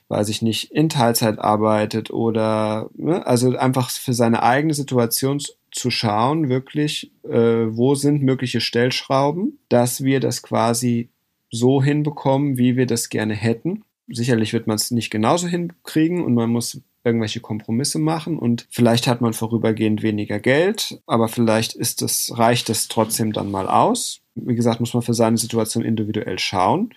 weiß 0.09 0.29
ich 0.29 0.41
nicht, 0.41 0.73
in 0.73 0.89
Teilzeit 0.89 1.39
arbeitet 1.39 2.11
oder 2.11 2.89
ne, 2.95 3.27
also 3.27 3.57
einfach 3.57 3.91
für 3.91 4.15
seine 4.15 4.43
eigene 4.43 4.75
Situation 4.75 5.41
zu 5.73 5.91
schauen, 5.91 6.49
wirklich, 6.49 7.13
äh, 7.25 7.67
wo 7.69 7.95
sind 7.95 8.23
mögliche 8.23 8.61
Stellschrauben, 8.61 9.59
dass 9.69 10.03
wir 10.03 10.21
das 10.21 10.43
quasi 10.43 11.11
so 11.51 11.83
hinbekommen, 11.83 12.57
wie 12.57 12.77
wir 12.77 12.87
das 12.87 13.09
gerne 13.09 13.35
hätten. 13.35 13.85
Sicherlich 14.09 14.53
wird 14.53 14.67
man 14.67 14.77
es 14.77 14.91
nicht 14.91 15.11
genauso 15.11 15.47
hinkriegen 15.47 16.25
und 16.25 16.35
man 16.35 16.51
muss 16.51 16.81
irgendwelche 17.05 17.41
Kompromisse 17.41 17.99
machen 17.99 18.39
und 18.39 18.67
vielleicht 18.71 19.07
hat 19.07 19.21
man 19.21 19.33
vorübergehend 19.33 20.03
weniger 20.03 20.39
Geld, 20.39 21.01
aber 21.07 21.29
vielleicht 21.29 21.75
ist 21.75 22.03
es, 22.03 22.33
reicht 22.37 22.69
es 22.69 22.89
trotzdem 22.89 23.33
dann 23.33 23.51
mal 23.51 23.69
aus. 23.69 24.21
Wie 24.35 24.55
gesagt, 24.55 24.81
muss 24.81 24.95
man 24.95 25.03
für 25.03 25.15
seine 25.15 25.39
Situation 25.39 25.85
individuell 25.85 26.39
schauen. 26.39 26.95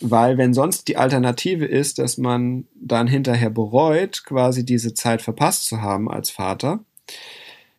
Weil 0.00 0.36
wenn 0.36 0.52
sonst 0.52 0.88
die 0.88 0.96
Alternative 0.96 1.64
ist, 1.64 1.98
dass 1.98 2.18
man 2.18 2.66
dann 2.74 3.06
hinterher 3.06 3.50
bereut, 3.50 4.24
quasi 4.24 4.64
diese 4.64 4.94
Zeit 4.94 5.22
verpasst 5.22 5.66
zu 5.66 5.80
haben 5.80 6.10
als 6.10 6.30
Vater, 6.30 6.80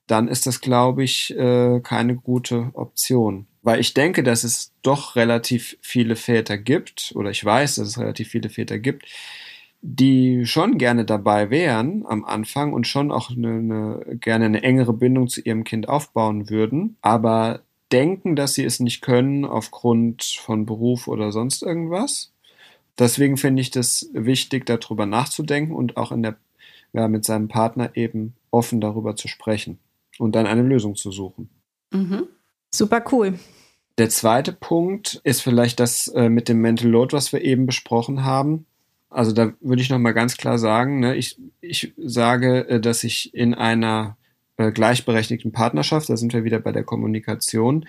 dann 0.07 0.27
ist 0.27 0.47
das, 0.47 0.61
glaube 0.61 1.03
ich, 1.03 1.35
äh, 1.37 1.81
keine 1.81 2.15
gute 2.15 2.71
Option. 2.73 3.47
Weil 3.61 3.79
ich 3.79 3.93
denke, 3.93 4.23
dass 4.23 4.43
es 4.43 4.71
doch 4.81 5.15
relativ 5.15 5.77
viele 5.81 6.15
Väter 6.15 6.57
gibt, 6.57 7.13
oder 7.15 7.29
ich 7.29 7.43
weiß, 7.43 7.75
dass 7.75 7.87
es 7.87 7.99
relativ 7.99 8.29
viele 8.29 8.49
Väter 8.49 8.79
gibt, 8.79 9.05
die 9.85 10.45
schon 10.45 10.77
gerne 10.77 11.03
dabei 11.03 11.49
wären 11.49 12.05
am 12.07 12.23
Anfang 12.23 12.71
und 12.71 12.87
schon 12.87 13.11
auch 13.11 13.29
eine, 13.29 13.49
eine, 13.49 14.17
gerne 14.17 14.45
eine 14.45 14.63
engere 14.63 14.93
Bindung 14.93 15.27
zu 15.27 15.41
ihrem 15.41 15.65
Kind 15.65 15.89
aufbauen 15.89 16.49
würden, 16.49 16.95
aber 17.01 17.63
denken, 17.91 18.37
dass 18.37 18.53
sie 18.53 18.63
es 18.63 18.79
nicht 18.79 19.01
können 19.01 19.43
aufgrund 19.43 20.23
von 20.23 20.65
Beruf 20.65 21.09
oder 21.09 21.33
sonst 21.33 21.61
irgendwas. 21.61 22.31
Deswegen 22.97 23.35
finde 23.35 23.61
ich 23.61 23.71
das 23.71 24.09
wichtig, 24.13 24.65
darüber 24.65 25.05
nachzudenken 25.05 25.75
und 25.75 25.97
auch 25.97 26.13
in 26.13 26.23
der, 26.23 26.37
ja, 26.93 27.09
mit 27.09 27.25
seinem 27.25 27.49
Partner 27.49 27.91
eben 27.95 28.35
offen 28.51 28.79
darüber 28.79 29.17
zu 29.17 29.27
sprechen 29.27 29.79
und 30.17 30.33
dann 30.33 30.47
eine 30.47 30.63
Lösung 30.63 30.95
zu 30.95 31.11
suchen. 31.11 31.49
Mhm. 31.91 32.27
Super 32.73 33.03
cool. 33.11 33.37
Der 33.97 34.09
zweite 34.09 34.53
Punkt 34.53 35.19
ist 35.25 35.41
vielleicht 35.41 35.81
das 35.81 36.07
äh, 36.07 36.29
mit 36.29 36.47
dem 36.47 36.61
Mental 36.61 36.89
Load, 36.89 37.13
was 37.13 37.33
wir 37.33 37.41
eben 37.41 37.65
besprochen 37.65 38.23
haben. 38.23 38.65
Also 39.13 39.31
da 39.31 39.53
würde 39.61 39.81
ich 39.81 39.89
noch 39.89 39.99
mal 39.99 40.13
ganz 40.13 40.37
klar 40.37 40.57
sagen, 40.57 40.99
ne, 40.99 41.15
ich, 41.15 41.39
ich 41.61 41.93
sage, 41.97 42.67
äh, 42.67 42.79
dass 42.79 43.03
ich 43.03 43.33
in 43.33 43.53
einer 43.53 44.17
äh, 44.57 44.71
gleichberechtigten 44.71 45.51
Partnerschaft, 45.51 46.09
da 46.09 46.17
sind 46.17 46.33
wir 46.33 46.43
wieder 46.43 46.59
bei 46.59 46.71
der 46.71 46.83
Kommunikation, 46.83 47.87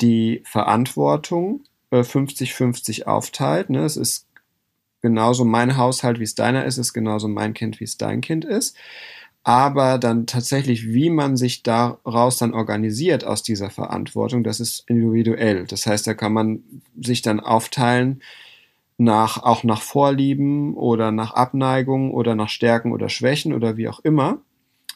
die 0.00 0.42
Verantwortung 0.44 1.64
50-50 1.92 3.00
äh, 3.00 3.04
aufteilt. 3.04 3.70
Ne? 3.70 3.84
Es 3.84 3.96
ist 3.96 4.26
genauso 5.02 5.44
mein 5.44 5.76
Haushalt, 5.76 6.20
wie 6.20 6.24
es 6.24 6.34
deiner 6.34 6.64
ist, 6.64 6.74
es 6.74 6.88
ist 6.88 6.92
genauso 6.92 7.28
mein 7.28 7.52
Kind, 7.54 7.80
wie 7.80 7.84
es 7.84 7.98
dein 7.98 8.20
Kind 8.20 8.44
ist. 8.44 8.76
Aber 9.42 9.98
dann 9.98 10.26
tatsächlich, 10.26 10.86
wie 10.88 11.08
man 11.08 11.36
sich 11.36 11.62
daraus 11.62 12.36
dann 12.36 12.52
organisiert 12.52 13.24
aus 13.24 13.42
dieser 13.42 13.70
Verantwortung, 13.70 14.44
das 14.44 14.60
ist 14.60 14.84
individuell. 14.86 15.66
Das 15.66 15.86
heißt, 15.86 16.06
da 16.06 16.14
kann 16.14 16.32
man 16.32 16.62
sich 17.00 17.22
dann 17.22 17.40
aufteilen, 17.40 18.20
nach, 19.00 19.42
auch 19.42 19.64
nach 19.64 19.80
Vorlieben 19.80 20.74
oder 20.74 21.10
nach 21.10 21.32
Abneigung 21.32 22.12
oder 22.12 22.34
nach 22.34 22.50
Stärken 22.50 22.92
oder 22.92 23.08
Schwächen 23.08 23.54
oder 23.54 23.78
wie 23.78 23.88
auch 23.88 24.00
immer, 24.00 24.42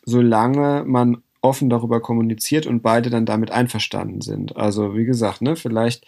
solange 0.04 0.84
man 0.86 1.22
offen 1.40 1.70
darüber 1.70 2.00
kommuniziert 2.00 2.66
und 2.66 2.82
beide 2.82 3.08
dann 3.08 3.24
damit 3.24 3.50
einverstanden 3.50 4.20
sind. 4.20 4.56
Also 4.56 4.94
wie 4.94 5.06
gesagt, 5.06 5.40
ne, 5.40 5.56
vielleicht 5.56 6.04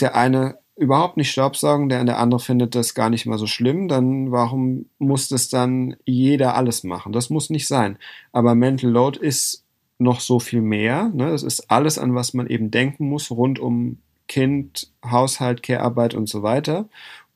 der 0.00 0.16
eine 0.16 0.58
überhaupt 0.74 1.18
nicht 1.18 1.30
Staubsaugen, 1.30 1.90
der, 1.90 2.02
der 2.04 2.18
andere 2.18 2.40
findet 2.40 2.74
das 2.74 2.94
gar 2.94 3.10
nicht 3.10 3.26
mal 3.26 3.38
so 3.38 3.46
schlimm, 3.46 3.88
dann 3.88 4.32
warum 4.32 4.86
muss 4.98 5.28
das 5.28 5.50
dann 5.50 5.96
jeder 6.06 6.54
alles 6.56 6.82
machen? 6.82 7.12
Das 7.12 7.28
muss 7.28 7.50
nicht 7.50 7.68
sein. 7.68 7.98
Aber 8.32 8.54
Mental 8.54 8.90
Load 8.90 9.20
ist 9.20 9.66
noch 9.98 10.20
so 10.20 10.40
viel 10.40 10.62
mehr. 10.62 11.10
Ne? 11.14 11.30
Das 11.30 11.42
ist 11.42 11.70
alles, 11.70 11.98
an 11.98 12.14
was 12.14 12.32
man 12.32 12.46
eben 12.46 12.70
denken 12.70 13.06
muss, 13.08 13.30
rund 13.30 13.58
um 13.58 13.98
Kind, 14.28 14.92
Haushalt, 15.04 15.62
Care-Arbeit 15.62 16.14
und 16.14 16.28
so 16.28 16.42
weiter. 16.42 16.88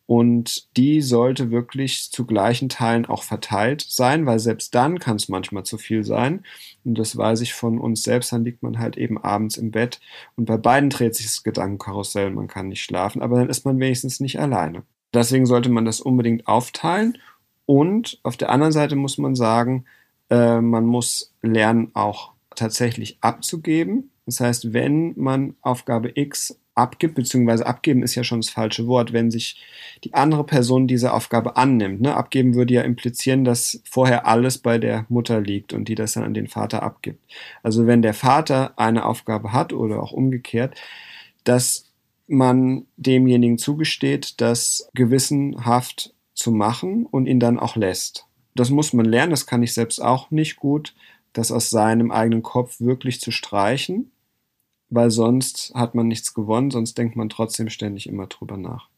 Und 0.06 0.76
die 0.76 1.02
sollte 1.02 1.50
wirklich 1.50 2.12
zu 2.12 2.26
gleichen 2.26 2.68
Teilen 2.68 3.06
auch 3.06 3.24
verteilt 3.24 3.84
sein, 3.88 4.24
weil 4.24 4.38
selbst 4.38 4.74
dann 4.74 5.00
kann 5.00 5.16
es 5.16 5.28
manchmal 5.28 5.64
zu 5.64 5.78
viel 5.78 6.04
sein. 6.04 6.44
Und 6.84 6.96
das 6.96 7.16
weiß 7.16 7.40
ich 7.40 7.54
von 7.54 7.80
uns 7.80 8.04
selbst, 8.04 8.32
dann 8.32 8.44
liegt 8.44 8.62
man 8.62 8.78
halt 8.78 8.96
eben 8.96 9.18
abends 9.18 9.56
im 9.56 9.72
Bett 9.72 10.00
und 10.36 10.44
bei 10.44 10.56
beiden 10.56 10.90
dreht 10.90 11.16
sich 11.16 11.26
das 11.26 11.42
Gedankenkarussell, 11.42 12.30
man 12.30 12.46
kann 12.46 12.68
nicht 12.68 12.84
schlafen, 12.84 13.20
aber 13.20 13.38
dann 13.38 13.50
ist 13.50 13.64
man 13.64 13.80
wenigstens 13.80 14.20
nicht 14.20 14.38
alleine. 14.38 14.84
Deswegen 15.12 15.46
sollte 15.46 15.70
man 15.70 15.84
das 15.84 16.00
unbedingt 16.00 16.46
aufteilen. 16.46 17.18
Und 17.64 18.20
auf 18.22 18.36
der 18.36 18.50
anderen 18.50 18.72
Seite 18.72 18.94
muss 18.94 19.18
man 19.18 19.34
sagen, 19.34 19.86
äh, 20.30 20.60
man 20.60 20.86
muss 20.86 21.34
lernen, 21.42 21.90
auch 21.94 22.32
tatsächlich 22.54 23.18
abzugeben. 23.22 24.10
Das 24.26 24.40
heißt, 24.40 24.72
wenn 24.72 25.14
man 25.16 25.56
Aufgabe 25.62 26.12
X 26.14 26.58
abgibt, 26.76 27.14
beziehungsweise 27.14 27.66
abgeben 27.66 28.02
ist 28.02 28.14
ja 28.14 28.22
schon 28.22 28.42
das 28.42 28.50
falsche 28.50 28.86
Wort, 28.86 29.12
wenn 29.12 29.30
sich 29.30 29.60
die 30.04 30.14
andere 30.14 30.44
Person 30.44 30.86
diese 30.86 31.12
Aufgabe 31.12 31.56
annimmt. 31.56 32.02
Ne? 32.02 32.14
Abgeben 32.14 32.54
würde 32.54 32.74
ja 32.74 32.82
implizieren, 32.82 33.44
dass 33.44 33.80
vorher 33.84 34.26
alles 34.26 34.58
bei 34.58 34.78
der 34.78 35.06
Mutter 35.08 35.40
liegt 35.40 35.72
und 35.72 35.88
die 35.88 35.94
das 35.94 36.12
dann 36.12 36.22
an 36.22 36.34
den 36.34 36.46
Vater 36.46 36.82
abgibt. 36.82 37.20
Also 37.62 37.86
wenn 37.86 38.02
der 38.02 38.14
Vater 38.14 38.78
eine 38.78 39.06
Aufgabe 39.06 39.52
hat 39.52 39.72
oder 39.72 40.02
auch 40.02 40.12
umgekehrt, 40.12 40.78
dass 41.44 41.90
man 42.28 42.86
demjenigen 42.96 43.56
zugesteht, 43.56 44.40
das 44.40 44.90
gewissenhaft 44.94 46.12
zu 46.34 46.50
machen 46.50 47.06
und 47.06 47.26
ihn 47.26 47.40
dann 47.40 47.58
auch 47.58 47.76
lässt. 47.76 48.26
Das 48.54 48.68
muss 48.70 48.92
man 48.92 49.06
lernen, 49.06 49.30
das 49.30 49.46
kann 49.46 49.62
ich 49.62 49.72
selbst 49.72 50.02
auch 50.02 50.30
nicht 50.30 50.56
gut, 50.56 50.94
das 51.32 51.52
aus 51.52 51.70
seinem 51.70 52.10
eigenen 52.10 52.42
Kopf 52.42 52.80
wirklich 52.80 53.20
zu 53.20 53.30
streichen 53.30 54.10
weil 54.88 55.10
sonst 55.10 55.72
hat 55.74 55.94
man 55.94 56.08
nichts 56.08 56.34
gewonnen, 56.34 56.70
sonst 56.70 56.96
denkt 56.98 57.16
man 57.16 57.28
trotzdem 57.28 57.68
ständig 57.68 58.08
immer 58.08 58.26
drüber 58.26 58.56
nach. 58.56 58.88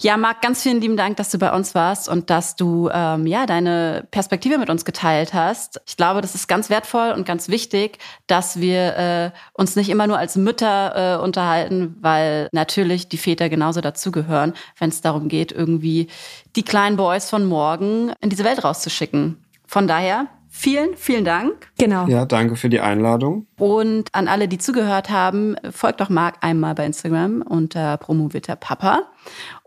Ja, 0.00 0.16
Marc, 0.16 0.40
ganz 0.40 0.62
vielen 0.62 0.80
lieben 0.80 0.96
Dank, 0.96 1.16
dass 1.18 1.30
du 1.30 1.38
bei 1.38 1.54
uns 1.54 1.76
warst 1.76 2.08
und 2.08 2.28
dass 2.28 2.56
du 2.56 2.88
ähm, 2.92 3.26
ja 3.26 3.46
deine 3.46 4.08
Perspektive 4.10 4.58
mit 4.58 4.68
uns 4.68 4.84
geteilt 4.84 5.32
hast. 5.32 5.80
Ich 5.86 5.96
glaube, 5.96 6.22
das 6.22 6.34
ist 6.34 6.48
ganz 6.48 6.70
wertvoll 6.70 7.12
und 7.12 7.24
ganz 7.24 7.48
wichtig, 7.48 7.98
dass 8.26 8.58
wir 8.58 8.96
äh, 8.96 9.30
uns 9.52 9.76
nicht 9.76 9.90
immer 9.90 10.08
nur 10.08 10.18
als 10.18 10.34
Mütter 10.34 11.20
äh, 11.20 11.22
unterhalten, 11.22 11.96
weil 12.00 12.48
natürlich 12.52 13.08
die 13.08 13.18
Väter 13.18 13.48
genauso 13.48 13.80
dazugehören, 13.80 14.54
wenn 14.78 14.88
es 14.88 15.02
darum 15.02 15.28
geht, 15.28 15.52
irgendwie 15.52 16.08
die 16.56 16.64
kleinen 16.64 16.96
Boys 16.96 17.30
von 17.30 17.44
morgen 17.44 18.12
in 18.20 18.30
diese 18.30 18.44
Welt 18.44 18.64
rauszuschicken. 18.64 19.44
Von 19.66 19.86
daher 19.86 20.26
Vielen, 20.54 20.96
vielen 20.96 21.24
Dank. 21.24 21.72
Genau. 21.78 22.06
Ja, 22.06 22.26
danke 22.26 22.56
für 22.56 22.68
die 22.68 22.78
Einladung. 22.80 23.46
Und 23.58 24.14
an 24.14 24.28
alle, 24.28 24.48
die 24.48 24.58
zugehört 24.58 25.08
haben, 25.08 25.56
folgt 25.70 26.02
doch 26.02 26.10
Marc 26.10 26.36
einmal 26.44 26.74
bei 26.74 26.84
Instagram 26.84 27.40
unter 27.40 27.96
Promovita 27.96 28.54
Papa. 28.54 29.08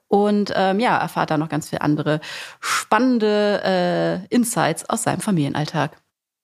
und 0.08 0.54
ähm, 0.56 0.80
ja, 0.80 0.96
erfahrt 0.98 1.32
da 1.32 1.40
noch 1.40 1.50
ganz 1.50 1.70
viele 1.70 1.82
andere 1.82 2.22
spannende 2.60 3.62
äh, 4.30 4.34
Insights 4.34 4.88
aus 4.88 5.02
seinem 5.04 5.22
Familienalltag. 5.22 5.98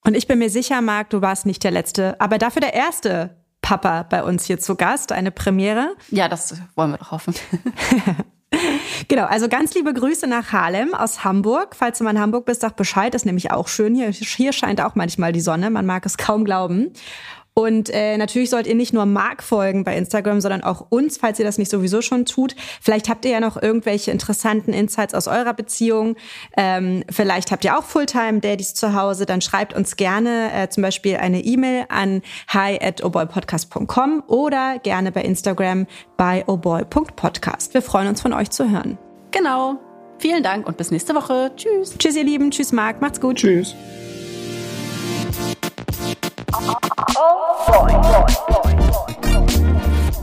Und 0.04 0.16
ich 0.16 0.26
bin 0.26 0.40
mir 0.40 0.50
sicher, 0.50 0.82
Marc, 0.82 1.10
du 1.10 1.22
warst 1.22 1.46
nicht 1.46 1.62
der 1.62 1.70
Letzte, 1.70 2.20
aber 2.20 2.38
dafür 2.38 2.60
der 2.60 2.74
Erste 2.74 3.36
Papa 3.62 4.02
bei 4.02 4.24
uns 4.24 4.44
hier 4.44 4.58
zu 4.58 4.74
Gast, 4.74 5.12
eine 5.12 5.30
Premiere. 5.30 5.94
Ja, 6.10 6.28
das 6.28 6.56
wollen 6.74 6.90
wir 6.90 6.98
doch 6.98 7.12
hoffen. 7.12 7.34
genau, 9.08 9.24
also 9.24 9.48
ganz 9.48 9.74
liebe 9.74 9.92
Grüße 9.92 10.26
nach 10.26 10.52
Harlem 10.52 10.94
aus 10.94 11.24
Hamburg. 11.24 11.74
Falls 11.76 11.98
du 11.98 12.04
mal 12.04 12.10
in 12.10 12.20
Hamburg 12.20 12.44
bist, 12.44 12.60
sag 12.60 12.76
Bescheid, 12.76 13.14
ist 13.14 13.26
nämlich 13.26 13.50
auch 13.50 13.68
schön 13.68 13.94
hier. 13.94 14.10
Hier 14.10 14.52
scheint 14.52 14.80
auch 14.80 14.94
manchmal 14.94 15.32
die 15.32 15.40
Sonne, 15.40 15.70
man 15.70 15.86
mag 15.86 16.06
es 16.06 16.16
kaum 16.16 16.44
glauben. 16.44 16.92
Und 17.54 17.90
äh, 17.90 18.16
natürlich 18.16 18.48
sollt 18.48 18.66
ihr 18.66 18.74
nicht 18.74 18.94
nur 18.94 19.04
Mark 19.04 19.42
folgen 19.42 19.84
bei 19.84 19.96
Instagram, 19.96 20.40
sondern 20.40 20.62
auch 20.62 20.86
uns, 20.88 21.18
falls 21.18 21.38
ihr 21.38 21.44
das 21.44 21.58
nicht 21.58 21.70
sowieso 21.70 22.00
schon 22.00 22.24
tut. 22.24 22.54
Vielleicht 22.80 23.10
habt 23.10 23.24
ihr 23.26 23.30
ja 23.30 23.40
noch 23.40 23.60
irgendwelche 23.60 24.10
interessanten 24.10 24.72
Insights 24.72 25.12
aus 25.12 25.28
eurer 25.28 25.52
Beziehung. 25.52 26.16
Ähm, 26.56 27.04
vielleicht 27.10 27.50
habt 27.50 27.64
ihr 27.64 27.78
auch 27.78 27.84
Fulltime-Daddies 27.84 28.72
zu 28.74 28.94
Hause. 28.94 29.26
Dann 29.26 29.42
schreibt 29.42 29.74
uns 29.74 29.96
gerne 29.96 30.50
äh, 30.54 30.68
zum 30.70 30.82
Beispiel 30.82 31.16
eine 31.16 31.44
E-Mail 31.44 31.84
an 31.90 32.22
hi 32.48 32.78
at 32.80 33.04
oboypodcast.com 33.04 34.22
oder 34.26 34.78
gerne 34.78 35.12
bei 35.12 35.22
Instagram 35.22 35.86
bei 36.16 36.44
oboy.podcast. 36.46 37.74
Wir 37.74 37.82
freuen 37.82 38.08
uns 38.08 38.22
von 38.22 38.32
euch 38.32 38.50
zu 38.50 38.70
hören. 38.70 38.96
Genau. 39.30 39.78
Vielen 40.18 40.42
Dank 40.42 40.66
und 40.66 40.76
bis 40.76 40.90
nächste 40.90 41.14
Woche. 41.14 41.50
Tschüss. 41.56 41.98
Tschüss, 41.98 42.16
ihr 42.16 42.24
Lieben. 42.24 42.50
Tschüss, 42.50 42.72
Marc. 42.72 43.00
Macht's 43.00 43.20
gut. 43.20 43.36
Tschüss. 43.36 43.74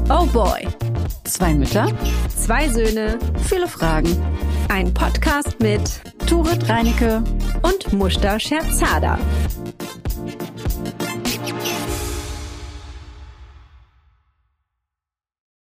Oh 0.10 0.26
boy. 0.34 0.68
Zwei 1.24 1.54
Mütter, 1.54 1.88
zwei 2.36 2.68
Söhne, 2.68 3.18
viele 3.48 3.70
Fragen. 3.70 4.18
Ein 4.68 4.94
Podcast 4.94 5.58
mit 5.62 6.02
Turit 6.28 6.68
Reinecke 6.68 7.24
und 7.62 7.94
Mushta 7.94 8.38
Scherzada. 8.38 9.18